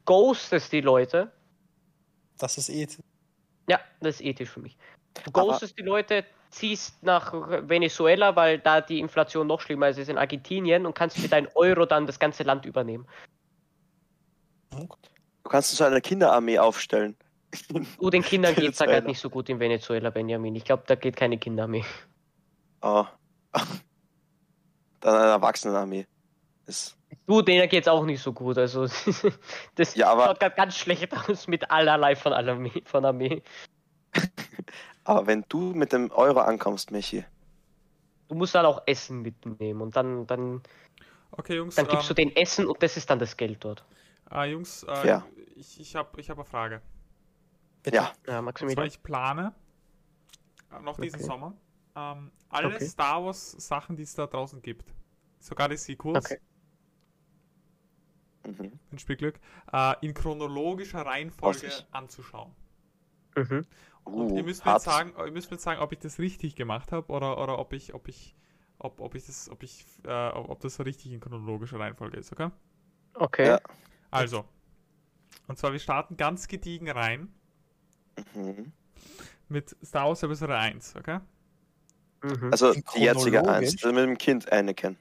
ghostest 0.05 0.73
die 0.73 0.83
Leute, 0.83 1.33
Das 2.39 2.59
ist 2.59 2.69
ethisch. 2.69 3.01
Ja, 3.71 3.79
das 4.01 4.17
ist 4.17 4.27
ethisch 4.27 4.51
für 4.51 4.61
mich. 4.61 4.77
Du 5.25 5.31
ghostest 5.31 5.79
die 5.79 5.83
Leute, 5.83 6.25
ziehst 6.51 7.01
nach 7.05 7.33
Venezuela, 7.33 8.35
weil 8.35 8.59
da 8.59 8.81
die 8.81 8.99
Inflation 8.99 9.47
noch 9.47 9.61
schlimmer 9.61 9.89
ist 9.89 9.99
als 9.99 10.09
in 10.09 10.19
Argentinien 10.19 10.87
und 10.87 10.95
kannst 10.95 11.19
für 11.19 11.29
deinen 11.29 11.47
Euro 11.55 11.87
dann 11.87 12.05
das 12.05 12.19
ganze 12.19 12.43
Land 12.43 12.67
übernehmen. 12.67 13.07
Du 14.71 15.49
kannst 15.49 15.71
so 15.77 15.85
eine 15.85 16.01
Kinderarmee 16.01 16.59
aufstellen. 16.59 17.17
Du, 18.01 18.11
den 18.11 18.23
Kindern 18.23 18.55
geht 18.57 18.73
es 18.73 18.79
da 18.79 18.87
gerade 18.87 19.07
nicht 19.07 19.21
so 19.21 19.31
gut 19.31 19.49
in 19.49 19.61
Venezuela, 19.61 20.11
Benjamin. 20.11 20.57
Ich 20.57 20.65
glaube, 20.65 20.83
da 20.87 20.97
geht 20.97 21.15
keine 21.15 21.39
Kinderarmee. 21.39 21.85
Oh. 22.83 23.05
Dann 25.01 25.15
eine 25.15 25.31
Erwachsenenarmee. 25.31 26.07
Ist, 26.71 26.97
Du, 27.27 27.43
denen 27.43 27.69
geht 27.69 27.83
es 27.85 27.89
auch 27.89 28.05
nicht 28.05 28.23
so 28.23 28.33
gut. 28.33 28.57
Also, 28.57 28.87
das 29.75 29.95
Ja, 29.97 30.13
aber- 30.13 30.27
schaut 30.27 30.57
ganz 30.57 30.77
schlecht 30.77 31.13
aus 31.29 31.49
mit 31.49 31.69
allerlei 31.71 32.15
von, 32.15 32.33
Armee, 32.33 32.83
von 32.85 33.05
Armee. 33.05 33.43
aber 35.05 35.27
wenn 35.27 35.45
du 35.49 35.73
mit 35.75 35.93
dem 35.93 36.11
Euro 36.13 36.41
ankommst, 36.41 36.91
Michi, 36.93 37.25
Du 38.29 38.37
musst 38.37 38.55
dann 38.55 38.65
auch 38.65 38.83
Essen 38.87 39.23
mitnehmen 39.23 39.81
und 39.81 39.97
dann, 39.97 40.25
dann, 40.29 40.63
Okay, 41.33 41.57
Jungs. 41.57 41.75
dann 41.75 41.89
gibst 41.89 42.09
du 42.09 42.13
ähm, 42.13 42.29
den 42.29 42.37
Essen 42.37 42.67
und 42.67 42.81
das 42.81 42.97
ist 42.97 43.11
dann 43.11 43.19
das 43.19 43.37
Geld 43.37 43.65
dort. 43.65 43.85
ah, 44.27 44.45
Jungs, 44.45 44.85
äh, 44.85 44.95
Fair. 44.95 45.27
ich, 45.57 45.81
ich 45.81 45.97
habe 45.97 46.21
ich 46.21 46.31
hab 46.31 46.39
eine 46.39 46.45
Frage. 46.45 46.81
Bitte. 47.83 47.97
ja, 47.97 48.03
Ja, 48.05 48.11
Und 48.13 48.23
zwar, 48.29 48.43
Maximilian. 48.43 48.87
ich 48.87 49.03
plane 49.03 49.53
äh, 50.73 50.81
noch 50.81 50.97
diesen 51.01 51.19
Okay. 51.19 51.27
Sommer 51.27 51.55
ähm, 51.97 52.31
alle 52.51 52.69
Okay. 52.77 52.85
Star 52.87 53.25
Wars 53.25 53.51
Sachen, 53.59 53.97
die 53.97 54.05
es 54.05 54.15
da 54.15 54.29
draußen 54.29 54.63
gibt. 54.63 54.95
Sogar 55.41 55.69
die 55.69 55.77
Sequels, 55.77 56.25
Okay. 56.27 56.39
Mhm. 58.59 58.79
ein 58.93 58.99
Spielglück, 58.99 59.39
äh, 59.73 59.95
in 60.05 60.15
chronologischer 60.15 61.03
Reihenfolge 61.03 61.71
anzuschauen. 61.93 62.53
Mhm. 63.37 63.67
Und 64.05 64.33
uh, 64.33 64.37
ihr 64.37 64.43
müsst 64.45 64.65
mir 64.65 64.73
jetzt 64.73 64.85
sagen, 64.85 65.13
ihr 65.17 65.31
müsst 65.31 65.51
mir 65.51 65.57
jetzt 65.57 65.65
sagen, 65.65 65.81
ob 65.81 65.93
ich 65.93 65.99
das 65.99 66.19
richtig 66.19 66.57
gemacht 66.57 66.91
habe 66.93 67.13
oder, 67.13 67.41
oder 67.41 67.59
ob 67.59 67.73
ich, 67.73 67.95
ob 67.95 68.09
ich, 68.09 68.35
ob, 68.79 69.01
ob 69.01 69.15
ich 69.15 69.27
das, 69.27 69.51
ob 69.51 69.63
ich, 69.63 69.85
äh, 70.05 70.29
ob 70.29 70.61
das 70.61 70.77
so 70.77 70.83
richtig 70.83 71.13
in 71.13 71.21
chronologischer 71.21 71.79
Reihenfolge 71.79 72.17
ist, 72.17 72.33
okay? 72.33 72.51
Okay. 73.15 73.47
Ja. 73.47 73.61
Also, 74.11 74.45
und 75.47 75.59
zwar 75.59 75.73
wir 75.73 75.79
starten 75.79 76.17
ganz 76.17 76.49
gediegen 76.49 76.91
rein 76.91 77.33
Mhm. 78.35 78.73
mit 79.49 79.77
Star 79.85 80.09
Wars 80.09 80.23
Episode 80.23 80.57
1, 80.57 80.97
okay? 80.97 81.21
Mhm. 82.23 82.51
Also 82.53 82.73
die 82.73 83.01
jetzige 83.01 83.39
chronologisch? 83.39 83.71
1, 83.71 83.85
also 83.85 83.95
mit 83.95 84.05
dem 84.05 84.19
Kind 84.19 84.53
Anakin. 84.53 84.97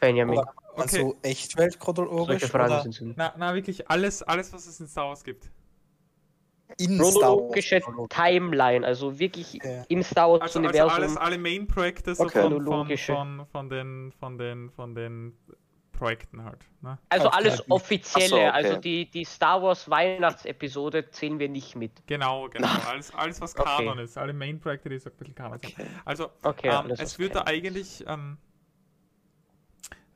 Benjamin, 0.00 0.38
Oder 0.38 0.54
also 0.82 1.16
echt 1.22 1.56
weltchronologisch 1.56 2.26
solche 2.40 2.48
Fragen 2.48 2.72
oder 2.74 2.82
sind 2.82 2.92
so. 2.94 3.04
Na, 3.16 3.34
na, 3.36 3.54
wirklich 3.54 3.88
alles, 3.90 4.22
alles, 4.22 4.52
was 4.52 4.66
es 4.66 4.80
in 4.80 4.88
Star 4.88 5.08
Wars 5.08 5.22
gibt. 5.24 5.50
in 6.78 6.94
Star 7.02 7.12
Chronologische 7.12 7.80
Wars? 7.86 8.08
Timeline, 8.10 8.86
also 8.86 9.18
wirklich 9.18 9.54
Ja. 9.54 9.82
im 9.88 10.02
Star 10.02 10.30
Wars 10.30 10.42
Also, 10.42 10.58
also 10.60 10.68
Universum. 10.68 10.90
alles, 11.02 11.16
alle 11.16 11.38
Main-Projekte 11.38 12.14
so 12.14 12.24
Okay. 12.24 12.40
von, 12.42 12.64
von, 12.64 12.96
von, 12.98 13.46
von, 13.46 13.68
den, 13.70 14.12
von, 14.12 14.38
den, 14.38 14.70
von 14.70 14.94
den 14.94 15.36
Projekten 15.92 16.42
halt. 16.44 16.60
Ne? 16.80 16.96
Also 17.10 17.26
Okay. 17.26 17.36
alles 17.36 17.70
offizielle, 17.70 18.28
so, 18.28 18.36
okay. 18.36 18.48
also 18.48 18.76
die, 18.76 19.10
die 19.10 19.24
Star 19.24 19.60
Wars 19.62 19.90
Weihnachtsepisode 19.90 21.10
zählen 21.10 21.38
wir 21.38 21.48
nicht 21.50 21.76
mit. 21.76 21.92
Genau, 22.06 22.48
genau. 22.48 22.68
Alles, 22.88 23.12
alles 23.14 23.40
was 23.40 23.54
Okay. 23.54 23.84
Kanon 23.84 23.98
ist. 23.98 24.16
Alle 24.16 24.32
Main-Projekte, 24.32 24.88
die 24.88 24.98
so 24.98 25.10
ein 25.10 25.16
bisschen 25.16 25.34
Kanon 25.34 25.58
sind. 25.58 25.72
Okay. 25.74 25.86
Also, 26.06 26.30
Okay, 26.42 26.68
ähm, 26.68 26.74
alles, 26.84 27.00
es 27.00 27.18
wird 27.18 27.34
da 27.34 27.42
eigentlich. 27.46 28.02
Ähm, 28.06 28.38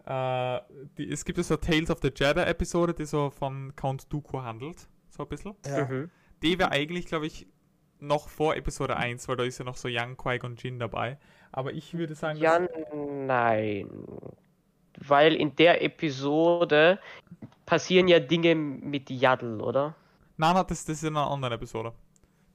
äh, 0.06 0.60
die, 0.98 1.10
es 1.10 1.24
gibt 1.24 1.38
ja 1.38 1.44
so 1.44 1.56
Tales 1.56 1.90
of 1.90 1.98
the 2.02 2.10
Jedi-Episode, 2.14 2.94
die 2.94 3.06
so 3.06 3.30
von 3.30 3.74
Count 3.76 4.12
Dooku 4.12 4.42
handelt. 4.42 4.86
So 5.10 5.22
ein 5.22 5.28
bisschen. 5.28 5.54
Ja. 5.66 5.84
Mhm. 5.86 6.10
Die 6.42 6.58
wäre 6.58 6.72
eigentlich, 6.72 7.06
glaube 7.06 7.26
ich, 7.26 7.46
noch 8.00 8.28
vor 8.28 8.56
Episode 8.56 8.96
1, 8.96 9.28
weil 9.28 9.36
da 9.36 9.44
ist 9.44 9.58
ja 9.58 9.64
noch 9.64 9.76
so 9.76 9.88
Young 9.90 10.16
Qui-Gon 10.16 10.56
Jinn 10.56 10.78
dabei. 10.78 11.18
Aber 11.52 11.72
ich 11.72 11.94
würde 11.94 12.14
sagen, 12.14 12.38
Ja, 12.38 12.60
nein. 12.94 13.88
Weil 14.98 15.34
in 15.34 15.56
der 15.56 15.82
Episode 15.82 16.98
passieren 17.66 18.08
ja 18.08 18.20
Dinge 18.20 18.54
mit 18.54 19.10
Yaddle, 19.10 19.58
oder? 19.62 19.94
nein, 20.36 20.54
nein, 20.54 20.64
das, 20.68 20.84
das 20.84 20.96
ist 20.96 21.04
in 21.04 21.16
einer 21.16 21.30
anderen 21.30 21.54
Episode. 21.54 21.92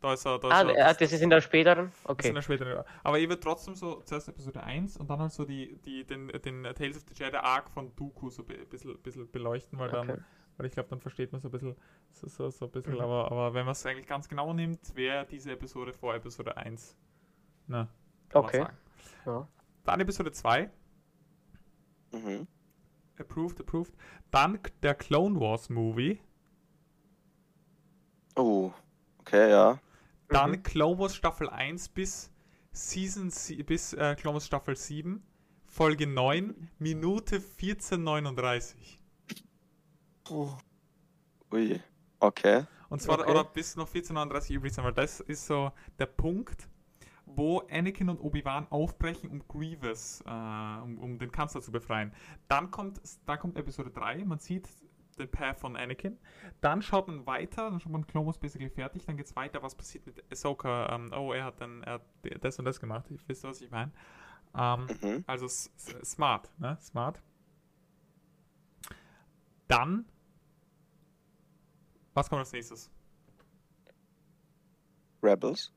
Da 0.01 0.13
ist 0.13 0.25
er, 0.25 0.39
da 0.39 0.47
ist 0.47 0.53
Ah, 0.53 0.71
er, 0.71 0.89
äh, 0.91 0.95
das 0.97 1.11
ist 1.11 1.21
in 1.21 1.29
der 1.29 1.41
späteren? 1.41 1.87
Das 1.91 1.99
ist 1.99 2.09
Okay. 2.09 2.27
in 2.29 2.35
der 2.35 2.41
späteren. 2.41 2.85
Aber 3.03 3.19
ich 3.19 3.27
würde 3.27 3.41
trotzdem 3.41 3.75
so 3.75 4.01
zuerst 4.01 4.29
Episode 4.29 4.63
1 4.63 4.95
und 4.97 5.09
dann 5.09 5.19
halt 5.19 5.33
so 5.33 5.43
die, 5.43 5.77
die, 5.81 6.05
den, 6.05 6.27
den 6.29 6.63
Tales 6.63 6.95
of 6.97 7.03
the 7.09 7.13
Jedi 7.21 7.35
Arc 7.35 7.69
von 7.69 7.93
Dooku 7.97 8.29
so 8.29 8.43
ein 8.47 8.67
bisschen, 8.69 8.97
bisschen 9.01 9.29
beleuchten, 9.29 9.77
weil 9.77 9.89
dann, 9.89 10.09
Okay. 10.09 10.21
weil 10.55 10.65
ich 10.67 10.71
glaube, 10.71 10.87
dann 10.89 11.01
versteht 11.01 11.33
man 11.33 11.41
so 11.41 11.49
ein 11.49 11.51
bisschen, 11.51 11.75
so, 12.11 12.27
so, 12.27 12.49
so 12.49 12.65
ein 12.65 12.71
bisschen, 12.71 12.93
Mhm. 12.93 13.01
aber, 13.01 13.25
aber 13.29 13.53
wenn 13.53 13.65
man 13.65 13.73
es 13.73 13.85
eigentlich 13.85 14.07
ganz 14.07 14.29
genau 14.29 14.53
nimmt, 14.53 14.95
wäre 14.95 15.25
diese 15.25 15.51
Episode 15.51 15.91
vor 15.91 16.15
Episode 16.15 16.55
1. 16.55 16.95
Ne, 17.67 17.89
kann 18.29 18.41
man 18.41 18.49
Okay. 18.49 18.65
Ja. 19.25 19.47
Dann 19.83 19.99
Episode 19.99 20.31
2, 20.31 20.69
Mhm. 22.13 22.47
approved, 23.19 23.59
approved. 23.59 23.93
Dann 24.31 24.59
der 24.81 24.95
Clone 24.95 25.37
Wars 25.41 25.69
Movie. 25.69 26.21
Oh, 28.35 28.71
okay, 29.19 29.49
ja. 29.49 29.77
Dann 30.29 30.51
Mhm. 30.51 30.63
Clone 30.63 30.99
Wars 30.99 31.15
Staffel 31.15 31.49
1 31.49 31.89
bis 31.89 32.31
Season 32.71 33.31
bis 33.65 33.93
äh, 33.93 34.15
Clone 34.15 34.35
Wars 34.35 34.45
Staffel 34.45 34.75
7, 34.75 35.23
Folge 35.65 36.07
9, 36.07 36.69
Minute 36.79 37.35
1439. 37.37 39.01
Oh, 40.29 40.51
Ui. 41.51 41.79
Okay. 42.19 42.65
Und 42.89 43.01
zwar 43.01 43.19
Okay. 43.19 43.31
oder 43.31 43.43
bis 43.43 43.75
noch 43.75 43.87
1439 43.87 44.55
übrig 44.55 44.73
sein, 44.73 44.85
weil 44.85 44.93
das 44.93 45.19
ist 45.19 45.45
so 45.47 45.71
der 45.97 46.05
Punkt, 46.05 46.67
wo 47.25 47.59
Anakin 47.71 48.09
und 48.09 48.19
Obi-Wan 48.19 48.67
aufbrechen, 48.71 49.29
um 49.29 49.47
Grievous, 49.47 50.21
äh, 50.25 50.29
um, 50.29 50.97
um 50.99 51.19
den 51.19 51.31
Kanzler 51.31 51.61
zu 51.61 51.71
befreien. 51.71 52.13
Dann 52.47 52.71
kommt, 52.71 52.99
dann 53.25 53.39
kommt 53.39 53.57
Episode 53.57 53.91
3, 53.91 54.25
man 54.25 54.39
sieht 54.39 54.67
den 55.19 55.29
Path 55.29 55.59
von 55.59 55.75
Anakin. 55.75 56.17
Dann 56.61 56.81
schaut 56.81 57.07
man 57.07 57.25
weiter, 57.25 57.69
dann 57.69 57.79
schaut 57.79 57.91
man 57.91 58.05
Clone 58.07 58.25
Wars 58.25 58.37
basically 58.37 58.69
fertig, 58.69 59.05
dann 59.05 59.17
geht's 59.17 59.35
weiter, 59.35 59.61
was 59.63 59.75
passiert 59.75 60.05
mit 60.05 60.23
Ahsoka. 60.31 60.93
Ähm, 60.95 61.11
oh, 61.15 61.33
er 61.33 61.45
hat 61.45 61.61
dann 61.61 61.83
er 61.83 61.93
hat 61.93 62.01
das 62.41 62.57
und 62.59 62.65
das 62.65 62.79
gemacht, 62.79 63.05
ich 63.11 63.27
wisst, 63.27 63.43
was 63.43 63.61
ich 63.61 63.69
meine. 63.71 63.91
Ähm, 64.57 64.87
Mhm. 65.01 65.23
also 65.27 65.47
smart, 65.47 66.49
ne? 66.59 66.77
Smart. 66.81 67.21
Dann. 69.67 70.05
Was 72.15 72.29
kommt 72.29 72.39
als 72.39 72.51
nächstes? 72.51 72.89
Rebels. 75.21 75.71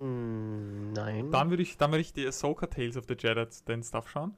Hm, 0.00 0.92
Nein. 0.92 1.30
Dann 1.30 1.50
würde 1.50 1.62
ich, 1.62 1.76
dann 1.76 1.90
würde 1.90 2.00
ich 2.00 2.12
die 2.12 2.26
Ahsoka 2.26 2.66
Tales 2.66 2.96
of 2.96 3.06
the 3.08 3.14
Jedi 3.18 3.44
den 3.66 3.82
Stuff 3.82 4.08
schauen. 4.08 4.34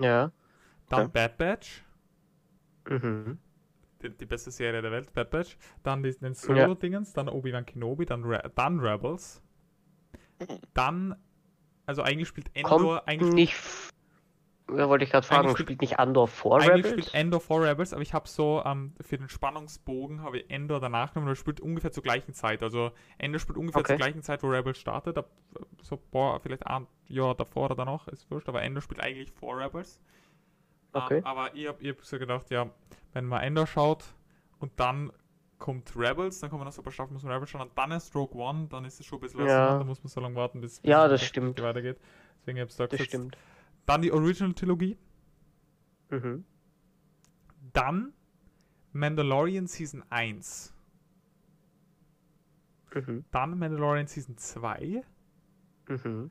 ja. 0.00 0.30
Dann 0.88 1.06
Okay. 1.06 1.12
Bad 1.12 1.38
Batch, 1.38 1.84
Mhm. 2.88 3.38
die, 4.02 4.10
die 4.10 4.26
beste 4.26 4.50
Serie 4.50 4.82
der 4.82 4.90
Welt, 4.92 5.12
Bad 5.12 5.30
Batch. 5.30 5.56
Dann 5.82 6.02
die, 6.02 6.12
den 6.18 6.34
Solo-Dingens, 6.34 7.12
dann 7.12 7.28
Obi-Wan 7.28 7.66
Kenobi, 7.66 8.06
dann, 8.06 8.24
Re 8.24 8.50
dann 8.54 8.80
Rebels. 8.80 9.42
Dann, 10.74 11.16
also 11.86 12.02
eigentlich 12.02 12.28
spielt 12.28 12.50
Endor, 12.54 12.96
Kommt 12.98 13.08
eigentlich, 13.08 13.34
nicht. 13.34 13.56
Ja, 14.68 14.88
wollte 14.88 15.04
ich 15.04 15.10
gerade 15.10 15.26
fragen, 15.26 15.48
Eigentlich 15.48 15.58
spielt 15.58 15.80
nicht 15.80 15.98
Andor 15.98 16.28
vor 16.28 16.58
eigentlich 16.58 16.86
Rebels? 16.86 16.90
spielt 16.90 17.14
Endor 17.14 17.40
vor 17.40 17.62
Rebels, 17.62 17.92
aber 17.92 18.02
ich 18.02 18.14
habe 18.14 18.28
so 18.28 18.62
ähm, 18.64 18.94
für 19.00 19.18
den 19.18 19.28
Spannungsbogen 19.28 20.22
habe 20.22 20.38
ich 20.38 20.50
Endor 20.50 20.80
danach 20.80 21.12
genommen, 21.12 21.26
weil 21.26 21.34
er 21.34 21.36
spielt 21.36 21.60
ungefähr 21.60 21.92
zur 21.92 22.02
gleichen 22.02 22.32
Zeit. 22.34 22.62
Also 22.62 22.92
Endor 23.18 23.38
spielt 23.40 23.58
ungefähr 23.58 23.80
Okay. 23.80 23.86
zur 23.86 23.96
gleichen 23.96 24.22
Zeit, 24.22 24.42
wo 24.42 24.48
Rebels 24.48 24.78
startet. 24.78 25.22
So 25.82 25.98
boah, 26.10 26.40
vielleicht 26.40 26.66
ein 26.66 26.86
Jahr 27.08 27.34
davor 27.34 27.66
oder 27.66 27.74
danach, 27.76 28.08
ist 28.08 28.30
wurscht, 28.30 28.48
aber 28.48 28.62
Endor 28.62 28.82
spielt 28.82 29.00
eigentlich 29.00 29.30
vor 29.32 29.58
Rebels. 29.58 30.00
Okay. 31.04 31.18
Ähm, 31.18 31.24
aber 31.26 31.54
ich 31.54 31.66
habe 31.68 31.88
hab 31.88 32.04
so 32.04 32.18
gedacht, 32.18 32.50
ja, 32.50 32.70
wenn 33.12 33.24
man 33.26 33.42
Endor 33.42 33.66
schaut 33.66 34.04
und 34.58 34.72
dann 34.78 35.12
kommt 35.58 35.96
Rebels, 35.96 36.40
dann 36.40 36.50
kommen 36.50 36.64
noch 36.64 36.72
so 36.72 36.82
ein 36.82 36.84
paar 36.84 36.92
Staffeln, 36.92 37.14
muss 37.14 37.22
man 37.22 37.32
Rebels 37.32 37.50
schauen 37.50 37.62
und 37.62 37.76
dann 37.76 37.90
ist 37.92 38.14
Rogue 38.14 38.40
One, 38.40 38.66
dann 38.68 38.84
ist 38.84 39.00
es 39.00 39.06
schon 39.06 39.18
ein 39.18 39.22
bisschen 39.22 39.40
Ja. 39.40 39.72
ne? 39.72 39.78
da 39.78 39.84
muss 39.84 40.02
man 40.02 40.08
so 40.08 40.20
lange 40.20 40.34
warten, 40.36 40.60
bis, 40.60 40.80
bis 40.80 40.88
Ja, 40.90 41.04
es 41.06 41.10
das 41.12 41.24
stimmt. 41.24 41.60
weitergeht. 41.62 41.98
Deswegen 42.40 42.58
habe 42.60 42.68
ich 42.70 42.76
da 42.76 42.84
Das 42.86 42.92
gesetzt. 42.92 43.08
stimmt. 43.08 43.38
Dann 43.86 44.02
die 44.02 44.12
Original-Trilogie, 44.12 44.98
Mhm. 46.10 46.44
dann 47.72 48.12
Mandalorian 48.92 49.66
Season 49.66 50.04
1, 50.10 50.72
Mhm. 52.94 53.24
dann 53.30 53.58
Mandalorian 53.58 54.06
Season 54.06 54.36
2, 54.38 55.02
Mhm. 55.88 56.30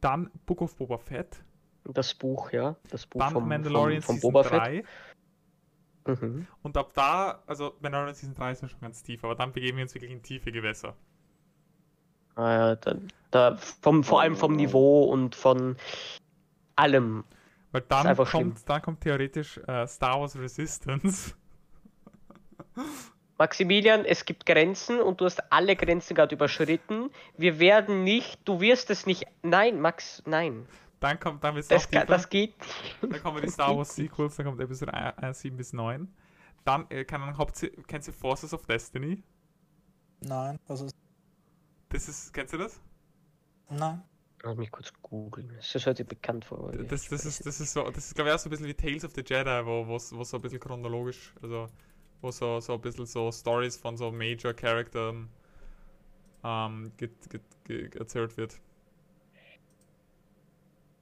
dann 0.00 0.30
Book 0.46 0.62
of 0.62 0.76
Boba 0.76 0.98
Fett, 0.98 1.44
Das 1.84 2.14
Buch, 2.14 2.50
ja. 2.52 2.76
Das 2.88 3.06
Buch 3.06 3.20
dann 3.20 3.32
vom, 3.32 3.48
Mandalorian 3.48 4.02
vom, 4.02 4.18
vom 4.18 4.32
Boba 4.32 4.48
3 4.48 4.84
Fett. 6.04 6.22
Mhm. 6.22 6.46
und 6.62 6.76
ab 6.76 6.92
da, 6.94 7.42
also 7.46 7.74
Mandalorian 7.80 8.14
Season 8.14 8.34
3 8.34 8.52
ist 8.52 8.62
ja 8.62 8.68
schon 8.68 8.80
ganz 8.80 9.02
tief, 9.02 9.24
aber 9.24 9.34
dann 9.34 9.52
begeben 9.52 9.78
wir 9.78 9.84
uns 9.84 9.94
wirklich 9.94 10.10
in 10.10 10.22
tiefe 10.22 10.52
Gewässer. 10.52 10.94
Ah, 12.36 12.52
ja, 12.52 12.76
da, 12.76 12.96
da 13.30 13.56
vom, 13.56 14.02
vor 14.02 14.20
allem 14.20 14.36
vom 14.36 14.56
Niveau 14.56 15.04
und 15.04 15.34
von 15.34 15.76
allem. 16.76 17.24
Weil 17.72 17.82
dann 17.82 18.16
kommt, 18.16 18.68
dann 18.68 18.82
kommt 18.82 19.00
theoretisch 19.00 19.58
äh, 19.66 19.86
Star 19.86 20.20
Wars 20.20 20.36
Resistance. 20.36 21.34
Maximilian, 23.38 24.04
es 24.04 24.24
gibt 24.24 24.46
Grenzen 24.46 25.00
und 25.00 25.20
du 25.20 25.24
hast 25.24 25.52
alle 25.52 25.74
Grenzen 25.74 26.14
gerade 26.14 26.34
überschritten. 26.34 27.10
Wir 27.36 27.58
werden 27.58 28.04
nicht, 28.04 28.38
du 28.44 28.60
wirst 28.60 28.90
es 28.90 29.06
nicht. 29.06 29.26
Nein, 29.42 29.80
Max, 29.80 30.22
nein. 30.24 30.66
Dann 31.04 31.20
kommt, 31.20 31.44
dann 31.44 31.54
wird's 31.54 31.68
Das, 31.68 31.86
das 31.90 32.30
geht. 32.30 32.54
Dann 33.02 33.22
kommen 33.22 33.42
die 33.42 33.50
Star 33.50 33.76
Wars 33.76 33.94
Sequels, 33.94 34.36
dann 34.36 34.46
kommt 34.46 34.58
Episode 34.58 34.94
1, 34.94 35.38
7 35.38 35.54
bis 35.54 35.74
9. 35.74 36.08
Dann, 36.64 36.86
äh, 36.88 37.04
kann 37.04 37.20
man 37.20 37.36
Haupt 37.36 37.70
kennst 37.86 38.08
du 38.08 38.12
Forces 38.12 38.54
of 38.54 38.64
Destiny? 38.64 39.22
nein, 40.20 40.58
was 40.66 40.80
ist. 40.80 40.96
Das 41.90 42.08
ist, 42.08 42.32
kennst 42.32 42.54
du 42.54 42.56
das? 42.56 42.80
Nein. 43.68 44.02
Lass 44.44 44.56
mich 44.56 44.70
kurz 44.70 44.94
googeln. 45.02 45.52
Das 45.54 45.84
hört 45.84 45.98
sich 45.98 46.06
bekannt 46.06 46.46
vor. 46.46 46.72
Das, 46.72 47.06
das, 47.10 47.26
ist, 47.26 47.44
das 47.44 47.60
ist 47.60 47.74
so, 47.74 47.82
das 47.90 48.06
ist 48.06 48.14
glaube 48.14 48.30
ich 48.30 48.36
auch 48.36 48.38
so 48.38 48.48
ein 48.48 48.52
bisschen 48.52 48.66
wie 48.66 48.72
Tales 48.72 49.04
of 49.04 49.12
the 49.14 49.20
Jedi, 49.20 49.66
wo 49.66 49.86
wo 49.86 49.96
wo 49.96 50.24
so 50.24 50.38
ein 50.38 50.40
bisschen 50.40 50.58
chronologisch, 50.58 51.34
also 51.42 51.66
wo 52.22 52.30
so, 52.30 52.60
so 52.60 52.72
ein 52.72 52.80
bisschen 52.80 53.04
so 53.04 53.30
Stories 53.30 53.76
von 53.76 53.98
so 53.98 54.10
Major 54.10 54.54
Charakteren 54.54 55.28
ähm, 56.42 56.92
get, 56.96 57.28
get, 57.28 57.42
get, 57.64 57.94
erzählt 57.96 58.38
wird. 58.38 58.58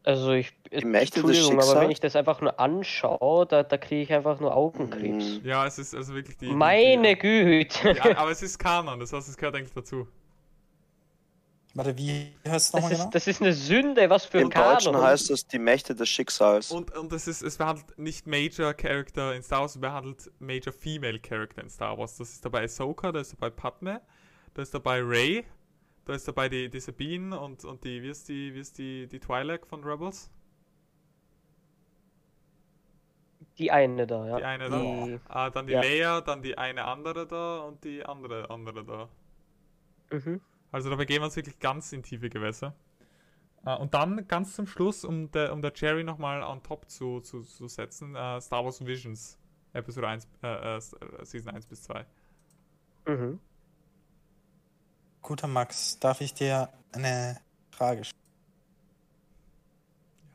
Also 0.05 0.33
ich. 0.33 0.53
Die 0.73 0.85
Mächte 0.85 1.21
des 1.23 1.37
Entschuldigung, 1.37 1.61
aber 1.61 1.81
wenn 1.83 1.91
ich 1.91 2.01
das 2.01 2.17
einfach 2.17 2.41
nur 2.41 2.59
anschaue, 2.59 3.47
da, 3.47 3.63
da 3.63 3.77
kriege 3.77 4.03
ich 4.03 4.13
einfach 4.13 4.41
nur 4.41 4.55
Augenkrebs. 4.57 5.41
Mhm. 5.41 5.41
Ja, 5.45 5.67
es 5.67 5.79
ist 5.79 5.95
also 5.95 6.15
wirklich 6.15 6.37
die. 6.39 6.47
Meine 6.51 7.15
die, 7.15 7.19
Güte! 7.19 7.93
ja, 8.05 8.17
aber 8.17 8.31
es 8.33 8.43
ist 8.43 8.59
Kanon, 8.59 8.99
das 8.99 9.13
heißt, 9.13 9.29
es 9.29 9.37
gehört 9.37 9.55
eigentlich 9.55 9.75
dazu. 9.75 10.09
Warte, 11.75 11.97
wie 11.97 12.35
heißt 12.47 12.67
es 12.67 12.71
Das 12.71 12.73
nochmal 12.73 12.91
genau? 12.91 13.05
ist, 13.05 13.15
das 13.15 13.27
ist 13.27 13.41
eine 13.41 13.53
Sünde, 13.55 14.11
was 14.11 14.27
für 14.27 14.41
Im 14.41 14.51
Deutschen 14.51 14.93
Kanon. 14.93 15.07
heißt 15.07 15.31
es 15.31 15.47
die 15.47 15.59
Mächte 15.59 15.95
des 15.95 16.09
Schicksals. 16.09 16.71
Und, 16.71 16.95
und 16.97 17.13
es, 17.13 17.27
ist, 17.27 17.43
es 17.43 17.57
behandelt 17.57 17.99
nicht 17.99 18.27
Major 18.27 18.75
Character 18.75 19.35
in 19.35 19.43
Star 19.43 19.61
Wars, 19.61 19.75
es 19.77 19.81
behandelt 19.81 20.31
Major 20.39 20.73
Female 20.73 21.19
Character 21.19 21.63
in 21.63 21.71
Star 21.71 21.97
Wars. 21.97 22.17
Das 22.19 22.31
ist 22.31 22.45
dabei 22.45 22.65
Ahsoka, 22.65 23.11
da 23.13 23.21
ist 23.21 23.33
dabei 23.33 23.51
Padme, 23.51 24.03
da 24.53 24.63
ist 24.63 24.75
dabei 24.75 25.01
Rey, 25.03 25.45
da 26.05 26.15
ist 26.15 26.27
dabei 26.27 26.49
die, 26.49 26.69
die 26.69 26.81
Sabine 26.81 27.39
und, 27.39 27.65
und 27.65 27.85
die, 27.85 28.03
wie 28.03 28.09
ist 28.11 28.29
die, 28.29 28.55
wie 28.55 28.61
ist 28.61 28.79
die, 28.79 29.07
die 29.07 29.21
Twi'lek 29.21 29.67
von 29.67 29.85
Rebels? 29.85 30.31
Die 33.59 33.71
eine 33.71 34.07
da, 34.07 34.27
ja. 34.27 34.37
Die 34.39 34.45
eine 34.45 34.71
da. 34.71 34.79
Die- 35.07 35.21
Ah, 35.29 35.51
dann 35.51 35.67
die 35.67 35.75
Ja. 35.75 35.81
Leia, 35.83 36.21
dann 36.21 36.43
die 36.43 36.57
eine 36.57 36.85
andere 36.85 37.27
da 37.27 37.61
und 37.61 37.85
die 37.85 38.05
andere 38.05 38.49
andere 38.51 38.85
da. 38.85 39.09
Mhm. 40.11 40.41
Also 40.71 40.89
da 40.91 40.97
begeben 40.97 41.21
wir 41.23 41.27
uns 41.27 41.37
wirklich 41.37 41.59
ganz 41.59 41.93
in 41.93 42.03
tiefe 42.03 42.31
Gewässer. 42.31 42.75
Äh, 43.67 43.77
und 43.77 43.93
dann 43.95 44.27
ganz 44.27 44.55
zum 44.57 44.67
Schluss, 44.67 45.05
um 45.05 45.31
der, 45.33 45.53
um 45.53 45.61
der 45.61 45.73
Cherry 45.75 46.03
nochmal 46.03 46.43
on 46.43 46.63
top 46.63 46.89
zu, 46.91 47.21
zu, 47.21 47.43
zu 47.43 47.69
setzen, 47.69 48.17
äh, 48.17 48.41
Star 48.41 48.65
Wars 48.65 48.85
Visions, 48.85 49.39
Episode 49.75 50.09
1, 50.09 50.29
äh, 50.43 50.77
äh, 50.77 50.81
Season 51.25 51.53
1 51.55 51.67
bis 51.67 51.83
2. 51.83 52.07
Mhm. 53.07 53.39
Guter 55.23 55.47
Max, 55.47 55.99
darf 56.01 56.21
ich 56.21 56.35
dir 56.35 56.69
eine 56.93 57.41
Frage 57.71 58.05
stellen, 58.05 58.19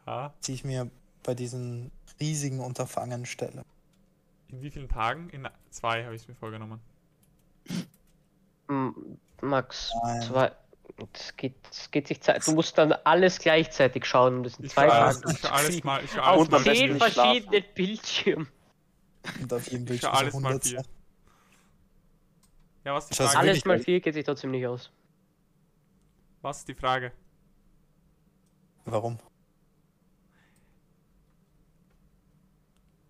Ja. 0.06 0.34
die 0.46 0.54
ich 0.54 0.64
mir 0.64 0.90
bei 1.24 1.36
diesen 1.36 1.92
riesigen 2.20 2.60
Unterfangen 2.62 3.26
stelle? 3.26 3.64
In 4.48 4.62
wie 4.62 4.72
vielen 4.72 4.88
Tagen? 4.88 5.30
In 5.30 5.48
zwei 5.70 6.06
habe 6.06 6.16
ich 6.16 6.22
es 6.22 6.28
mir 6.30 6.36
vorgenommen. 6.36 6.80
Max, 9.42 9.92
Nein. 10.04 10.22
zwei. 10.22 10.52
Es 11.14 11.36
geht, 11.36 11.56
es 11.70 11.92
geht 11.92 12.08
sich 12.08 12.22
Zeit. 12.22 12.48
Du 12.48 12.54
musst 12.54 12.78
dann 12.78 12.92
alles 12.92 13.38
gleichzeitig 13.40 14.06
schauen. 14.06 14.44
Das 14.44 14.54
sind 14.54 14.66
Ich 14.66 14.72
zwei 14.72 14.88
schaue 14.88 14.96
alles, 14.98 15.22
ich 15.30 15.40
schau 15.40 15.48
alles 15.52 15.84
mal, 15.84 16.04
ich 16.04 16.12
schau 16.12 16.22
alles 16.22 16.54
Auf 16.54 16.64
zehn 16.64 16.98
verschiedenen 16.98 17.64
Bildschirmen. 17.76 18.48
Und 19.42 19.54
auf 19.54 19.66
jedem 19.66 19.84
Ich 19.84 19.90
Bildschirm 19.90 20.12
so 20.14 20.18
alles 20.18 20.34
mal 20.34 20.48
100 20.54 20.66
vier. 20.66 20.84
Ja, 22.88 22.94
was 22.94 23.04
ist 23.04 23.10
die 23.10 23.16
Schau, 23.16 23.28
Frage? 23.28 23.50
Alles 23.50 23.66
mal 23.66 23.76
nicht. 23.76 23.84
vier 23.84 24.00
geht 24.00 24.14
sich 24.14 24.24
trotzdem 24.24 24.52
nicht 24.52 24.66
aus. 24.66 24.90
Was 26.42 26.60
ist 26.60 26.70
die 26.70 26.74
Frage? 26.74 27.12
Warum? 28.86 29.20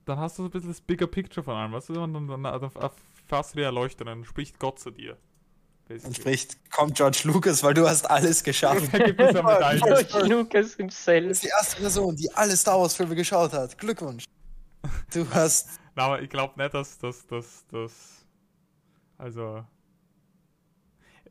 Dann 0.05 0.17
hast 0.17 0.39
du 0.39 0.41
so 0.41 0.47
ein 0.47 0.51
bisschen 0.51 0.69
das 0.69 0.81
Bigger 0.81 1.05
Picture 1.05 1.43
von 1.43 1.53
allem, 1.53 1.73
weißt 1.73 1.89
du? 1.89 2.01
Und 2.01 2.11
dann, 2.15 2.27
dann, 2.27 2.41
dann 2.41 2.71
du 3.53 3.57
die 3.57 3.61
Erleuchtung, 3.61 4.07
dann 4.07 4.25
spricht 4.25 4.57
Gott 4.57 4.79
zu 4.79 4.89
dir. 4.89 5.11
Und 5.11 5.87
Basically. 5.89 6.15
spricht, 6.15 6.71
kommt 6.71 6.95
George 6.95 7.21
Lucas, 7.25 7.61
weil 7.61 7.75
du 7.75 7.87
hast 7.87 8.09
alles 8.09 8.43
geschafft. 8.43 8.91
George 8.91 10.27
Lucas 10.27 10.73
himself. 10.73 11.27
bist 11.27 11.43
die 11.43 11.49
erste 11.49 11.79
Person, 11.79 12.15
die 12.15 12.33
alle 12.33 12.57
Star 12.57 12.79
Wars 12.79 12.95
Filme 12.95 13.13
geschaut 13.13 13.53
hat. 13.53 13.77
Glückwunsch. 13.77 14.25
Du 15.13 15.29
hast. 15.35 15.69
Na, 15.95 16.05
aber 16.05 16.23
ich 16.23 16.31
glaube 16.31 16.59
nicht, 16.59 16.73
dass 16.73 16.97
das, 16.97 17.27
das, 17.27 17.63
das. 17.71 18.26
Also. 19.17 19.65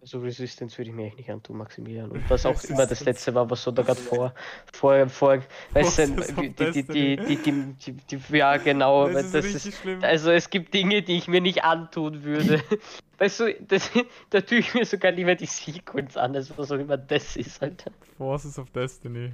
So 0.03 0.21
Resistance 0.21 0.79
würde 0.79 0.91
ich 0.91 0.97
mir 0.97 1.07
echt 1.07 1.17
nicht 1.17 1.31
antun, 1.31 1.57
Maximilian. 1.57 2.11
Und 2.11 2.29
was 2.31 2.47
auch 2.47 2.63
immer 2.69 2.87
das 2.87 3.05
letzte 3.05 3.35
war, 3.35 3.51
was 3.51 3.63
so 3.63 3.71
da 3.73 3.83
gerade 3.83 4.01
vor, 4.01 4.35
vor, 4.73 5.09
vor, 5.09 5.43
weißt 5.73 5.99
du, 5.99 6.43
die, 6.43 6.51
die, 6.51 7.37
die, 7.37 7.93
die, 7.93 8.37
ja 8.37 8.57
genau, 8.59 9.09
Das 9.09 9.35
ist 9.35 9.83
also 10.03 10.31
es 10.31 10.49
gibt 10.51 10.75
Dinge, 10.75 11.03
die 11.03 11.17
ich 11.17 11.29
mir 11.29 11.41
nicht 11.41 11.65
antun 11.65 12.23
würde. 12.23 12.63
Weißt 13.19 13.41
du, 13.41 13.55
das, 13.63 13.91
da 14.29 14.43
tue 14.43 14.59
ich 14.59 14.75
mir 14.75 14.85
sogar 14.85 15.11
lieber 15.11 15.35
die 15.35 15.47
Sequence 15.47 16.19
an, 16.19 16.37
als 16.37 16.57
was 16.59 16.71
auch 16.71 16.77
immer 16.77 16.99
das 16.99 17.35
ist, 17.37 17.63
Alter. 17.63 17.91
Forces 18.19 18.59
of 18.59 18.69
Destiny. 18.73 19.33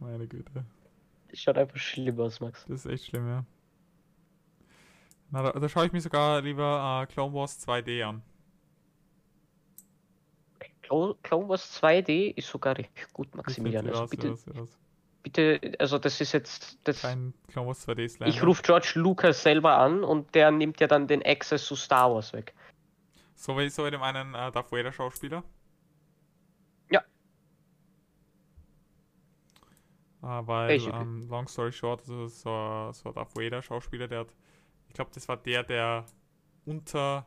Meine 0.00 0.26
Güte. 0.26 0.64
Das 1.30 1.38
schaut 1.38 1.56
einfach 1.56 1.76
schlimm 1.76 2.18
aus, 2.18 2.40
Max. 2.40 2.64
Das 2.68 2.84
ist 2.84 2.90
echt 2.90 3.06
schlimm, 3.06 3.28
ja. 3.28 3.44
Na, 5.30 5.42
da, 5.42 5.52
da 5.52 5.68
schaue 5.68 5.86
ich 5.86 5.92
mir 5.92 6.00
sogar 6.00 6.42
lieber 6.42 7.02
äh, 7.02 7.12
Clone 7.12 7.32
Wars 7.32 7.66
2D 7.66 8.04
an. 8.04 8.22
Clone 10.82 11.14
Clone 11.22 11.48
Wars 11.48 11.80
2D 11.80 12.36
ist 12.36 12.48
sogar 12.48 12.76
recht 12.76 13.12
gut, 13.12 13.32
Maximilian. 13.34 13.88
Also 13.88 14.08
bitte, 14.08 14.36
bitte, 15.22 15.72
also 15.78 15.98
das 15.98 16.20
ist 16.20 16.32
jetzt, 16.32 16.78
das, 16.84 17.02
Kein 17.02 17.32
Clone 17.48 17.68
Wars 17.68 17.86
2D 17.86 18.08
Slam. 18.08 18.28
ich 18.28 18.42
rufe 18.42 18.62
George 18.62 18.92
Lucas 18.96 19.42
selber 19.42 19.76
an 19.78 20.02
und 20.02 20.34
der 20.34 20.50
nimmt 20.50 20.80
ja 20.80 20.88
dann 20.88 21.06
den 21.06 21.24
Access 21.24 21.64
zu 21.64 21.76
Star 21.76 22.12
Wars 22.12 22.32
weg. 22.32 22.54
So 23.36 23.56
wie 23.56 23.68
so 23.70 23.88
dem 23.88 24.02
einen 24.02 24.34
äh, 24.34 24.50
Darth 24.50 24.72
Vader 24.72 24.92
Schauspieler. 24.92 25.44
Ja. 26.90 27.00
Äh, 30.22 30.46
weil, 30.46 30.72
ähm, 30.72 31.28
long 31.28 31.46
story 31.46 31.72
short, 31.72 32.00
also 32.00 32.26
so, 32.26 32.90
so 32.92 33.08
ein 33.08 33.14
Darth 33.14 33.36
Vader 33.36 33.62
Schauspieler, 33.62 34.08
der 34.08 34.20
hat, 34.20 34.34
ich 34.90 34.94
glaube, 34.94 35.12
das 35.14 35.28
war 35.28 35.36
der, 35.36 35.62
der 35.62 36.04
unter, 36.64 37.24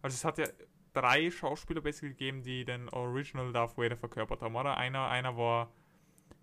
also 0.00 0.14
es 0.14 0.24
hat 0.24 0.38
ja 0.38 0.46
drei 0.94 1.30
Schauspieler 1.30 1.82
basically 1.82 2.12
gegeben, 2.12 2.42
die 2.42 2.64
den 2.64 2.88
Original 2.88 3.52
Darth 3.52 3.76
Vader 3.76 3.96
verkörpert 3.98 4.40
haben, 4.40 4.56
oder? 4.56 4.78
Einer, 4.78 5.06
einer 5.08 5.36
war, 5.36 5.70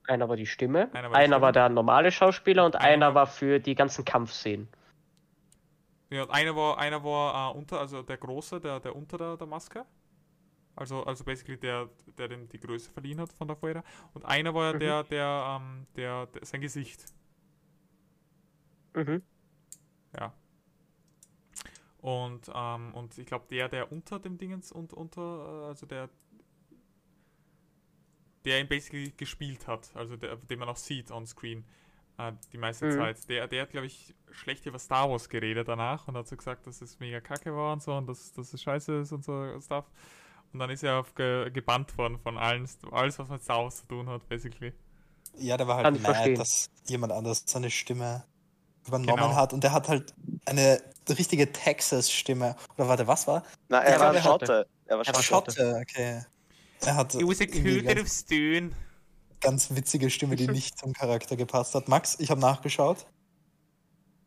Einer 0.07 0.29
war 0.29 0.35
die 0.35 0.45
Stimme, 0.45 0.89
Einer 0.93 1.11
einer 1.11 1.11
war 1.11 1.21
die 1.25 1.41
war, 1.41 1.51
der 1.51 1.69
normale 1.69 2.11
Schauspieler 2.11 2.63
und 2.63 2.75
Einer 2.75 3.07
einer 3.07 3.15
war- 3.15 3.25
für 3.27 3.59
die 3.59 3.73
ganzen 3.73 4.05
Kampfszenen. 4.05 4.67
ja, 6.11 6.21
und 6.23 6.29
einer 6.29 6.55
war, 6.55 6.77
einer 6.77 7.03
war 7.03 7.53
äh, 7.53 7.57
unter, 7.57 7.79
also 7.79 8.03
der 8.03 8.17
Große, 8.17 8.59
der, 8.61 8.79
der 8.79 8.95
unter 8.95 9.17
der, 9.17 9.35
der 9.37 9.47
Maske. 9.47 9.83
Also, 10.75 11.03
also 11.03 11.23
basically 11.23 11.57
der, 11.57 11.89
der 12.19 12.27
den 12.27 12.47
die 12.49 12.59
Größe 12.59 12.91
verliehen 12.91 13.19
hat 13.19 13.33
von 13.33 13.47
Darth 13.47 13.63
Vader. 13.63 13.83
Und 14.13 14.25
einer 14.25 14.53
war 14.53 14.75
Mhm. 14.75 14.79
der, 14.79 15.03
der, 15.05 15.59
ähm, 15.59 15.87
der, 15.95 16.27
der, 16.27 16.45
sein 16.45 16.61
Gesicht. 16.61 17.03
Mhm. 18.93 19.23
Ja. 20.17 20.33
Und, 21.99 22.51
ähm, 22.53 22.93
und 22.93 23.17
ich 23.17 23.25
glaube, 23.25 23.45
der, 23.49 23.67
der 23.67 23.91
unter 23.91 24.19
dem 24.19 24.37
Dingens 24.37 24.71
und 24.71 24.93
unter, 24.93 25.63
äh, 25.63 25.67
also 25.67 25.85
der, 25.87 26.09
der 28.45 28.61
ihn 28.61 28.67
basically 28.67 29.11
gespielt 29.17 29.67
hat, 29.67 29.89
also 29.95 30.15
der, 30.15 30.35
den 30.35 30.59
man 30.59 30.69
auch 30.69 30.77
sieht 30.77 31.09
on 31.11 31.25
screen, 31.25 31.65
äh, 32.19 32.31
die 32.53 32.57
meiste 32.59 32.85
Mhm. 32.85 32.91
Zeit, 32.91 33.27
der, 33.29 33.47
der 33.47 33.63
hat, 33.63 33.71
glaube 33.71 33.87
ich, 33.87 34.13
schlecht 34.31 34.65
über 34.67 34.77
Star 34.77 35.09
Wars 35.09 35.29
geredet 35.29 35.67
danach 35.67 36.07
und 36.07 36.15
hat 36.15 36.27
so 36.27 36.35
gesagt, 36.37 36.67
dass 36.67 36.81
es 36.81 36.99
mega 36.99 37.21
kacke 37.21 37.55
war 37.55 37.73
und 37.73 37.81
so 37.81 37.93
und 37.95 38.07
dass, 38.07 38.31
dass 38.33 38.53
es 38.53 38.61
scheiße 38.61 38.99
ist 38.99 39.11
und 39.11 39.23
so 39.23 39.59
Stuff. 39.61 39.85
Und 40.53 40.59
dann 40.59 40.69
ist 40.69 40.83
er 40.83 40.99
auf 40.99 41.15
ge 41.15 41.49
gebannt 41.51 41.97
worden 41.97 42.19
von 42.19 42.37
allen, 42.37 42.69
alles, 42.91 43.17
was 43.19 43.29
mit 43.29 43.41
Star 43.41 43.63
Wars 43.63 43.77
zu 43.77 43.87
tun 43.87 44.07
hat, 44.09 44.27
basically. 44.29 44.73
Ja, 45.37 45.57
der 45.57 45.67
war 45.67 45.81
Kann 45.81 45.95
halt 45.95 46.03
mad, 46.03 46.13
verstehen. 46.13 46.35
dass 46.35 46.69
jemand 46.87 47.11
anders 47.13 47.43
seine 47.45 47.69
Stimme 47.71 48.23
übernommen 48.87 49.15
Genau. 49.17 49.35
hat. 49.35 49.53
Und 49.53 49.63
der 49.63 49.71
hat 49.71 49.87
halt 49.89 50.13
eine 50.45 50.81
richtige 51.09 51.51
Texas-Stimme. 51.51 52.55
Oder 52.77 52.87
warte, 52.87 53.07
was 53.07 53.27
war? 53.27 53.43
Na, 53.69 53.79
er 53.81 53.99
war 53.99 54.07
aber- 54.09 54.21
Schotte. 54.21 54.67
Er 54.87 54.97
war 54.97 55.05
Er 55.07 55.13
war 55.15 55.23
Schotte. 55.23 55.51
Schotte, 55.51 55.79
okay. 55.81 56.21
Er 56.81 56.95
hat 56.95 57.15
It 57.15 57.27
was 57.27 57.41
a 57.41 57.45
of 57.99 58.07
stone. 58.07 58.71
ganz 59.41 59.73
witzige 59.73 60.09
Stimme, 60.09 60.35
die 60.35 60.47
nicht 60.47 60.77
zum 60.77 60.93
Charakter 60.93 61.35
gepasst 61.35 61.73
hat. 61.75 61.87
Max, 61.87 62.15
ich 62.19 62.29
habe 62.31 62.41
nachgeschaut. 62.41 63.05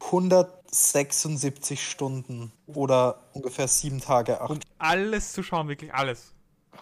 176 0.01 1.89
Stunden 1.89 2.53
oder 2.67 3.21
ungefähr 3.33 3.69
sieben 3.69 4.01
Tage, 4.01 4.41
acht. 4.41 4.51
Und 4.51 4.65
alles 4.79 5.33
zu 5.33 5.43
schauen, 5.43 5.69
wirklich 5.69 5.93
alles. 5.93 6.33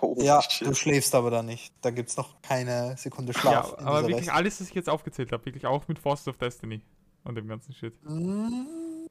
Holy 0.00 0.24
ja, 0.24 0.42
shit. 0.42 0.66
du 0.68 0.74
schläfst 0.74 1.14
aber 1.14 1.30
da 1.30 1.42
nicht. 1.42 1.72
Da 1.80 1.90
gibt 1.90 2.10
es 2.10 2.16
noch 2.18 2.42
keine 2.42 2.96
Sekunde 2.98 3.32
Schlaf. 3.32 3.72
ja, 3.72 3.86
aber 3.86 4.02
wirklich 4.02 4.28
Rest- 4.28 4.30
alles, 4.36 4.60
was 4.60 4.68
ich 4.68 4.74
jetzt 4.74 4.88
aufgezählt 4.90 5.32
habe, 5.32 5.44
wirklich 5.46 5.64
auch 5.66 5.88
mit 5.88 5.98
Force 5.98 6.28
of 6.28 6.36
Destiny 6.36 6.82
und 7.26 7.34
dem 7.34 7.48
ganzen 7.48 7.72
Shit. 7.74 7.94
Mm, 8.04 9.06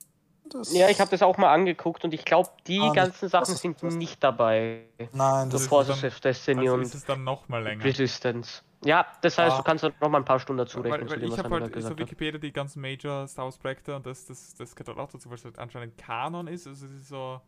das- 0.49 0.73
Ja, 0.73 0.89
ich 0.89 0.99
habe 0.99 1.11
das 1.11 1.21
auch 1.21 1.37
mal 1.37 1.53
angeguckt 1.53 2.03
und 2.03 2.13
ich 2.13 2.25
glaube, 2.25 2.49
die 2.67 2.79
Ah, 2.79 2.85
nicht. 2.85 2.95
ganzen 2.95 3.29
Sachen 3.29 3.41
Das 3.43 3.49
ist- 3.49 3.61
sind 3.61 3.81
das- 3.83 3.93
nicht 3.95 4.23
dabei. 4.23 4.85
Nein, 5.13 5.49
das 5.49 5.61
ist 5.61 5.67
Forces 5.67 6.01
dann- 6.01 6.11
Destiny 6.21 6.61
Also 6.61 6.73
und 6.75 6.81
ist 6.81 6.95
es 6.95 7.05
dann 7.05 7.23
noch 7.23 7.47
mal 7.49 7.61
länger. 7.63 7.83
Resistance. 7.83 8.61
Ja, 8.83 9.05
das 9.21 9.37
heißt, 9.37 9.53
Ah. 9.53 9.57
du 9.57 9.63
kannst 9.63 9.83
noch 9.83 10.09
mal 10.09 10.19
ein 10.19 10.25
paar 10.25 10.39
Stunden 10.39 10.59
dazu 10.59 10.77
Weil, 10.83 10.91
rechnen, 10.91 11.09
weil 11.09 11.15
zu 11.15 11.19
dem, 11.25 11.31
ich 11.33 11.37
habe 11.39 11.49
halt 11.59 11.81
so. 11.81 11.97
Wikipedia 11.97 12.39
die 12.39 12.51
ganzen 12.51 12.81
Major 12.81 13.27
Star 13.27 13.45
Wars 13.45 13.57
Projekte 13.57 13.95
und 13.95 14.05
das, 14.05 14.25
das, 14.27 14.53
das 14.53 14.75
gehört 14.75 14.89
halt 14.89 14.99
auch 14.99 15.11
dazu, 15.11 15.27
weil 15.29 15.37
es 15.37 15.45
halt 15.45 15.57
anscheinend 15.57 15.97
Kanon 15.97 16.47
ist. 16.47 16.67
Also 16.67 16.85
es 16.85 16.91
ist 16.91 17.07
so, 17.07 17.41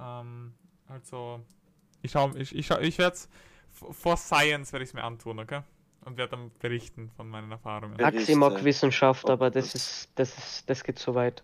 ähm, 0.00 0.54
halt 0.88 1.04
so, 1.06 1.40
ich 2.02 2.12
schau, 2.12 2.30
ich, 2.36 2.54
ich, 2.54 2.66
schau, 2.66 2.78
ich 2.78 2.98
werde 2.98 3.14
es, 3.16 3.28
for 3.72 4.16
Science 4.16 4.72
werde 4.72 4.84
ich 4.84 4.90
es 4.90 4.94
mir 4.94 5.02
antun, 5.02 5.40
okay? 5.40 5.62
Und 6.04 6.16
werde 6.18 6.32
dann 6.36 6.50
berichten 6.60 7.10
von 7.16 7.28
meinen 7.28 7.50
Erfahrungen. 7.50 7.96
Ja. 7.98 8.10
Maximok 8.10 8.50
Berichte. 8.50 8.64
Wissenschaft, 8.66 9.28
aber 9.30 9.50
das 9.50 9.72
Das- 9.72 9.74
ist, 9.74 10.10
das 10.16 10.36
ist, 10.38 10.70
das 10.70 10.84
geht 10.84 10.98
zu 10.98 11.14
weit. 11.14 11.42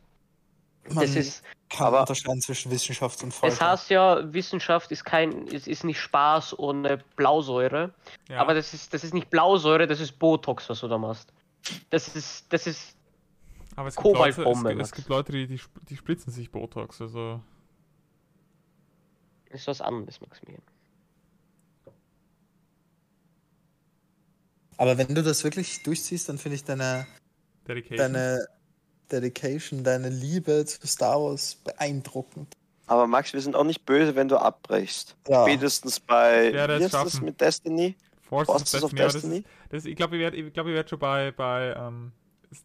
Man 0.88 0.96
Das 1.04 1.14
ist, 1.14 1.44
kann 1.68 1.88
aber- 1.88 2.00
unterscheiden 2.00 2.40
zwischen 2.40 2.70
Wissenschaft 2.70 3.22
und 3.22 3.32
Folter. 3.32 3.54
es 3.54 3.60
heißt 3.60 3.90
ja, 3.90 4.32
Wissenschaft 4.32 4.90
ist 4.92 5.04
kein, 5.04 5.46
ist, 5.46 5.68
ist 5.68 5.84
nicht 5.84 6.00
Spaß 6.00 6.58
ohne 6.58 6.98
Blausäure. 7.16 7.92
Ja, 8.28 8.40
Aber 8.40 8.54
das 8.54 8.74
ist, 8.74 8.92
das 8.92 9.04
ist 9.04 9.14
nicht 9.14 9.30
Blausäure, 9.30 9.86
das 9.86 10.00
ist 10.00 10.12
Botox, 10.18 10.68
was 10.68 10.80
du 10.80 10.88
da 10.88 10.98
machst. 10.98 11.32
Das 11.90 12.14
ist, 12.16 12.50
das 12.52 12.66
ist, 12.66 12.96
aber 13.76 13.88
es 13.88 13.96
gibt, 13.96 14.06
Leute, 14.16 14.42
es, 14.42 14.78
es 14.88 14.92
gibt 14.92 15.08
Leute, 15.08 15.32
die, 15.32 15.46
die, 15.46 15.60
die 15.88 15.96
spritzen 15.96 16.32
sich 16.32 16.50
Botox. 16.50 17.00
Also, 17.00 17.40
ist 19.50 19.66
was 19.66 19.80
anderes, 19.80 20.20
Maximilian. 20.20 20.62
Aber 24.80 24.96
wenn 24.96 25.14
du 25.14 25.22
das 25.22 25.44
wirklich 25.44 25.82
durchziehst, 25.82 26.30
dann 26.30 26.38
finde 26.38 26.54
ich 26.54 26.64
deine, 26.64 27.06
Dedication. 27.68 27.98
deine 27.98 28.46
Dedication, 29.12 29.84
deine 29.84 30.08
Liebe 30.08 30.64
zu 30.64 30.86
Star 30.86 31.20
Wars 31.20 31.56
beeindruckend. 31.56 32.56
Aber 32.86 33.06
Max, 33.06 33.34
wir 33.34 33.42
sind 33.42 33.54
auch 33.56 33.64
nicht 33.64 33.84
böse, 33.84 34.16
wenn 34.16 34.28
du 34.28 34.38
abbrichst. 34.38 35.16
Ja. 35.28 35.42
Spätestens 35.44 36.00
bei, 36.00 36.54
werde 36.54 36.78
wie 36.78 36.84
es 36.84 36.86
ist 36.86 36.94
das 36.94 37.20
mit 37.20 37.38
Destiny? 37.38 37.94
Forces, 38.22 38.54
Forces 38.54 38.82
of 38.82 38.94
das 38.94 39.12
Destiny? 39.12 39.36
Ist, 39.40 39.46
das, 39.68 39.84
ich 39.84 39.96
glaube, 39.96 40.16
ich 40.16 40.22
werde 40.22 40.38
ich 40.38 40.50
glaub, 40.54 40.66
ich 40.66 40.72
werd 40.72 40.88
schon 40.88 40.98
bei, 40.98 41.30
bei 41.32 41.74
ähm, 41.76 42.12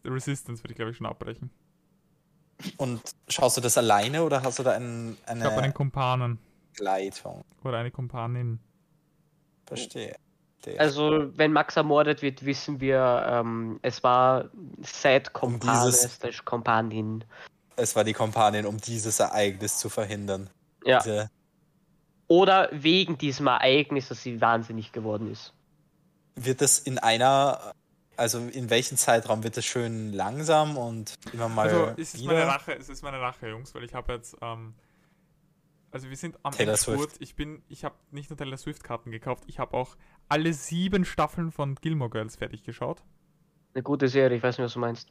Resistance, 0.02 0.64
würde 0.64 0.72
ich 0.72 0.76
glaube 0.76 0.92
ich 0.92 0.96
schon 0.96 1.06
abbrechen. 1.06 1.50
Und 2.78 3.02
schaust 3.28 3.58
du 3.58 3.60
das 3.60 3.76
alleine 3.76 4.24
oder 4.24 4.42
hast 4.42 4.58
du 4.58 4.62
da 4.62 4.70
einen, 4.70 5.18
Ich 5.22 5.28
habe 5.28 5.50
einen 5.50 5.58
eine 5.58 5.72
Kumpanen 5.74 6.38
Gleitung? 6.72 7.44
oder 7.62 7.76
eine 7.76 7.90
Kumpanin. 7.90 8.58
Verstehe. 9.66 10.16
Also, 10.78 11.30
wenn 11.36 11.52
Max 11.52 11.76
ermordet 11.76 12.22
wird, 12.22 12.44
wissen 12.44 12.80
wir, 12.80 13.26
ähm, 13.28 13.78
es 13.82 14.02
war 14.02 14.50
Sad 14.82 15.32
Kompane 15.32 15.92
Kompanin. 16.44 17.24
es 17.76 17.94
war 17.94 18.04
die 18.04 18.12
Kompanin, 18.12 18.66
um 18.66 18.78
dieses 18.78 19.20
Ereignis 19.20 19.78
zu 19.78 19.88
verhindern. 19.88 20.50
Ja. 20.84 20.98
Diese, 20.98 21.30
Oder 22.28 22.68
wegen 22.72 23.18
diesem 23.18 23.46
Ereignis, 23.46 24.08
dass 24.08 24.22
sie 24.22 24.40
wahnsinnig 24.40 24.92
geworden 24.92 25.30
ist. 25.30 25.52
wird 26.36 26.60
das 26.60 26.78
in 26.78 26.98
einer, 26.98 27.72
also 28.16 28.38
in 28.38 28.68
welchem 28.70 28.96
Zeitraum 28.96 29.42
wird 29.44 29.56
das 29.56 29.64
schön 29.64 30.12
langsam 30.12 30.76
und 30.76 31.14
immer 31.32 31.48
mal 31.48 31.68
Also 31.68 31.92
es 31.96 32.14
ist 32.14 32.24
meine? 32.24 32.46
Rache, 32.46 32.72
es 32.74 32.88
ist 32.88 33.02
meine 33.02 33.20
Rache, 33.20 33.48
Jungs, 33.48 33.74
weil 33.74 33.84
ich 33.84 33.94
habe 33.94 34.14
jetzt, 34.14 34.36
ähm, 34.42 34.74
also 35.96 36.10
wir 36.10 36.16
sind 36.18 36.38
am 36.42 36.52
Taylor 36.52 36.72
Endspurt. 36.72 37.14
Ich 37.20 37.36
bin, 37.36 37.62
ich 37.68 37.82
habe 37.82 37.94
nicht 38.10 38.28
nur 38.28 38.36
Taylor 38.36 38.58
Swift 38.58 38.84
Karten 38.84 39.10
gekauft, 39.10 39.44
ich 39.46 39.58
habe 39.58 39.74
auch 39.74 39.96
alle 40.28 40.52
sieben 40.52 41.06
Staffeln 41.06 41.50
von 41.50 41.74
Gilmore 41.76 42.10
Girls 42.10 42.36
fertig 42.36 42.64
geschaut. 42.64 43.02
Eine 43.72 43.82
gute 43.82 44.08
Serie, 44.08 44.36
ich 44.36 44.42
weiß 44.42 44.58
nicht, 44.58 44.66
was 44.66 44.74
du 44.74 44.78
meinst. 44.78 45.08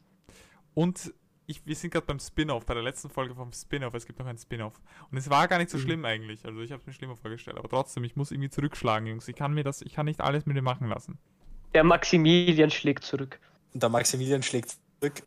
Und 0.76 1.12
ich, 1.48 1.66
wir 1.66 1.76
sind 1.76 1.90
gerade 1.90 2.06
beim 2.06 2.20
Spin-off, 2.20 2.68
bei 2.68 2.76
der 2.76 2.84
letzten 2.84 3.10
Folge 3.10 3.34
vom 3.34 3.52
Spin-off. 3.52 3.96
Es 3.96 4.06
gibt 4.06 4.20
noch 4.20 4.28
einen 4.28 4.38
Spin-off. 4.38 4.80
Und 5.10 5.18
es 5.18 5.28
war 5.28 5.48
gar 5.48 5.58
nicht 5.58 5.72
so 5.72 5.78
Mhm. 5.80 5.82
schlimm 5.82 6.06
eigentlich. 6.06 6.46
Also 6.46 6.62
ich 6.62 6.72
habe 6.72 6.82
es 6.82 6.86
mir 6.88 6.94
schlimmer 6.94 7.16
vorgestellt. 7.16 7.58
Aber 7.58 7.70
trotzdem, 7.70 8.04
ich 8.04 8.16
muss 8.16 8.30
irgendwie 8.30 8.50
zurückschlagen, 8.52 9.08
Jungs. 9.08 9.28
Ich 9.28 9.36
kann 9.36 9.54
mir 9.56 9.64
das, 9.64 9.82
ich 9.82 9.94
kann 9.94 10.06
nicht 10.06 10.22
alles 10.22 10.46
mit 10.46 10.56
mir 10.56 10.62
machen 10.62 10.88
lassen. 10.88 11.18
Der 11.74 11.84
Maximilian 11.84 12.70
schlägt 12.70 13.06
zurück. 13.06 13.40
Und 13.74 13.82
der 13.82 13.90
Maximilian 13.90 14.44
schlägt 14.44 14.76
zurück 15.00 15.24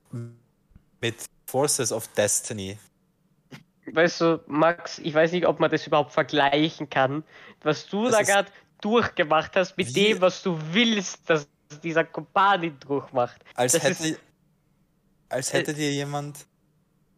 mit 1.00 1.16
Forces 1.46 1.92
of 1.92 2.06
Destiny. 2.14 2.78
Weißt 3.94 4.20
du, 4.20 4.40
Max, 4.46 4.98
ich 4.98 5.14
weiß 5.14 5.32
nicht, 5.32 5.46
ob 5.46 5.60
man 5.60 5.70
das 5.70 5.86
überhaupt 5.86 6.12
vergleichen 6.12 6.88
kann, 6.90 7.24
was 7.62 7.86
du 7.86 8.04
Das 8.06 8.16
da 8.16 8.22
gerade 8.22 8.50
durchgemacht 8.80 9.56
hast, 9.56 9.76
mit 9.76 9.94
dem, 9.96 10.20
was 10.20 10.42
du 10.42 10.58
willst, 10.72 11.28
dass 11.28 11.48
dieser 11.82 12.04
Kompani 12.04 12.72
durchmacht. 12.80 13.40
Als 13.54 13.72
Das 13.72 13.82
hätte, 13.82 14.08
ist- 14.08 14.20
als 15.28 15.52
hätte 15.52 15.74
dir 15.74 15.92
jemand, 15.92 16.46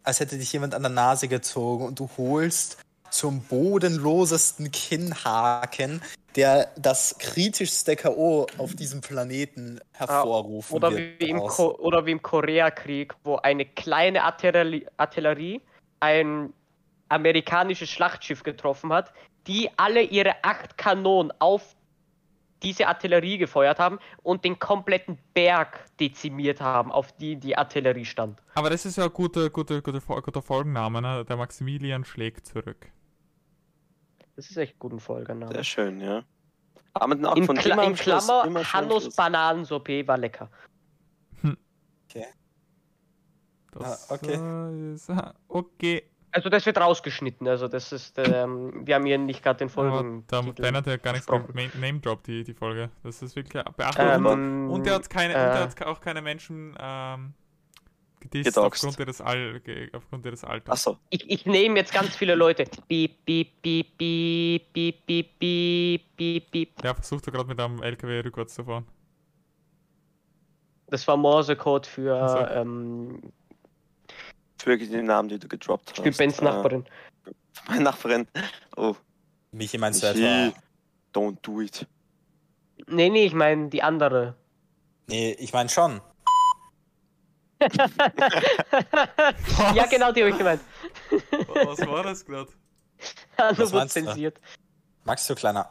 als 0.02 0.20
hätte 0.20 0.36
dich 0.38 0.52
jemand 0.52 0.74
an 0.74 0.82
der 0.82 0.90
Nase 0.90 1.28
gezogen 1.28 1.86
und 1.86 2.00
du 2.00 2.08
holst 2.16 2.78
zum 3.10 3.42
bodenlosesten 3.42 4.70
Kinnhaken, 4.70 6.00
der 6.36 6.70
das 6.76 7.16
kritischste 7.18 7.96
K.O. 7.96 8.46
auf 8.58 8.74
diesem 8.76 9.00
Planeten 9.00 9.80
hervorrufen 9.92 10.76
Oder 10.76 10.92
wird. 10.92 11.20
wie, 11.20 11.30
im. 11.30 11.38
Ko 11.40 11.74
oder 11.76 12.06
wie 12.06 12.12
im 12.12 12.22
Koreakrieg, 12.22 13.14
wo 13.24 13.36
eine 13.36 13.66
kleine 13.66 14.22
Artillerie, 14.24 14.86
Artillerie 14.96 15.60
ein 15.98 16.52
amerikanisches 17.10 17.90
Schlachtschiff 17.90 18.42
getroffen 18.42 18.92
hat, 18.92 19.12
die 19.46 19.70
alle 19.76 20.02
ihre 20.02 20.42
acht 20.42 20.78
Kanonen 20.78 21.32
auf 21.38 21.76
diese 22.62 22.86
Artillerie 22.86 23.38
gefeuert 23.38 23.78
haben 23.78 23.98
und 24.22 24.44
den 24.44 24.58
kompletten 24.58 25.18
Berg 25.32 25.86
dezimiert 25.98 26.60
haben, 26.60 26.92
auf 26.92 27.10
die 27.12 27.36
die 27.36 27.56
Artillerie 27.56 28.04
stand. 28.04 28.42
Aber 28.54 28.68
das 28.68 28.84
ist 28.84 28.96
ja 28.96 29.04
ein 29.04 29.12
guter, 29.12 29.48
guter, 29.48 29.80
guter, 29.80 30.00
guter 30.00 30.42
Folgenname, 30.42 31.00
ne? 31.00 31.24
Der 31.24 31.36
Maximilian 31.36 32.04
schlägt 32.04 32.46
zurück. 32.46 32.90
Das 34.36 34.50
ist 34.50 34.56
echt 34.56 34.78
guten 34.78 35.00
Folgername. 35.00 35.52
Sehr 35.52 35.64
schön, 35.64 36.00
ja. 36.00 36.22
Aber 36.92 37.30
auch 37.30 37.36
In, 37.36 37.44
von 37.44 37.56
Kla 37.56 37.82
in 37.84 37.96
Schluss, 37.96 38.26
Klammer, 38.26 38.44
am 38.44 38.72
Hannos 38.72 39.04
Schluss. 39.04 39.16
Bananensuppe 39.16 40.06
war 40.06 40.18
lecker. 40.18 40.50
Das 43.72 44.10
Ah, 44.10 44.14
okay. 44.14 44.94
ist, 44.94 45.10
okay. 45.48 46.09
Also 46.32 46.48
das 46.48 46.64
wird 46.64 46.78
rausgeschnitten, 46.78 47.48
also 47.48 47.66
das 47.66 47.90
ist, 47.92 48.16
ähm, 48.18 48.86
wir 48.86 48.94
haben 48.94 49.04
hier 49.04 49.18
nicht 49.18 49.42
gerade 49.42 49.58
den 49.58 49.68
Folgen. 49.68 50.24
da, 50.28 50.42
Ben 50.42 50.76
hat 50.76 50.86
ja 50.86 50.96
gar 50.96 51.12
nichts. 51.12 51.26
Name 51.28 52.00
Drop 52.00 52.22
die, 52.22 52.44
die 52.44 52.54
Folge. 52.54 52.90
Das 53.02 53.20
ist 53.22 53.34
wirklich 53.34 53.62
beachtlich. 53.76 54.06
Ähm, 54.06 54.70
und 54.70 54.86
der 54.86 54.94
hat 54.94 55.10
keine, 55.10 55.34
und 55.34 55.40
äh, 55.40 55.52
der 55.52 55.60
hat 55.60 55.86
auch 55.86 56.00
keine 56.00 56.22
Menschen 56.22 56.76
ähm, 56.78 57.34
gedisst 58.20 58.56
aufgrund 58.58 58.98
ihres, 58.98 59.20
Al 59.20 59.60
aufgrund 59.92 60.24
ihres 60.26 60.44
Alters. 60.44 60.72
Achso, 60.72 60.98
Ich, 61.10 61.28
ich 61.28 61.46
nehme 61.46 61.78
jetzt 61.78 61.92
ganz 61.92 62.14
viele 62.14 62.34
Leute. 62.34 62.64
Piep, 62.86 63.24
piep, 63.24 63.62
piep, 63.62 63.98
piep, 63.98 64.72
piep, 64.72 65.06
piep, 65.06 65.38
piep, 65.38 66.16
piep, 66.16 66.50
piep. 66.50 66.84
Ja, 66.84 66.94
versucht 66.94 67.26
er 67.26 67.32
gerade 67.32 67.48
mit 67.48 67.58
einem 67.58 67.82
LKW 67.82 68.20
rückwärts 68.20 68.54
zu 68.54 68.64
fahren. 68.64 68.86
Das 70.86 71.06
war 71.08 71.16
Morsecode 71.16 71.86
für 71.86 72.20
Ach 72.22 72.28
so. 72.28 72.54
ähm, 72.54 73.32
für 74.62 74.76
die 74.76 75.02
Namen, 75.02 75.28
die 75.28 75.38
du 75.38 75.48
gedroppt 75.48 75.90
hast. 75.90 76.02
für 76.02 76.10
Bens 76.10 76.38
Äh, 76.38 76.44
Nachbarin. 76.44 76.84
Meine 77.68 77.84
Nachbarin. 77.84 78.26
Oh, 78.76 78.94
Michi 79.52 79.78
meinst 79.78 80.02
du 80.02 80.06
etwa? 80.06 80.52
don't 81.12 81.38
do 81.42 81.60
it. 81.60 81.86
Nee, 82.86 83.10
nee, 83.10 83.26
ich 83.26 83.34
meine 83.34 83.68
die 83.68 83.82
andere. 83.82 84.36
Nee, 85.08 85.32
ich 85.38 85.52
meine 85.52 85.68
schon. 85.68 86.00
ja, 89.74 89.86
genau 89.86 90.12
die 90.12 90.20
habe 90.22 90.30
ich 90.30 90.38
gemeint. 90.38 90.62
Was 91.48 91.86
war 91.86 92.04
das 92.04 92.24
gerade? 92.24 92.50
Was 93.36 93.72
wurde 93.72 93.88
zensiert. 93.88 94.40
Max, 95.04 95.26
du 95.26 95.34
kleiner. 95.34 95.68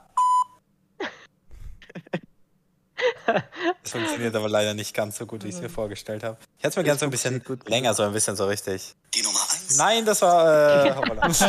Das 3.83 3.91
funktioniert 3.91 4.35
aber 4.35 4.49
leider 4.49 4.73
nicht 4.73 4.93
ganz 4.95 5.17
so 5.17 5.25
gut, 5.25 5.43
wie 5.43 5.49
ich 5.49 5.55
es 5.55 5.61
mir 5.61 5.69
vorgestellt 5.69 6.23
habe. 6.23 6.37
Ich 6.57 6.63
hätte 6.63 6.69
es 6.69 6.75
mir 6.77 6.83
gerne 6.83 6.99
so 6.99 7.05
ein 7.05 7.11
bisschen 7.11 7.43
gut. 7.43 7.67
länger, 7.69 7.93
so 7.93 8.03
ein 8.03 8.11
bisschen 8.13 8.35
so 8.35 8.45
richtig. 8.45 8.95
Die 9.15 9.21
Nummer 9.21 9.39
1. 9.39 9.77
Nein, 9.77 10.05
das 10.05 10.21
war. 10.21 10.85
Äh, 10.85 10.93
das, 11.27 11.37
das 11.37 11.47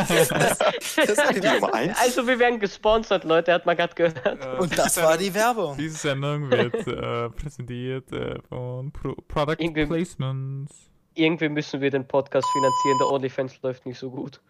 war 1.18 1.32
die 1.32 1.40
Nummer 1.40 1.42
Werbung. 1.42 1.70
eins? 1.72 1.98
Also 1.98 2.26
wir 2.26 2.38
werden 2.38 2.58
gesponsert, 2.60 3.24
Leute, 3.24 3.52
hat 3.52 3.66
man 3.66 3.76
gerade 3.76 3.94
gehört. 3.94 4.24
Äh, 4.24 4.56
Und 4.58 4.76
das 4.78 4.96
war 4.98 5.16
die 5.18 5.32
Werbung. 5.34 5.76
Diese 5.76 5.96
Sendung 5.96 6.50
wird 6.50 6.74
äh, 6.86 7.28
präsentiert 7.30 8.10
äh, 8.12 8.38
von 8.48 8.92
Pro 8.92 9.14
Product 9.28 9.56
Irgendwie- 9.58 9.86
Placements. 9.86 10.74
Irgendwie 11.14 11.48
müssen 11.48 11.80
wir 11.80 11.90
den 11.90 12.06
Podcast 12.06 12.46
finanzieren, 12.52 12.98
der 13.00 13.08
OnlyFans 13.08 13.60
läuft 13.62 13.84
nicht 13.84 13.98
so 13.98 14.10
gut. 14.10 14.40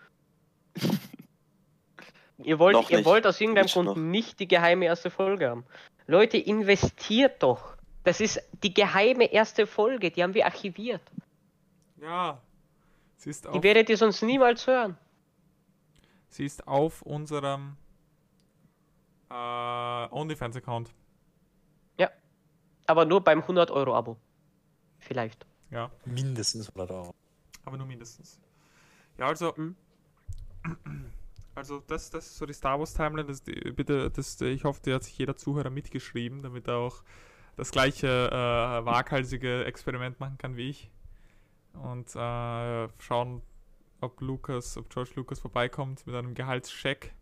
Ihr 2.43 2.59
wollt, 2.59 2.89
ihr 2.91 3.05
wollt 3.05 3.27
aus 3.27 3.39
irgendeinem 3.41 3.65
Nicht 3.65 3.75
Grund 3.75 3.87
noch. 3.87 3.97
nicht 3.97 4.41
die 4.41 4.49
geheime 4.49 4.87
erste 4.87 5.11
Folge 5.11 5.51
haben. 5.51 5.65
Leute, 6.07 6.37
investiert 6.39 7.43
doch. 7.43 7.77
Das 8.05 8.21
ist 8.21 8.41
die 8.63 8.73
geheime 8.75 9.25
erste 9.31 9.67
Folge, 9.67 10.11
die 10.11 10.23
haben 10.23 10.35
wir 10.35 10.47
archiviert. 10.47 11.03
Ja. 12.01 12.41
Sie 13.17 13.31
ist 13.31 13.45
Die 13.45 13.49
auf, 13.49 13.63
werdet 13.63 13.89
ihr 13.91 13.97
sonst 13.99 14.23
niemals 14.23 14.67
hören. 14.67 14.97
sie 16.31 16.45
ist 16.47 16.67
auf 16.67 17.03
unserem 17.03 17.77
äh, 19.31 19.35
OnlyFans-Account. 19.35 20.91
Aber 22.87 23.05
nur 23.05 23.23
beim 23.23 23.39
100-Euro-Abo. 23.41 24.17
Vielleicht. 24.99 25.47
Ja, 25.71 25.93
Mindestens 26.05 26.69
100 26.71 26.91
Euro. 26.91 27.15
aber 27.65 27.77
nur 27.77 27.87
mindestens. 27.87 28.41
Ja, 29.17 29.27
also. 29.27 29.55
Mhm. 29.57 29.77
Also, 31.61 31.81
das, 31.87 32.09
das 32.09 32.25
ist 32.25 32.39
so 32.39 32.47
die 32.47 32.55
Star 32.55 32.79
Wars 32.79 32.95
Timeline. 32.95 33.29
Das, 33.29 33.43
die- 33.43 33.53
bitte, 33.73 34.11
das, 34.11 34.41
ich 34.41 34.65
hoffe, 34.65 34.81
da 34.83 34.95
hat 34.95 35.05
sich 35.05 35.19
jeder 35.19 35.37
Zuhörer 35.37 35.69
mitgeschrieben, 35.69 36.41
damit 36.43 36.67
er 36.69 36.77
auch 36.77 37.03
das 37.57 37.71
gleiche 37.71 38.07
äh, 38.33 38.35
waghalsige 38.87 39.67
Experiment 39.67 40.19
machen 40.21 40.39
kann 40.39 40.57
wie 40.57 40.71
ich. 40.71 40.91
Und 41.75 42.09
äh, 42.17 42.89
schauen, 42.99 43.43
ob 44.01 44.23
Lucas, 44.23 44.79
ob 44.79 44.89
George 44.89 45.11
Lucas 45.17 45.39
vorbeikommt 45.41 46.07
mit 46.07 46.17
einem 46.17 46.33
Gehaltscheck. 46.33 47.13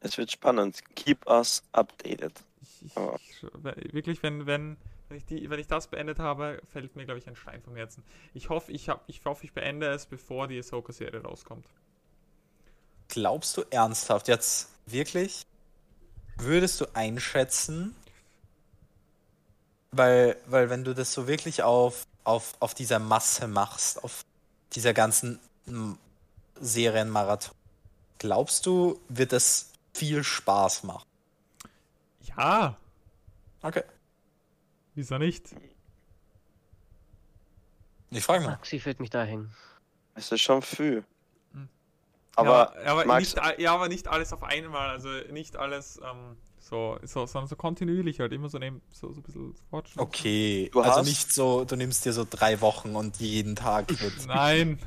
Es 0.00 0.16
wird 0.16 0.30
spannend. 0.32 0.82
Keep 0.96 1.26
us 1.26 1.62
updated. 1.72 2.42
Ich, 2.62 2.84
ich, 2.86 3.92
wirklich, 3.92 4.22
wenn, 4.22 4.46
wenn, 4.46 4.78
wenn, 5.14 5.18
ich 5.18 5.26
die, 5.26 5.48
wenn 5.48 5.60
ich 5.60 5.68
das 5.68 5.86
beendet 5.86 6.18
habe, 6.18 6.60
fällt 6.72 6.96
mir, 6.96 7.04
glaube 7.04 7.18
ich, 7.18 7.28
ein 7.28 7.36
Stein 7.36 7.62
vom 7.62 7.76
Herzen. 7.76 8.02
Ich 8.32 8.48
hoffe, 8.48 8.72
ich, 8.72 8.88
hab, 8.88 9.04
ich 9.06 9.24
hoffe, 9.24 9.44
ich 9.44 9.52
beende 9.52 9.86
es, 9.86 10.06
bevor 10.06 10.48
die 10.48 10.58
Ahsoka-Serie 10.58 11.22
rauskommt. 11.22 11.66
Glaubst 13.08 13.56
du 13.56 13.62
ernsthaft 13.70 14.26
jetzt 14.26 14.70
wirklich? 14.86 15.46
Würdest 16.36 16.80
du 16.80 16.86
einschätzen? 16.94 17.94
Weil, 19.92 20.36
weil 20.46 20.68
wenn 20.68 20.82
du 20.82 20.94
das 20.94 21.12
so 21.12 21.28
wirklich 21.28 21.62
auf, 21.62 22.08
auf, 22.24 22.54
auf 22.58 22.74
dieser 22.74 22.98
Masse 22.98 23.46
machst, 23.46 24.02
auf 24.02 24.24
dieser 24.72 24.94
ganzen 24.94 25.38
mm, 25.66 25.92
Serienmarathon, 26.60 27.54
glaubst 28.18 28.66
du, 28.66 28.98
wird 29.08 29.30
das 29.30 29.70
viel 29.92 30.24
Spaß 30.24 30.82
machen? 30.82 31.06
Ja, 32.36 32.76
Okay. 33.64 33.82
Wieso 34.94 35.18
nicht? 35.18 35.54
Ich 38.10 38.22
frage 38.24 38.44
mal. 38.44 38.52
Maxi 38.52 38.78
führt 38.78 39.00
mich 39.00 39.10
da 39.10 39.24
hängen. 39.24 39.50
Es 40.14 40.30
ist 40.30 40.40
schon 40.40 40.62
viel. 40.62 41.04
Aber, 42.36 42.74
ja, 42.84 42.90
aber 42.92 43.18
nicht, 43.18 43.36
ja, 43.58 43.74
aber 43.74 43.88
nicht 43.88 44.08
alles 44.08 44.32
auf 44.32 44.42
einmal, 44.42 44.90
also 44.90 45.08
nicht 45.30 45.56
alles 45.56 46.00
ähm, 46.02 46.36
so, 46.58 46.98
so, 47.04 47.26
sondern 47.26 47.46
so 47.48 47.54
kontinuierlich 47.54 48.18
halt, 48.18 48.32
immer 48.32 48.48
so, 48.48 48.58
nehmen, 48.58 48.82
so, 48.90 49.12
so 49.12 49.20
ein 49.20 49.22
bisschen 49.22 49.54
Fortschritt. 49.70 50.00
Okay, 50.02 50.68
Du 50.72 50.80
also 50.80 50.98
hast- 50.98 51.06
nicht 51.06 51.32
so, 51.32 51.64
du 51.64 51.76
nimmst 51.76 52.04
dir 52.04 52.12
so 52.12 52.26
drei 52.28 52.60
Wochen 52.60 52.96
und 52.96 53.18
jeden 53.18 53.54
Tag 53.54 53.88
wird. 54.00 54.26
Nein, 54.26 54.80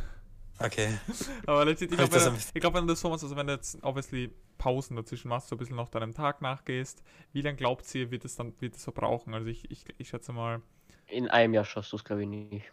Okay. 0.60 0.97
aber 1.45 1.66
letztendlich, 1.66 1.99
ich 2.01 2.10
glaube, 2.10 2.38
glaub, 2.55 2.74
wenn 2.74 2.88
du 2.88 2.93
das 2.93 2.99
so 3.01 3.10
machst, 3.10 3.24
also 3.24 3.36
wenn 3.36 3.47
du 3.47 3.53
jetzt 3.53 3.78
obviously 3.84 4.32
Pausen 4.58 4.95
dazwischen 4.95 5.30
machst, 5.30 5.49
so 5.49 5.55
ein 5.55 5.60
bisschen 5.60 5.76
noch 5.76 5.89
deinem 5.89 6.14
Tag 6.14 6.41
nachgehst, 6.41 7.03
wie 7.34 7.41
lange 7.41 7.58
glaubt 7.58 7.93
ihr, 7.95 8.12
wird 8.12 8.26
es 8.26 8.36
dann 8.36 8.53
wird 8.62 8.76
es 8.76 8.84
so 8.84 8.91
brauchen? 8.91 9.34
Also 9.34 9.47
ich, 9.47 9.70
ich, 9.72 9.86
ich 9.97 10.10
schätze 10.10 10.34
mal, 10.34 10.62
In 11.08 11.28
einem 11.30 11.53
Jahr 11.53 11.66
schaffst 11.66 11.91
du 11.91 11.97
es, 11.97 12.03
glaube 12.03 12.24
ich, 12.24 12.28
nicht. 12.30 12.72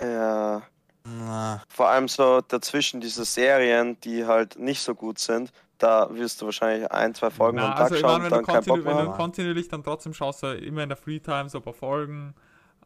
Ja, 0.00 0.62
Na, 1.06 1.62
vor 1.68 1.88
allem 1.88 2.08
so 2.08 2.40
dazwischen 2.40 3.00
diese 3.00 3.24
Serien, 3.24 3.98
die 4.00 4.24
halt 4.24 4.58
nicht 4.58 4.80
so 4.82 4.94
gut 4.94 5.18
sind, 5.18 5.52
da 5.78 6.08
wirst 6.14 6.40
du 6.40 6.46
wahrscheinlich 6.46 6.90
ein, 6.90 7.14
zwei 7.14 7.30
Folgen 7.30 7.58
Na, 7.58 7.66
am 7.66 7.74
Tag 7.74 7.80
also 7.82 7.94
ich 7.96 8.00
schauen 8.00 8.20
meine, 8.20 8.24
und 8.24 8.24
wenn, 8.24 8.30
dann 8.30 8.42
du 8.44 8.46
keinen 8.52 8.64
Bock 8.64 8.84
mehr 8.84 8.96
wenn 8.96 8.96
du 8.96 9.10
kontinuierlich 9.12 9.68
dann 9.68 9.82
trotzdem 9.84 10.14
schaust, 10.14 10.42
du 10.42 10.56
immer 10.56 10.82
in 10.82 10.88
der 10.88 10.96
Freetime 10.96 11.48
so 11.48 11.58
ein 11.58 11.64
paar 11.64 11.74
Folgen. 11.74 12.34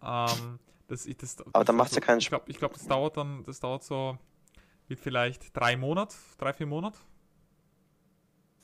Ähm, 0.03 0.59
das, 0.89 1.07
ich, 1.07 1.17
das, 1.17 1.37
Aber 1.53 1.65
dann 1.65 1.75
ich- 1.75 1.79
macht's 1.79 1.95
ja 1.95 2.01
also, 2.01 2.07
keinen 2.07 2.21
Ich 2.21 2.29
glaube, 2.29 2.53
glaub, 2.53 2.73
das 2.75 2.87
dauert 2.87 3.17
dann, 3.17 3.45
das 3.45 3.61
dauert 3.61 3.85
so, 3.85 4.19
wird 4.89 5.01
vielleicht 5.01 5.57
drei 5.57 5.77
Monate, 5.77 6.17
drei, 6.39 6.53
vier 6.53 6.67
Monate. 6.67 6.99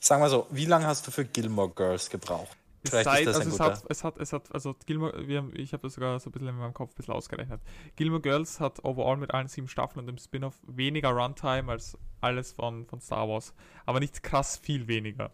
Sag 0.07 0.19
mal 0.19 0.29
so, 0.29 0.47
wie 0.51 0.65
lange 0.65 0.85
hast 0.85 1.07
du 1.07 1.11
für 1.11 1.25
Gilmore 1.25 1.69
Girls 1.71 2.09
gebraucht? 2.09 2.55
Vielleicht 2.83 3.05
sei- 3.05 3.19
ist 3.21 3.27
das 3.27 3.35
ein 3.37 3.51
also 3.51 3.55
es 3.55 3.59
hat, 3.59 3.85
es 3.89 4.03
hat, 4.03 4.17
es 4.19 4.33
hat, 4.33 4.53
also 4.53 4.75
Gilmore, 4.85 5.27
wir 5.27 5.39
haben, 5.39 5.51
ich 5.55 5.73
habe 5.73 5.81
das 5.81 5.95
sogar 5.95 6.19
so 6.19 6.29
ein 6.29 6.33
bisschen 6.33 6.49
in 6.49 6.55
meinem 6.55 6.73
Kopf 6.75 6.91
ein 6.91 6.95
bisschen 6.95 7.15
ausgerechnet. 7.15 7.59
Gilmore 7.95 8.21
Girls 8.21 8.59
hat 8.59 8.83
overall 8.85 9.17
mit 9.17 9.33
allen 9.33 9.47
sieben 9.47 9.67
Staffeln 9.67 10.01
und 10.01 10.07
dem 10.07 10.19
Spin-off 10.19 10.55
weniger 10.67 11.09
Runtime 11.09 11.71
als 11.71 11.97
alles 12.21 12.51
von, 12.51 12.85
von 12.85 13.01
Star 13.01 13.27
Wars. 13.27 13.55
Aber 13.87 13.99
nicht 13.99 14.21
krass 14.21 14.57
viel 14.57 14.87
weniger. 14.87 15.31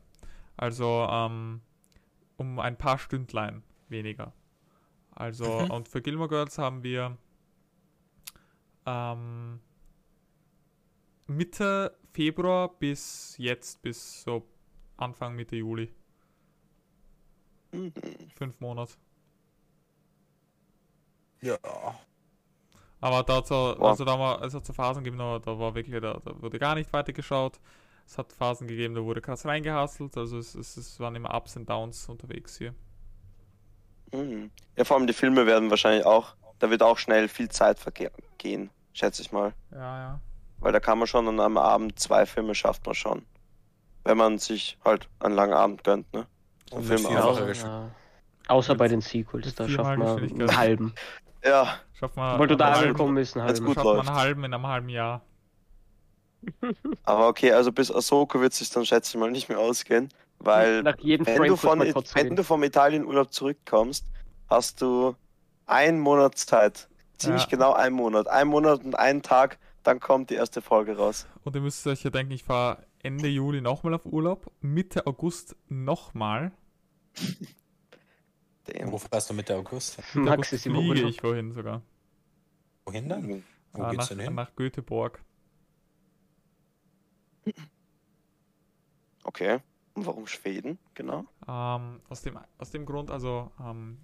Also 0.56 1.06
ähm, 1.12 1.60
um 2.38 2.60
ein 2.60 2.78
paar 2.78 2.98
Stündlein 2.98 3.64
weniger. 3.90 4.32
Also, 5.12 5.66
Mhm. 5.66 5.72
und 5.72 5.88
für 5.90 6.02
Gilmore 6.02 6.30
Girls 6.30 6.58
haben 6.58 6.84
wir 6.84 7.18
ähm, 8.86 9.60
Mitte 11.28 11.98
Februar 12.14 12.70
bis 12.80 13.36
jetzt, 13.38 13.82
bis 13.82 14.24
so 14.24 14.48
Anfang 15.02 15.36
Mitte 15.36 15.56
Juli. 15.56 15.92
Mhm. 17.72 17.94
Fünf 18.36 18.60
Monate. 18.60 18.94
Ja. 21.42 21.58
Aber 23.00 23.24
da 23.24 23.38
hat 23.38 23.48
so, 23.48 23.76
Boah. 23.78 23.90
also 23.90 24.06
da 24.06 24.20
war, 24.20 24.44
es 24.44 24.54
hat 24.54 24.66
so 24.66 24.74
Phasen 24.74 25.04
gegeben, 25.04 25.18
da, 25.18 25.40
da 25.40 25.58
war 25.58 25.74
wirklich, 25.74 26.00
da, 26.00 26.22
da 26.24 26.42
wurde 26.42 26.60
gar 26.60 26.76
nicht 26.76 26.94
weitergeschaut. 26.94 27.60
Es 28.06 28.18
hat 28.18 28.32
Phasen 28.32 28.68
gegeben, 28.68 28.94
da 28.94 29.04
wurde 29.04 29.22
krass 29.22 29.46
reingehustelt. 29.46 30.16
Also 30.18 30.38
es, 30.38 30.54
es, 30.54 30.78
es 30.78 31.00
waren 31.00 31.16
immer 31.16 31.34
Ups 31.34 31.56
und 31.56 31.68
Downs 31.68 32.08
unterwegs 32.10 32.58
hier. 32.58 32.76
Mhm. 34.14 34.52
Ja, 34.76 34.84
vor 34.84 34.98
allem 34.98 35.08
die 35.08 35.14
Filme 35.14 35.46
werden 35.48 35.70
wahrscheinlich 35.72 36.06
auch, 36.06 36.36
da 36.60 36.70
wird 36.70 36.84
auch 36.84 36.98
schnell 36.98 37.28
viel 37.28 37.50
Zeit 37.50 37.80
vergehen, 37.80 38.70
schätze 38.94 39.24
ich 39.24 39.32
mal. 39.32 39.54
Ja, 39.72 39.98
ja. 39.98 40.22
Weil 40.60 40.74
da 40.74 40.80
kann 40.80 41.00
man 41.00 41.08
schon 41.08 41.28
an 41.28 41.40
einem 41.40 41.58
Abend 41.58 41.98
zwei 41.98 42.28
Filme 42.28 42.54
schafft 42.54 42.86
man 42.86 42.94
schon. 42.94 43.26
Wenn 44.04 44.18
man 44.18 44.38
sich 44.40 44.78
halt 44.84 45.08
einen 45.20 45.36
langen 45.36 45.54
Abend 45.54 45.84
gönnt, 45.84 46.12
ne? 46.14 46.26
Und 46.72 46.84
Film 46.86 47.04
Ja. 47.12 47.90
Außer 48.48 48.76
bei 48.76 48.88
den 48.88 49.02
Sequels, 49.02 49.54
da 49.56 49.68
schafft 49.70 49.98
man 49.98 50.18
einen 50.18 50.58
halben. 50.58 50.94
Ja, 51.44 51.76
Schafft 51.94 52.16
man, 52.16 52.40
Weil 52.40 52.48
du 52.48 52.58
da 52.58 52.66
einen 52.66 52.76
halben- 52.76 52.88
angekommen 52.90 53.16
bist, 53.16 53.36
einen 53.38 53.46
halben. 53.46 53.66
gut 53.66 53.76
schafft 53.76 53.86
man 53.86 53.96
läuft. 53.98 54.10
einen 54.10 54.18
halben 54.18 54.44
in 54.44 54.54
einem 54.54 54.68
halben 54.68 54.90
Jahr. 54.90 55.22
aber 57.04 57.28
okay, 57.28 57.52
also 57.52 57.72
bis 57.72 57.92
Ahsoka 57.94 58.40
wird 58.42 58.54
sich 58.54 58.70
dann 58.70 58.86
schätze 58.86 59.16
ich 59.16 59.20
mal 59.20 59.30
nicht 59.32 59.50
mehr 59.50 59.60
ausgehen, 59.60 60.10
weil 60.40 60.82
Nach 60.84 60.98
jedem 61.00 61.26
wenn 61.28 61.44
du, 61.44 61.56
von, 61.56 61.80
wenn 61.80 62.36
du 62.36 62.44
vom 62.44 62.64
Italienurlaub 62.64 63.32
zurückkommst, 63.32 64.06
hast 64.50 64.82
du 64.82 65.16
einen 65.68 66.00
Monat 66.00 66.38
Zeit. 66.38 66.88
Ziemlich 67.18 67.44
Ja. 67.44 67.50
genau 67.50 67.74
einen 67.74 67.96
Monat. 67.96 68.28
Ein 68.28 68.48
Monat 68.48 68.84
und 68.84 68.98
einen 68.98 69.22
Tag, 69.22 69.60
dann 69.84 70.00
kommt 70.00 70.32
die 70.32 70.36
erste 70.36 70.62
Folge 70.62 70.98
raus. 70.98 71.28
Und 71.44 71.56
ihr 71.56 71.62
müsst 71.62 71.86
euch 71.86 72.04
ja 72.04 72.10
denken, 72.10 72.32
ich 72.34 72.44
fahre 72.44 72.80
Ende 73.04 73.28
Juli 73.30 73.62
nochmal 73.62 73.94
auf 73.96 74.06
Urlaub, 74.06 74.52
Mitte 74.62 75.08
August 75.08 75.56
nochmal. 75.70 76.52
Damn. 78.66 78.92
Wo 78.92 78.98
fährst 78.98 79.30
du 79.30 79.34
Mitte 79.34 79.56
August? 79.56 79.98
Mitte 80.14 80.20
Max 80.20 80.34
August 80.38 80.54
ist 80.54 80.66
im 80.68 80.74
fliege 80.76 80.90
Urlaub. 80.90 81.10
ich 81.10 81.24
wohin 81.24 81.52
sogar. 81.52 81.82
Wohin 82.86 83.10
dann? 83.10 83.26
Mhm. 83.26 83.44
Wo 83.74 83.84
Äh, 83.84 83.90
geht's 83.92 83.98
nach, 84.04 84.08
denn 84.10 84.20
hin? 84.20 84.36
nach 84.36 84.56
Göteborg. 84.56 85.24
Okay. 89.24 89.60
Und 89.94 90.06
warum 90.08 90.26
Schweden? 90.26 90.80
Genau. 90.96 91.26
Ähm, 91.48 92.00
aus, 92.10 92.22
dem, 92.24 92.40
aus 92.58 92.72
dem 92.72 92.86
Grund, 92.88 93.12
also 93.12 93.52
ähm, 93.60 93.98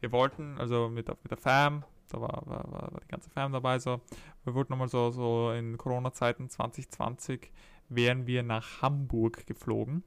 wir 0.00 0.12
wollten, 0.12 0.58
also 0.58 0.88
mit, 0.90 1.08
der- 1.08 1.16
mit 1.22 1.30
der 1.30 1.38
Fam, 1.38 1.82
da 2.08 2.20
war, 2.20 2.42
war, 2.46 2.70
war, 2.70 2.92
war 2.92 3.00
die 3.00 3.08
ganze 3.08 3.30
Fam 3.30 3.52
dabei, 3.52 3.78
so, 3.78 4.00
wir 4.44 4.54
wollten 4.54 4.72
nochmal 4.72 4.88
so, 4.88 5.10
so 5.10 5.52
in 5.52 5.78
Corona-Zeiten 5.78 6.50
2020 6.50 7.50
wären 7.90 8.26
wir 8.26 8.42
nach 8.42 8.80
Hamburg 8.82 9.46
geflogen. 9.46 10.02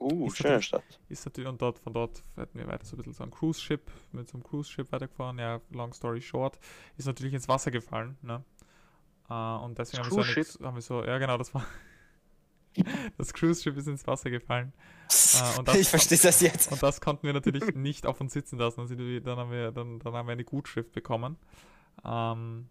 Uh, 0.00 0.26
Ist 0.28 0.38
schöne 0.38 0.62
Stadt. 0.62 0.98
Ist 1.10 1.26
natürlich, 1.26 1.48
und 1.48 1.60
dort, 1.60 1.78
von 1.78 1.92
dort 1.92 2.24
hätten 2.34 2.58
wir 2.58 2.66
weiter 2.66 2.86
so 2.86 2.96
ein 2.96 2.98
bisschen 2.98 3.12
so 3.12 3.22
ein 3.22 3.30
Cruise-Ship, 3.30 3.82
mit 4.12 4.28
so 4.28 4.34
einem 4.38 4.44
Cruise-Ship 4.44 4.90
weitergefahren, 4.90 5.38
ja, 5.38 5.60
long 5.70 5.92
story 5.92 6.22
short, 6.22 6.58
ist 6.96 7.04
natürlich 7.06 7.34
ins 7.34 7.48
Wasser 7.48 7.70
gefallen, 7.70 8.16
ne? 8.22 8.42
Äh, 9.28 9.34
und 9.34 9.78
deswegen 9.78 10.02
haben 10.02 10.16
wir, 10.16 10.24
so 10.24 10.58
eine, 10.60 10.66
haben 10.66 10.74
wir 10.74 10.82
so, 10.82 11.04
ja 11.04 11.18
genau, 11.18 11.36
das 11.36 11.52
war, 11.54 11.66
das 13.18 13.34
Cruise-Ship 13.34 13.76
ist 13.76 13.88
ins 13.88 14.06
Wasser 14.06 14.30
gefallen. 14.30 14.72
Und 15.58 15.68
das- 15.68 15.76
ich 15.76 15.88
verstehe 15.88 16.18
das 16.18 16.40
jetzt. 16.40 16.72
Und 16.72 16.82
das 16.82 17.02
konnten 17.02 17.26
wir 17.26 17.34
natürlich 17.34 17.74
nicht 17.74 18.06
auf 18.06 18.22
uns 18.22 18.32
sitzen 18.32 18.58
lassen. 18.58 18.86
Dann, 19.22 19.36
haben, 19.38 19.50
wir, 19.50 19.70
dann, 19.70 19.98
dann 19.98 20.14
haben 20.14 20.26
wir 20.28 20.32
eine 20.32 20.44
Gutschrift 20.44 20.92
bekommen. 20.92 21.36
Ähm, 22.04 22.70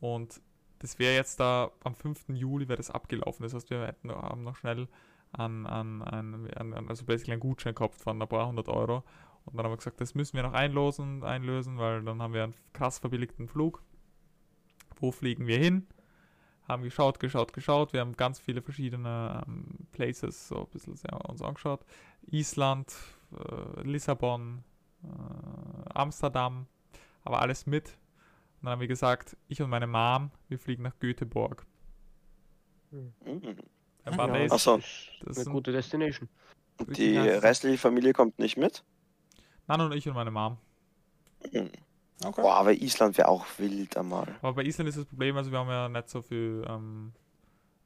und 0.00 0.40
das 0.80 0.98
wäre 0.98 1.14
jetzt 1.14 1.38
da 1.38 1.70
am 1.84 1.94
5. 1.94 2.30
Juli 2.30 2.68
wäre 2.68 2.78
das 2.78 2.90
abgelaufen. 2.90 3.42
Das 3.44 3.54
heißt, 3.54 3.70
wir 3.70 3.86
hätten 3.86 4.10
haben 4.10 4.42
noch 4.42 4.56
schnell 4.56 4.88
an, 5.30 5.66
an, 5.66 6.02
an, 6.02 6.88
also 6.88 7.04
basically 7.04 7.32
einen 7.32 7.40
Gutschein 7.40 7.74
gehabt 7.74 7.94
von 7.94 8.20
ein 8.20 8.28
paar 8.28 8.48
hundert 8.48 8.68
Euro. 8.68 9.04
Und 9.44 9.56
dann 9.56 9.64
haben 9.64 9.72
wir 9.72 9.76
gesagt, 9.76 10.00
das 10.00 10.14
müssen 10.14 10.36
wir 10.36 10.42
noch 10.42 10.54
einlosen, 10.54 11.22
einlösen, 11.22 11.78
weil 11.78 12.02
dann 12.02 12.20
haben 12.22 12.34
wir 12.34 12.44
einen 12.44 12.54
krass 12.72 12.98
verbilligten 12.98 13.46
Flug. 13.46 13.82
Wo 14.96 15.12
fliegen 15.12 15.46
wir 15.46 15.58
hin? 15.58 15.86
Haben 16.66 16.82
geschaut, 16.82 17.20
geschaut, 17.20 17.52
geschaut. 17.52 17.92
Wir 17.92 18.00
haben 18.00 18.16
ganz 18.16 18.38
viele 18.38 18.62
verschiedene 18.62 19.42
ähm, 19.46 19.86
Places 19.92 20.48
so 20.48 20.62
ein 20.62 20.70
bisschen 20.70 20.96
sehr 20.96 21.12
uns 21.28 21.42
angeschaut. 21.42 21.84
Island, 22.30 22.94
äh, 23.32 23.82
Lissabon, 23.82 24.64
äh, 25.02 25.88
Amsterdam, 25.92 26.66
aber 27.22 27.40
alles 27.40 27.66
mit. 27.66 27.96
Und 28.60 28.66
dann 28.66 28.72
haben 28.72 28.80
wir 28.80 28.88
gesagt, 28.88 29.36
ich 29.48 29.62
und 29.62 29.70
meine 29.70 29.86
Mom, 29.86 30.30
wir 30.48 30.58
fliegen 30.58 30.82
nach 30.82 30.98
Göteborg. 30.98 31.64
Mhm. 32.90 33.12
Ein 34.04 34.16
paar 34.16 34.28
Ja. 34.28 34.34
Days. 34.34 34.52
Ach 34.52 34.58
so. 34.58 34.76
Das 35.24 35.38
ist 35.38 35.46
eine 35.46 35.54
gute 35.54 35.72
Destination. 35.72 36.28
Und 36.78 36.96
die 36.96 37.16
restliche 37.16 37.78
Familie 37.78 38.12
kommt 38.12 38.38
nicht 38.38 38.56
mit? 38.56 38.84
Nein, 39.66 39.80
und 39.80 39.92
ich 39.92 40.06
und 40.08 40.14
meine 40.14 40.30
Mom. 40.30 40.58
Mhm. 41.52 41.70
Okay. 42.22 42.42
Boah, 42.42 42.56
aber 42.56 42.72
Island 42.72 43.16
wäre 43.16 43.28
auch 43.28 43.46
wild 43.56 43.96
einmal. 43.96 44.26
Aber 44.42 44.54
bei 44.54 44.64
Island 44.64 44.90
ist 44.90 44.98
das 44.98 45.06
Problem, 45.06 45.36
also 45.38 45.50
wir 45.50 45.58
haben 45.58 45.70
ja 45.70 45.88
nicht 45.88 46.10
so 46.10 46.20
viel, 46.20 46.62
ähm, 46.68 47.12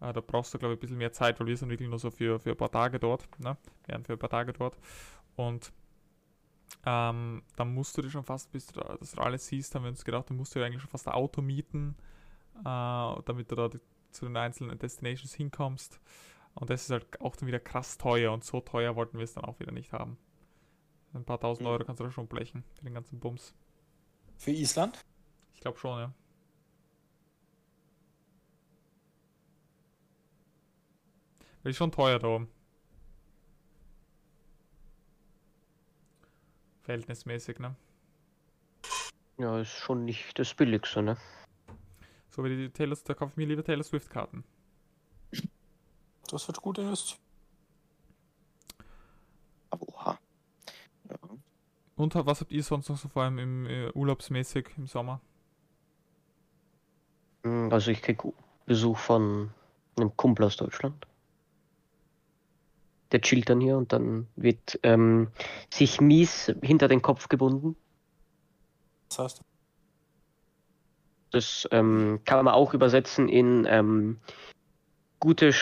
äh, 0.00 0.12
da 0.12 0.20
brauchst 0.20 0.52
du 0.52 0.58
glaube 0.58 0.74
ich 0.74 0.78
ein 0.78 0.80
bisschen 0.80 0.98
mehr 0.98 1.12
Zeit, 1.12 1.38
weil 1.38 1.46
wir 1.46 1.56
sind 1.56 1.70
wirklich 1.70 1.88
nur 1.88 2.00
so 2.00 2.10
für, 2.10 2.40
für 2.40 2.50
ein 2.50 2.56
paar 2.56 2.70
Tage 2.72 2.98
dort, 2.98 3.28
ne? 3.38 3.56
Wir 3.84 3.92
wären 3.94 4.04
für 4.04 4.14
ein 4.14 4.18
paar 4.18 4.30
Tage 4.30 4.52
dort. 4.52 4.76
Und 5.36 5.72
ähm, 6.84 7.42
dann 7.56 7.74
musst 7.74 7.96
du 7.96 8.02
dir 8.02 8.10
schon 8.10 8.24
fast, 8.24 8.50
bis 8.52 8.66
du 8.66 8.80
da, 8.80 8.96
das 8.98 9.16
alles 9.18 9.46
siehst, 9.46 9.74
haben 9.74 9.84
wir 9.84 9.90
uns 9.90 10.04
gedacht, 10.04 10.30
dann 10.30 10.36
musst 10.36 10.54
du 10.54 10.58
dir 10.58 10.66
eigentlich 10.66 10.82
schon 10.82 10.90
fast 10.90 11.08
ein 11.08 11.14
Auto 11.14 11.42
mieten, 11.42 11.96
äh, 12.60 12.62
damit 12.64 13.50
du 13.50 13.54
da 13.56 13.68
die, 13.68 13.80
zu 14.10 14.26
den 14.26 14.36
einzelnen 14.36 14.78
Destinations 14.78 15.34
hinkommst. 15.34 16.00
Und 16.54 16.70
das 16.70 16.84
ist 16.84 16.90
halt 16.90 17.20
auch 17.20 17.36
dann 17.36 17.48
wieder 17.48 17.60
krass 17.60 17.98
teuer 17.98 18.32
und 18.32 18.44
so 18.44 18.60
teuer 18.60 18.96
wollten 18.96 19.18
wir 19.18 19.24
es 19.24 19.34
dann 19.34 19.44
auch 19.44 19.58
wieder 19.60 19.72
nicht 19.72 19.92
haben. 19.92 20.18
Ein 21.14 21.24
paar 21.24 21.40
tausend 21.40 21.66
Mhm. 21.66 21.68
Euro 21.68 21.84
kannst 21.84 22.00
du 22.00 22.04
da 22.04 22.10
schon 22.10 22.28
blechen 22.28 22.64
für 22.74 22.84
den 22.84 22.94
ganzen 22.94 23.20
Bums. 23.20 23.54
Für 24.36 24.52
Island? 24.52 25.04
Ich 25.54 25.60
glaube 25.60 25.78
schon, 25.78 25.98
ja. 25.98 26.14
Weil 31.62 31.70
ist 31.70 31.76
schon 31.78 31.90
teuer 31.92 32.18
da 32.18 32.28
oben. 32.28 32.48
Verhältnismäßig, 36.84 37.58
ne? 37.58 37.74
Ja, 39.38 39.58
ist 39.58 39.70
schon 39.70 40.04
nicht 40.04 40.38
das 40.38 40.54
Billigste, 40.54 41.02
ne? 41.02 41.16
So 42.30 42.44
wie 42.44 42.56
die 42.56 42.70
Taylor, 42.70 42.96
da 43.04 43.14
kaufe 43.14 43.32
ich 43.32 43.36
mir 43.36 43.46
lieber 43.46 43.64
Taylor 43.64 43.82
Swift 43.82 44.10
Karten. 44.10 44.44
Das 46.30 46.46
wird 46.46 46.60
gut 46.60 46.78
investiert. 46.78 47.20
Aber 49.70 49.88
oha. 49.88 50.18
Ja. 51.08 51.16
Und 51.96 52.14
was 52.14 52.40
habt 52.40 52.52
ihr 52.52 52.62
sonst 52.62 52.88
noch 52.88 52.96
so 52.96 53.08
vor 53.08 53.22
allem 53.22 53.38
im 53.38 53.66
äh, 53.66 53.90
urlaubsmäßig 53.90 54.68
im 54.76 54.86
Sommer? 54.86 55.20
Mm, 57.44 57.68
Also 57.72 57.90
ich 57.90 58.02
krieg 58.02 58.22
Besuch 58.66 58.98
von 58.98 59.50
einem 59.96 60.16
Kumpel 60.16 60.46
aus 60.46 60.56
Deutschland. 60.56 61.06
Der 63.14 63.20
chillt 63.20 63.48
dann 63.48 63.60
hier 63.60 63.76
und 63.76 63.92
dann 63.92 64.26
wird 64.34 64.80
ähm, 64.82 65.28
sich 65.72 66.00
mies 66.00 66.52
hinter 66.62 66.88
den 66.88 67.00
Kopf 67.00 67.28
gebunden. 67.28 67.76
Was 69.10 69.18
heißt 69.20 69.38
das? 69.38 69.44
Das 71.30 71.68
ähm, 71.70 72.18
kann 72.24 72.44
man 72.44 72.52
auch 72.52 72.74
übersetzen 72.74 73.28
in 73.28 73.68
ähm, 73.70 74.18
gute, 75.20 75.54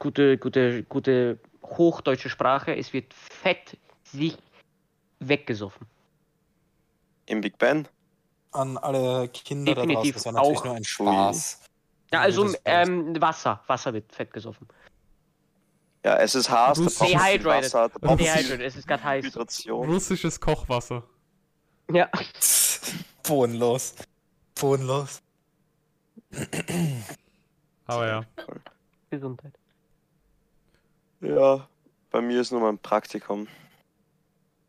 gute, 0.00 0.36
gute, 0.36 0.82
gute 0.82 1.38
hochdeutsche 1.62 2.28
Sprache. 2.28 2.74
Es 2.74 2.92
wird 2.92 3.14
fett 3.14 3.78
sich 4.02 4.36
weggesoffen. 5.20 5.86
Im 7.26 7.40
Big 7.40 7.56
Ben. 7.56 7.86
An 8.50 8.78
alle 8.78 9.28
Kinder 9.28 9.76
da 9.76 9.82
draußen, 9.82 9.88
Definitiv 9.90 10.14
das 10.14 10.26
war 10.26 10.32
natürlich 10.32 10.58
auch 10.58 10.64
nur 10.64 10.74
ein 10.74 10.84
Spaß. 10.84 11.60
Ja, 12.12 12.20
also 12.20 12.52
ähm, 12.64 13.20
Wasser. 13.20 13.62
Wasser 13.68 13.94
wird 13.94 14.12
fett 14.12 14.32
gesoffen. 14.32 14.66
Ja, 16.04 16.16
es 16.16 16.34
ist 16.34 16.50
da 16.50 16.68
Russisch. 16.68 16.98
viel 16.98 17.16
Dehydrated. 17.16 17.72
Wasser, 17.72 17.90
da 18.00 18.14
Dehydrated, 18.14 18.60
es 18.60 18.76
ist 18.76 18.86
gerade 18.86 19.02
heiß. 19.02 19.24
Hydration. 19.24 19.88
Russisches 19.88 20.38
Kochwasser. 20.38 21.02
Ja. 21.90 22.10
Bodenlos. 23.26 23.94
Bodenlos. 24.54 25.22
Aber 27.86 28.06
ja. 28.06 28.24
Gesundheit. 29.08 29.54
Ja, 31.20 31.66
bei 32.10 32.20
mir 32.20 32.40
ist 32.40 32.52
nur 32.52 32.60
mein 32.60 32.78
Praktikum. 32.78 33.48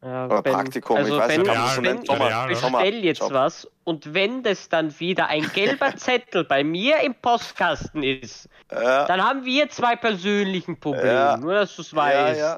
Ja, 0.05 0.25
Oder 0.27 0.43
Ben, 0.43 0.53
Praktikum, 0.53 0.97
also 0.97 1.15
ich 1.15 1.19
weiß 1.19 1.27
Ben, 1.29 1.41
nicht, 1.41 1.49
ob 1.49 1.57
man 1.57 1.65
Ja, 1.65 1.73
so 1.75 1.81
ja, 1.81 2.05
Sommer, 2.05 2.29
ja, 2.29 2.49
ja. 2.49 2.55
Sommer, 2.55 2.79
bestell 2.79 3.03
jetzt 3.03 3.21
Job. 3.21 3.33
was 3.33 3.67
und 3.85 4.13
wenn 4.13 4.43
das 4.43 4.69
dann 4.69 4.99
wieder 4.99 5.27
ein 5.27 5.49
gelber 5.51 5.95
Zettel 5.97 6.43
bei 6.43 6.63
mir 6.63 6.99
im 7.01 7.15
Postkasten 7.15 8.03
ist, 8.03 8.47
Ja, 8.71 9.05
dann 9.07 9.23
haben 9.23 9.45
wir 9.45 9.67
zwei 9.69 9.95
persönlichen 9.95 10.79
Probleme. 10.79 11.07
Ja. 11.11 11.37
Nur, 11.37 11.55
dass 11.55 11.75
du 11.75 11.81
es 11.81 11.89
ja, 11.91 11.97
weißt. 11.97 12.39
ja. 12.39 12.57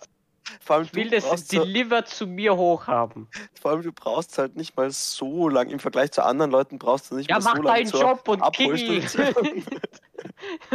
Vor 0.62 0.76
allem, 0.78 0.86
Ich 0.86 0.94
will 0.96 1.10
das 1.10 1.48
delivered 1.48 2.08
zu 2.10 2.28
mir 2.28 2.56
hoch 2.58 2.88
haben. 2.88 3.30
vor 3.62 3.72
allem, 3.72 3.82
du 3.84 3.92
brauchst 3.94 4.38
halt 4.38 4.56
nicht 4.58 4.76
mal 4.76 4.90
so 4.92 5.48
lang. 5.50 5.70
Im 5.70 5.80
Vergleich 5.80 6.12
zu 6.12 6.24
anderen 6.26 6.52
Leuten 6.52 6.80
brauchst 6.80 7.12
du 7.12 7.16
nicht 7.16 7.30
Ja, 7.30 7.40
mal 7.40 7.44
mach 7.44 7.56
so 7.58 7.62
lange 7.64 7.78
deinen 7.80 7.88
zur 7.88 8.02
Job 8.02 8.28
und 8.28 8.54
kingel. 8.54 9.04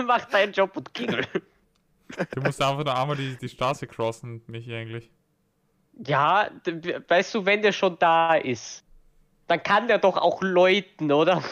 Mach 0.07 0.25
deinen 0.27 0.53
Job 0.53 0.77
und 0.77 0.93
kingel. 0.95 1.27
Du 2.35 2.41
musst 2.43 2.61
einfach 2.61 2.85
nur 2.85 2.97
einmal 2.99 3.17
die, 3.17 3.37
die 3.37 3.49
Straße 3.49 3.87
crossen, 3.87 4.43
Michi, 4.47 4.75
eigentlich. 4.75 5.11
Ja, 6.07 6.51
weißt 7.09 7.35
du, 7.35 7.45
wenn 7.45 7.63
der 7.63 7.73
schon 7.73 7.99
da 7.99 8.35
ist, 8.35 8.83
dann 9.47 9.63
kann 9.63 9.89
der 9.89 9.99
doch 9.99 10.17
auch 10.17 10.41
läuten, 10.43 11.13
oder? 11.13 11.43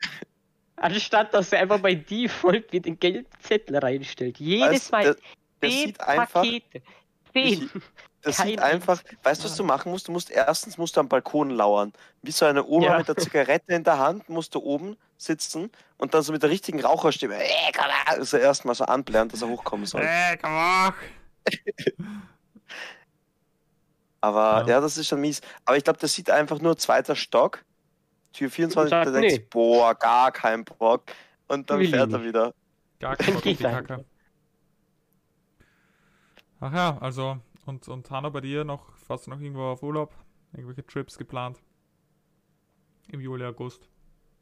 Anstatt 0.76 1.32
dass 1.34 1.52
er 1.52 1.60
einfach 1.60 1.80
bei 1.80 1.94
Default 1.94 2.72
mir 2.72 2.80
den 2.80 2.98
gelben 2.98 3.28
Zettel 3.40 3.78
reinstellt. 3.78 4.38
Jedes 4.38 4.90
Weißt, 4.90 4.92
Mal 4.92 5.02
der 5.04 5.16
zehn 5.60 5.86
sieht 5.86 6.00
einfach, 6.00 6.42
Pakete. 6.42 6.82
Zehn. 7.32 7.70
das 8.22 8.38
sieht 8.38 8.60
einfach, 8.60 9.02
weißt 9.22 9.44
du, 9.44 9.48
was 9.48 9.56
du 9.56 9.64
machen 9.64 9.92
musst? 9.92 10.08
Du 10.08 10.12
musst 10.12 10.30
erstens 10.30 10.78
musst 10.78 10.96
du 10.96 11.00
am 11.00 11.08
Balkon 11.08 11.50
lauern. 11.50 11.92
Wie 12.22 12.32
so 12.32 12.46
eine 12.46 12.64
Oma 12.64 12.86
Ja. 12.86 12.98
mit 12.98 13.08
der 13.08 13.16
Zigarette 13.16 13.74
in 13.74 13.84
der 13.84 13.98
Hand 13.98 14.28
musst 14.28 14.54
du 14.54 14.60
oben 14.60 14.96
sitzen 15.18 15.70
und 15.98 16.14
dann 16.14 16.22
so 16.22 16.32
mit 16.32 16.42
der 16.42 16.50
richtigen 16.50 16.80
Raucherstimme, 16.80 17.36
äh, 17.36 17.72
komm 17.76 17.86
also 18.06 18.38
erstmal 18.38 18.74
so 18.74 18.84
anblären, 18.84 19.28
dass 19.28 19.42
er 19.42 19.48
hochkommen 19.48 19.86
soll. 19.86 20.02
Ey, 20.02 20.36
komm 20.38 20.56
auf! 20.56 20.94
Aber 24.22 24.62
Ja. 24.62 24.74
ja, 24.74 24.80
das 24.80 24.96
ist 24.96 25.08
schon 25.08 25.20
mies. 25.20 25.42
Aber 25.66 25.76
ich 25.76 25.84
glaube, 25.84 25.98
das 25.98 26.14
sieht 26.14 26.30
einfach 26.30 26.60
nur 26.60 26.78
zweiter 26.78 27.14
Stock, 27.16 27.64
Tür 28.32 28.48
24, 28.50 28.88
Sagt, 28.90 29.06
da 29.08 29.10
denkst 29.10 29.34
nee. 29.36 29.46
boah, 29.50 29.94
gar 29.94 30.32
kein 30.32 30.64
Bock. 30.64 31.04
Und 31.48 31.68
dann 31.68 31.80
Will 31.80 31.90
fährt 31.90 32.12
er 32.12 32.24
wieder. 32.24 32.54
Gar 33.00 33.16
kein 33.16 33.34
Bock 33.34 33.36
auf 33.36 33.42
die. 33.42 33.56
Kacke. 33.56 34.04
Ach 36.60 36.72
ja, 36.72 36.96
also, 37.00 37.38
und, 37.66 37.88
und 37.88 38.08
Hanna, 38.10 38.28
bei 38.28 38.40
dir 38.40 38.64
noch, 38.64 38.96
fährst 38.96 39.26
du 39.26 39.30
noch 39.30 39.40
irgendwo 39.40 39.64
auf 39.64 39.82
Urlaub? 39.82 40.14
Irgendwelche 40.52 40.86
Trips 40.86 41.18
geplant? 41.18 41.58
Im 43.08 43.20
Juli, 43.20 43.44
August? 43.44 43.88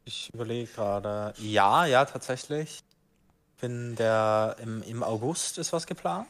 Ich 0.05 0.31
überlege 0.33 0.71
gerade. 0.71 1.33
Ja, 1.39 1.85
ja, 1.85 2.05
tatsächlich. 2.05 2.83
Bin 3.59 3.95
der 3.95 4.55
im, 4.59 4.83
im 4.83 5.03
August 5.03 5.57
ist 5.57 5.73
was 5.73 5.87
geplant. 5.87 6.27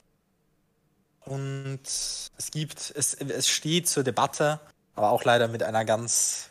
Und 1.26 1.82
es 1.84 2.51
gibt, 2.51 2.93
es, 2.95 3.13
es 3.13 3.47
steht 3.47 3.88
zur 3.88 4.03
Debatte, 4.03 4.59
aber 4.95 5.11
auch 5.11 5.24
leider 5.24 5.47
mit 5.47 5.63
einer 5.63 5.86
ganz 5.86 6.49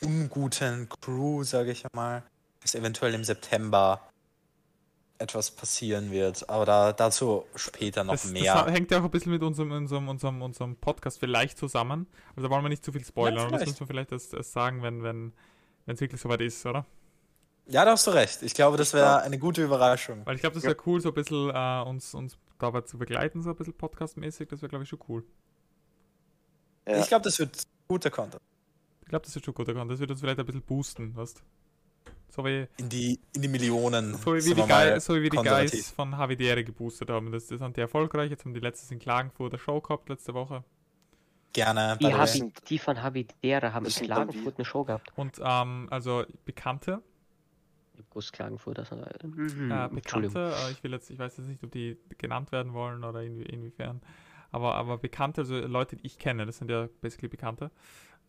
unguten 0.00 0.88
Crew, 1.00 1.42
sage 1.42 1.72
ich 1.72 1.84
mal, 1.92 2.22
dass 2.62 2.74
eventuell 2.74 3.14
im 3.14 3.24
September 3.24 4.00
etwas 5.18 5.50
passieren 5.50 6.10
wird. 6.10 6.48
Aber 6.48 6.64
da, 6.64 6.92
dazu 6.92 7.44
später 7.56 8.04
noch 8.04 8.14
Das, 8.14 8.22
das 8.22 8.32
mehr. 8.32 8.66
hängt 8.66 8.90
ja 8.90 9.00
auch 9.00 9.04
ein 9.04 9.10
bisschen 9.10 9.32
mit 9.32 9.42
unserem, 9.42 9.72
unserem, 9.72 10.08
unserem, 10.08 10.42
unserem 10.42 10.76
Podcast 10.76 11.18
vielleicht 11.18 11.58
zusammen. 11.58 12.06
Also 12.36 12.48
da 12.48 12.54
wollen 12.54 12.64
wir 12.64 12.68
nicht 12.68 12.84
zu 12.84 12.92
viel 12.92 13.04
spoilern. 13.04 13.38
Ja, 13.38 13.46
aber 13.46 13.58
das 13.58 13.66
müssen 13.66 13.80
wir 13.80 13.86
vielleicht 13.88 14.12
erst, 14.12 14.34
erst 14.34 14.52
sagen, 14.52 14.82
wenn 14.82 15.02
wenn 15.02 15.32
wenn, 15.86 15.94
es 15.94 16.00
wirklich 16.00 16.20
soweit 16.20 16.40
ist, 16.42 16.64
oder? 16.66 16.84
Ja, 17.66 17.84
da 17.84 17.92
hast 17.92 18.06
du 18.06 18.10
recht. 18.12 18.42
Ich 18.42 18.54
glaube, 18.54 18.76
das 18.76 18.92
wäre 18.94 19.22
eine 19.22 19.38
gute 19.38 19.62
Überraschung. 19.62 20.24
Weil 20.24 20.36
ich 20.36 20.40
glaube, 20.40 20.54
das 20.54 20.64
wäre 20.64 20.76
cool, 20.86 21.00
so 21.00 21.08
ein 21.08 21.14
bisschen 21.14 21.50
äh, 21.50 21.82
uns, 21.82 22.14
uns 22.14 22.36
dabei 22.58 22.82
zu 22.82 22.98
begleiten, 22.98 23.42
so 23.42 23.50
ein 23.50 23.56
bisschen 23.56 23.74
podcastmäßig. 23.74 24.48
Das 24.48 24.62
wäre, 24.62 24.68
glaube 24.70 24.84
ich, 24.84 24.88
schon 24.88 25.00
cool. 25.08 25.24
Ja. 26.86 27.00
Ich 27.00 27.08
glaube, 27.08 27.24
das 27.24 27.38
wird 27.38 27.62
guter 27.86 28.10
Content. 28.10 28.42
Ich 29.02 29.08
glaube, 29.08 29.24
das 29.24 29.34
wird 29.34 29.44
schon 29.44 29.54
gut. 29.54 29.68
Das 29.68 29.98
wird 30.00 30.10
uns 30.10 30.20
vielleicht 30.20 30.38
ein 30.38 30.46
bisschen 30.46 30.62
boosten, 30.62 31.16
weißt 31.16 31.42
So 32.28 32.44
wie, 32.44 32.66
In 32.76 32.88
die, 32.88 33.18
in 33.34 33.42
die 33.42 33.48
Millionen. 33.48 34.14
so 34.14 34.34
wie, 34.34 34.40
die, 34.40 34.54
Guy, 34.54 35.00
so 35.00 35.14
wie 35.20 35.30
die. 35.30 35.36
Guys 35.36 35.90
von 35.90 36.16
Havidere 36.16 36.64
geboostet 36.64 37.10
haben. 37.10 37.32
Das, 37.32 37.46
das 37.46 37.58
sind 37.58 37.76
die 37.76 37.80
erfolgreich. 37.80 38.30
Jetzt 38.30 38.44
haben 38.44 38.54
die 38.54 38.60
letztes 38.60 38.90
in 38.90 38.98
Klagenfurt 38.98 39.52
eine 39.52 39.58
Show 39.58 39.80
gehabt, 39.80 40.08
letzte 40.08 40.34
Woche. 40.34 40.64
Gerne. 41.54 41.96
Die, 42.00 42.12
Habi, 42.12 42.52
die 42.68 42.78
von 42.78 43.02
Havidere 43.02 43.72
haben 43.72 43.86
in 43.86 43.92
Klagenfurt 43.92 44.56
eine 44.58 44.64
Show 44.64 44.84
gehabt. 44.84 45.10
Und 45.16 45.40
ähm, 45.42 45.88
also 45.90 46.24
Bekannte, 46.44 47.02
Groß 48.10 48.32
Klagenfurt, 48.32 48.78
also, 48.78 48.96
äh, 48.96 49.26
mhm, 49.26 49.70
Entschuldigung. 49.70 50.34
Bekannte, 50.34 50.52
äh, 50.56 50.72
ich 50.72 50.82
will 50.82 50.92
jetzt, 50.92 51.10
ich 51.10 51.18
weiß 51.18 51.36
jetzt 51.36 51.46
nicht, 51.48 51.62
ob 51.62 51.70
die 51.72 51.98
genannt 52.18 52.52
werden 52.52 52.72
wollen 52.72 53.04
oder 53.04 53.22
inwie, 53.22 53.42
inwiefern, 53.44 54.00
aber, 54.50 54.74
aber 54.76 54.98
Bekannte, 54.98 55.42
also 55.42 55.58
Leute, 55.58 55.96
die 55.96 56.06
ich 56.06 56.18
kenne, 56.18 56.46
das 56.46 56.58
sind 56.58 56.70
ja 56.70 56.88
basically 57.00 57.28
Bekannte, 57.28 57.70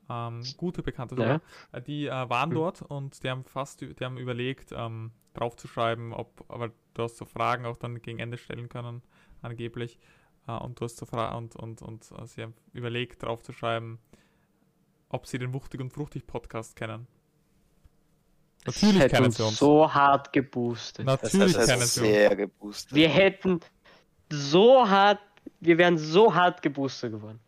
ähm, 0.09 0.43
gute 0.57 0.81
Bekannte 0.83 1.15
sogar, 1.15 1.41
Ja. 1.71 1.77
äh, 1.77 1.81
die 1.81 2.07
äh, 2.07 2.29
waren 2.29 2.49
Hm. 2.49 2.55
dort 2.55 2.81
und 2.81 3.23
die 3.23 3.29
haben 3.29 3.43
fast, 3.45 3.81
die 3.81 3.95
haben 4.03 4.17
überlegt, 4.17 4.71
ähm, 4.71 5.11
draufzuschreiben, 5.33 6.13
ob, 6.13 6.43
aber 6.49 6.71
du 6.95 7.03
hast 7.03 7.17
so 7.17 7.25
Fragen 7.25 7.65
auch 7.65 7.77
dann 7.77 8.01
gegen 8.01 8.19
Ende 8.19 8.37
stellen 8.37 8.67
können, 8.69 9.01
angeblich, 9.41 9.99
äh, 10.47 10.51
und 10.53 10.79
du 10.79 10.85
hast 10.85 10.97
so 10.97 11.05
Fragen 11.05 11.35
und, 11.37 11.55
und, 11.55 11.81
und 11.81 12.11
äh, 12.11 12.25
sie 12.25 12.41
haben 12.43 12.53
überlegt, 12.73 13.23
draufzuschreiben, 13.23 13.99
ob 15.09 15.25
sie 15.27 15.37
den 15.39 15.53
Wuchtig 15.53 15.79
und 15.81 15.91
Fruchtig 15.93 16.25
Podcast 16.27 16.75
kennen. 16.75 17.07
Natürlich 18.65 19.03
das 19.03 19.11
hätte 19.13 19.23
uns 19.23 19.57
so 19.57 19.93
hart 19.93 20.33
geboostet. 20.33 21.05
Natürlich 21.05 21.53
das 21.53 21.69
uns. 21.81 21.93
sehr 21.95 22.35
geboostet. 22.35 22.93
Wir 22.93 23.09
hätten 23.09 23.61
so 24.29 24.87
hart, 24.87 25.19
wir 25.59 25.77
wären 25.77 25.97
so 25.97 26.33
hart 26.35 26.61
geboostet 26.61 27.11
geworden. 27.13 27.39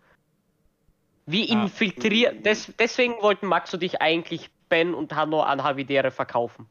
Wie 1.26 1.47
infiltriert, 1.49 2.45
des, 2.45 2.72
deswegen 2.80 3.14
wollten 3.22 3.45
Max 3.45 3.74
und 3.74 3.84
ich 3.84 4.01
eigentlich 4.01 4.49
Ben 4.70 4.93
und 4.93 5.14
Hanno 5.16 5.41
an 5.41 5.64
Havidere 5.64 6.12
verkaufen. 6.12 6.66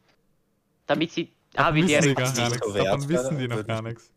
Damit 0.87 1.11
sie 1.11 1.31
Havidere 1.55 2.01
sie 2.03 2.13
gar 2.15 2.23
nicht 2.25 2.37
gar 2.37 2.45
so 2.47 2.51
nichts. 2.53 2.73
wert, 2.73 2.87
Davon 2.87 3.09
wissen 3.09 3.27
oder? 3.27 3.37
die 3.37 3.47
noch 3.47 3.67
gar 3.67 3.77
ich- 3.77 3.83
nichts. 3.83 4.11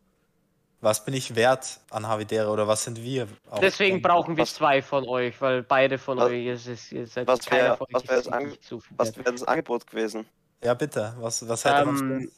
Was 0.85 1.03
bin 1.03 1.15
ich 1.15 1.35
wert 1.35 1.81
an 1.89 2.07
Havidere 2.07 2.51
oder 2.51 2.69
was 2.69 2.85
sind 2.85 3.03
wir? 3.03 3.27
auch 3.51 3.59
Deswegen 3.59 4.03
brauchen 4.03 4.37
wir 4.37 4.43
Was- 4.43 4.53
zwei 4.55 4.83
von 4.83 5.09
euch, 5.09 5.41
weil 5.41 5.63
beide 5.63 5.97
von 5.97 6.19
Was- 6.19 6.27
euch, 6.27 6.47
es 6.47 6.67
ist, 6.67 6.93
ihr 6.93 7.07
seid 7.07 7.27
was 7.27 7.41
keiner 7.41 7.71
wär- 7.71 7.77
von 7.79 7.87
euch 7.87 7.95
was 7.95 8.09
wär 8.09 8.19
ist 8.19 8.27
das 8.27 8.33
Ange- 8.35 8.45
wirklich 8.51 8.67
so 8.69 8.81
viel 8.81 8.99
Was 8.99 9.09
wert. 9.09 9.17
wäre 9.25 9.33
das 9.33 9.45
Angebot 9.45 9.87
gewesen? 9.87 10.27
Ja, 10.63 10.75
bitte. 10.75 11.15
Was, 11.19 11.49
was 11.49 11.65
hätte 11.65 11.87
man 11.87 11.97
Ähm, 11.97 12.31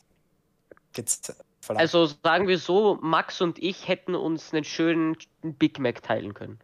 verlangt? 1.60 1.80
Also 1.80 2.06
sagen 2.06 2.46
wir 2.46 2.58
so, 2.58 2.98
Max 3.02 3.40
und 3.40 3.58
ich 3.58 3.88
hätten 3.88 4.14
uns 4.14 4.52
einen 4.54 4.62
schönen 4.64 5.16
Big 5.42 5.80
Mac 5.80 6.02
teilen 6.04 6.32
können. 6.32 6.60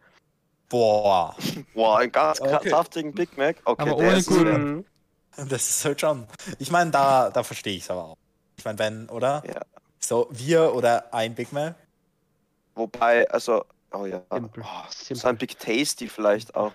Boah, 0.69 1.35
Boah, 1.73 1.99
einen 1.99 2.11
ganz 2.13 2.39
Okay. 2.39 2.69
saftigen 2.69 3.13
Big 3.13 3.37
Mac. 3.37 3.57
Okay, 3.65 3.81
Aber 3.81 3.95
der 3.97 4.07
ohne 4.07 4.17
ist. 4.17 4.29
Mhm. 4.31 4.85
das 5.35 5.69
ist 5.69 5.83
halt 5.85 5.99
schon. 5.99 6.27
Ich 6.59 6.71
meine, 6.71 6.91
da, 6.91 7.29
da 7.29 7.43
verstehe 7.43 7.75
ich 7.75 7.83
es 7.83 7.89
aber 7.91 8.05
auch. 8.05 8.17
Ich 8.57 8.63
meine, 8.65 8.79
wenn, 8.79 9.09
oder? 9.09 9.43
Ja. 9.45 9.61
So, 10.03 10.27
wir 10.31 10.75
oder 10.75 11.13
ein 11.13 11.33
Big 11.33 11.53
Mac? 11.53 11.75
Wobei, 12.75 13.29
also, 13.29 13.63
oh 13.93 14.05
ja, 14.05 14.21
oh, 14.29 14.41
so 14.89 15.27
ein 15.27 15.37
Big 15.37 15.57
Tasty 15.57 16.09
vielleicht 16.09 16.53
auch. 16.55 16.73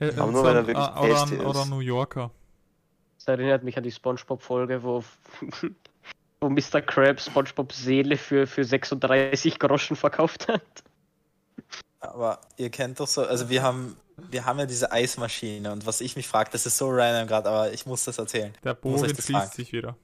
Äh, 0.00 0.12
Aber 0.16 0.28
äh, 0.28 0.32
nur, 0.32 0.40
so 0.40 0.44
wenn 0.44 0.56
er 0.56 0.66
wirklich 0.66 0.86
äh, 0.86 0.98
oder, 0.98 1.14
tasty 1.14 1.34
ein, 1.36 1.46
oder 1.46 1.62
ist. 1.62 1.68
New 1.68 1.80
Yorker. 1.80 2.30
Das 3.18 3.28
erinnert 3.28 3.62
mich 3.62 3.76
an 3.76 3.84
die 3.84 3.92
Spongebob-Folge, 3.92 4.82
wo, 4.82 5.04
wo 6.40 6.48
Mr. 6.48 6.82
Krabs 6.82 7.26
Spongebob 7.26 7.72
Seele 7.72 8.16
für, 8.16 8.48
für 8.48 8.64
36 8.64 9.60
Groschen 9.60 9.94
verkauft 9.94 10.48
hat. 10.48 10.62
Aber 12.00 12.40
ihr 12.56 12.70
kennt 12.70 12.98
doch 12.98 13.06
so, 13.06 13.22
also 13.22 13.48
wir 13.48 13.62
haben, 13.62 13.96
wir 14.16 14.44
haben 14.44 14.58
ja 14.58 14.66
diese 14.66 14.90
Eismaschine 14.90 15.72
und 15.72 15.86
was 15.86 16.00
ich 16.00 16.16
mich 16.16 16.26
frage, 16.26 16.50
das 16.52 16.66
ist 16.66 16.78
so 16.78 16.88
random 16.90 17.28
gerade, 17.28 17.48
aber 17.48 17.72
ich 17.72 17.86
muss 17.86 18.04
das 18.04 18.18
erzählen. 18.18 18.52
Der 18.64 18.74
Bogen 18.74 19.08
schließt 19.08 19.54
sich 19.54 19.72
wieder. 19.72 19.96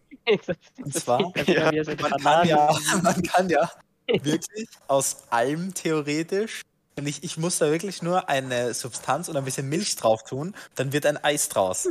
Und 0.82 0.94
zwar- 0.94 1.32
Ja, 1.46 1.70
Man 2.00 2.20
kann 2.20 2.48
ja, 2.48 2.76
man 3.02 3.22
kann 3.22 3.48
ja 3.50 3.70
wirklich 4.06 4.68
aus 4.88 5.24
allem 5.30 5.74
theoretisch, 5.74 6.62
und 6.98 7.06
ich, 7.06 7.24
ich 7.24 7.38
muss 7.38 7.58
da 7.58 7.70
wirklich 7.70 8.02
nur 8.02 8.28
eine 8.28 8.74
Substanz 8.74 9.28
und 9.28 9.36
ein 9.36 9.44
bisschen 9.44 9.68
Milch 9.68 9.96
drauf 9.96 10.24
tun, 10.24 10.54
dann 10.74 10.92
wird 10.92 11.06
ein 11.06 11.16
Eis 11.22 11.48
draus. 11.48 11.88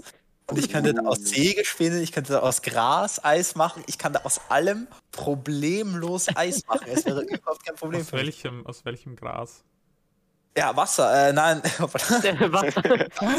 Und 0.47 0.57
ich 0.59 0.69
könnte 0.69 0.93
da 0.93 1.03
aus 1.03 1.19
Sägespänen, 1.19 2.01
ich 2.03 2.11
könnte 2.11 2.33
da 2.33 2.39
aus 2.39 2.61
Gras 2.61 3.23
Eis 3.23 3.55
machen, 3.55 3.83
ich 3.87 3.97
kann 3.97 4.13
da 4.13 4.21
aus 4.23 4.41
allem 4.49 4.87
problemlos 5.11 6.27
Eis 6.35 6.65
machen. 6.67 6.87
Es 6.87 7.05
wäre 7.05 7.21
überhaupt 7.29 7.65
kein 7.65 7.75
Problem 7.75 8.01
Aus 8.01 8.09
für 8.09 8.17
mich. 8.17 8.25
welchem, 8.25 8.65
aus 8.67 8.83
welchem 8.85 9.15
Gras? 9.15 9.63
Ja, 10.57 10.75
Wasser, 10.75 11.29
äh, 11.29 11.33
nein, 11.33 11.61
Wasser. 11.79 12.83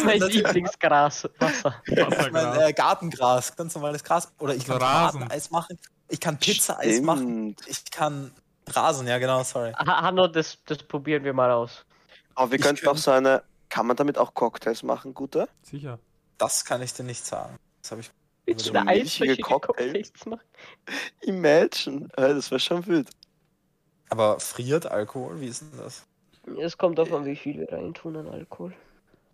mein 0.04 0.20
Lieblingsgras. 0.30 1.28
Wasser. 1.38 1.82
mein 1.86 2.06
Wassergras. 2.10 2.58
äh, 2.68 2.72
Gartengras, 2.72 3.54
ganz 3.56 3.74
normales 3.74 4.02
Gras. 4.02 4.32
Oder 4.38 4.54
ich 4.54 4.64
kann 4.66 4.78
Rasen. 4.78 5.18
Tomateneis 5.20 5.50
machen, 5.50 5.78
ich 6.08 6.20
kann 6.20 6.38
Pizza-Eis 6.38 7.00
machen, 7.02 7.54
ich 7.66 7.84
kann 7.90 8.32
Rasen, 8.68 9.06
ja 9.06 9.18
genau, 9.18 9.42
sorry. 9.42 9.72
Ha- 9.72 10.02
Hanno, 10.02 10.26
das, 10.26 10.58
das 10.66 10.78
probieren 10.78 11.24
wir 11.24 11.32
mal 11.34 11.50
aus. 11.50 11.84
Aber 12.34 12.50
wir 12.50 12.58
Ich 12.58 12.64
könnten 12.64 12.86
auch 12.86 12.92
könnte- 12.92 13.02
so 13.02 13.10
eine. 13.10 13.42
Kann 13.68 13.86
man 13.86 13.96
damit 13.96 14.18
auch 14.18 14.34
Cocktails 14.34 14.82
machen, 14.82 15.14
gute? 15.14 15.48
Sicher. 15.62 15.98
Das 16.36 16.62
kann 16.64 16.82
ich 16.82 16.92
dir 16.92 17.04
nicht 17.04 17.24
sagen. 17.24 17.56
Das 17.80 17.90
habe 17.90 18.02
ich 18.02 18.10
Willst 18.44 18.66
So 18.66 18.72
du 18.72 18.80
eine 18.80 18.90
milchige 18.92 19.36
Cocktails? 19.38 19.92
Cocktails 20.12 20.26
machen? 20.26 20.42
Imagine. 21.22 22.08
Äh, 22.16 22.34
Das 22.34 22.50
wäre 22.50 22.60
schon 22.60 22.86
wild. 22.86 23.08
Aber 24.10 24.38
friert 24.40 24.84
Alkohol? 24.86 25.40
Wie 25.40 25.46
ist 25.46 25.62
denn 25.62 25.78
das? 25.78 26.02
Es 26.60 26.76
kommt 26.78 26.98
davon 26.98 27.22
an, 27.22 27.24
wie 27.26 27.36
viel 27.36 27.58
wir 27.60 27.70
reintun 27.72 28.16
an 28.16 28.28
Alkohol. 28.28 28.74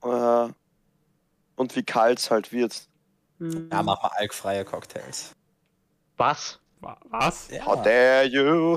Äh, 0.03 0.53
Und 1.57 1.75
wie 1.75 1.83
kalt 1.83 2.19
es 2.19 2.31
halt 2.31 2.53
wird. 2.53 2.89
Hm. 3.39 3.69
Ja, 3.73 3.83
mach 3.83 4.03
mal 4.03 4.11
alkfreie 4.17 4.65
Cocktails. 4.65 5.35
Was? 6.17 6.61
Wa- 6.81 6.99
Was? 7.11 7.51
Ja. 7.51 7.65
How 7.67 7.83
dare 7.83 8.25
you? 8.25 8.77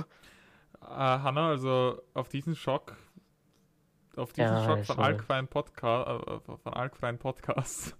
Äh, 0.82 0.86
Hanna, 0.96 1.50
also 1.50 2.02
auf 2.14 2.30
diesen 2.30 2.56
Schock, 2.56 2.96
auf 4.16 4.34
diesen 4.34 4.52
Ja, 4.54 4.64
Schock 4.66 4.86
von 4.86 5.00
alkfreien 5.00 5.48
Podcast, 5.48 6.28
äh, 6.28 6.58
von 6.58 6.74
alkfreien 6.74 7.18
Podcast, 7.20 7.96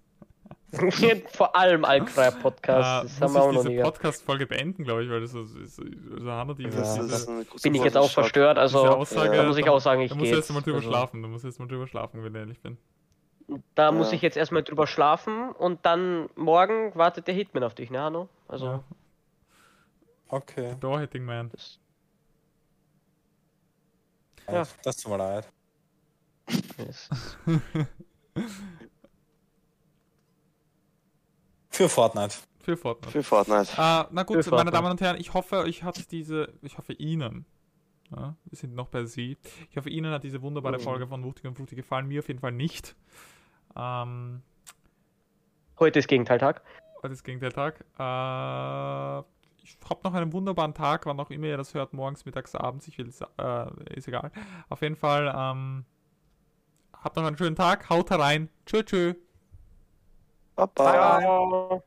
Vor 1.32 1.54
allem 1.54 1.84
alkfreier 1.84 2.32
Podcast. 2.32 3.04
äh, 3.04 3.08
das 3.08 3.20
haben 3.20 3.32
muss 3.32 3.34
wir 3.34 3.42
auch 3.42 3.52
noch 3.52 3.60
diese 3.62 3.74
nie. 3.74 3.82
Podcast-Folge 3.82 4.46
beenden, 4.46 4.84
glaube 4.84 5.04
ich, 5.04 5.10
weil 5.10 5.20
das 5.20 5.34
ist, 5.34 5.54
ist 5.56 5.80
also 6.12 6.30
Hanna, 6.32 6.54
Das 6.54 6.62
Ja, 6.74 6.80
ist 6.80 6.94
diese, 6.96 7.30
ein 7.30 7.46
großer 7.46 7.62
Bin 7.62 7.74
ich 7.74 7.84
jetzt 7.84 7.96
auch 7.96 8.04
Schock. 8.04 8.24
verstört, 8.24 8.56
also 8.58 8.86
Aussage, 8.86 9.36
da 9.36 9.42
muss 9.44 9.58
ich 9.58 9.68
auch 9.68 9.80
sagen, 9.80 10.00
ich 10.00 10.08
da 10.10 10.14
gehe 10.14 10.20
musst 10.20 10.32
du 10.32 10.36
jetzt. 10.36 10.48
jetzt 10.48 10.54
mal 10.54 10.62
drüber 10.62 10.78
also, 10.78 10.88
schlafen, 10.88 11.22
da 11.22 11.28
musst 11.28 11.44
du 11.44 11.48
jetzt 11.48 11.58
mal 11.58 11.68
drüber 11.68 11.86
schlafen, 11.86 12.24
wenn 12.24 12.34
ich 12.34 12.38
ehrlich 12.40 12.60
bin. 12.60 12.78
Da 13.74 13.92
muss 13.92 14.08
Ja. 14.10 14.14
ich 14.16 14.22
jetzt 14.22 14.36
erstmal 14.38 14.62
drüber 14.62 14.86
schlafen 14.86 15.50
und 15.52 15.84
dann 15.84 16.30
morgen 16.36 16.94
wartet 16.94 17.26
der 17.26 17.34
Hitman 17.34 17.64
auf 17.64 17.74
dich, 17.74 17.90
ne 17.90 18.00
Hanno? 18.00 18.28
Also, 18.48 18.66
Ja. 18.66 18.84
Okay. 20.28 20.74
Door-Hitting 20.80 21.24
Man. 21.26 21.50
das, 21.50 21.78
Ja. 24.50 24.64
Das 24.84 24.96
tut 24.96 25.12
mir 25.12 25.18
leid. 25.18 25.48
Für 31.72 31.88
Fortnite. 31.88 32.36
Für 32.60 32.76
Fortnite. 32.76 33.10
Für 33.12 33.22
Fortnite. 33.22 33.72
Äh, 33.72 34.04
na 34.10 34.22
gut, 34.22 34.44
Für 34.44 34.50
meine 34.50 34.70
Fortnite. 34.70 34.70
Damen 34.72 34.90
und 34.92 35.00
Herren, 35.00 35.16
ich 35.18 35.32
hoffe, 35.34 35.56
euch 35.60 35.82
hat 35.82 36.12
diese, 36.12 36.52
ich 36.62 36.78
hoffe 36.78 36.92
Ihnen, 36.92 37.46
ja, 38.14 38.36
wir 38.44 38.56
sind 38.58 38.74
noch 38.74 38.88
bei 38.88 39.04
Sie, 39.04 39.36
ich 39.70 39.76
hoffe 39.76 39.88
Ihnen 39.90 40.12
hat 40.12 40.22
diese 40.22 40.42
wunderbare 40.42 40.78
Mhm. 40.78 40.82
Folge 40.82 41.06
von 41.06 41.20
Mutig 41.22 41.46
und 41.46 41.56
Frutig 41.56 41.76
gefallen, 41.76 42.06
mir 42.06 42.20
auf 42.20 42.28
jeden 42.28 42.40
Fall 42.40 42.52
nicht. 42.52 42.94
Ähm, 43.74 44.42
heute 45.80 45.98
ist 45.98 46.08
Gegenteiltag. 46.08 46.62
heute 47.02 47.14
ist 47.14 47.24
Gegenteiltag. 47.24 47.80
Äh, 47.98 49.18
ich 49.64 49.78
habe 49.88 50.00
noch 50.04 50.12
einen 50.14 50.32
wunderbaren 50.32 50.74
Tag, 50.74 51.06
wann 51.06 51.18
auch 51.18 51.30
immer 51.30 51.46
ihr 51.46 51.56
das 51.56 51.72
hört, 51.74 51.94
morgens, 51.94 52.24
mittags, 52.26 52.54
abends, 52.54 52.86
ich 52.86 52.98
will, 52.98 53.10
äh, 53.38 53.94
ist 53.96 54.08
egal. 54.08 54.30
Auf 54.68 54.82
jeden 54.82 54.96
Fall, 54.96 55.32
ähm, 55.34 55.84
habt 56.92 57.16
noch 57.16 57.24
einen 57.24 57.38
schönen 57.38 57.56
Tag, 57.56 57.88
haut 57.88 58.10
rein, 58.12 58.50
tschö 58.66 58.82
tschö. 58.84 59.14
Bye-bye. 60.56 61.22
Bye. 61.70 61.80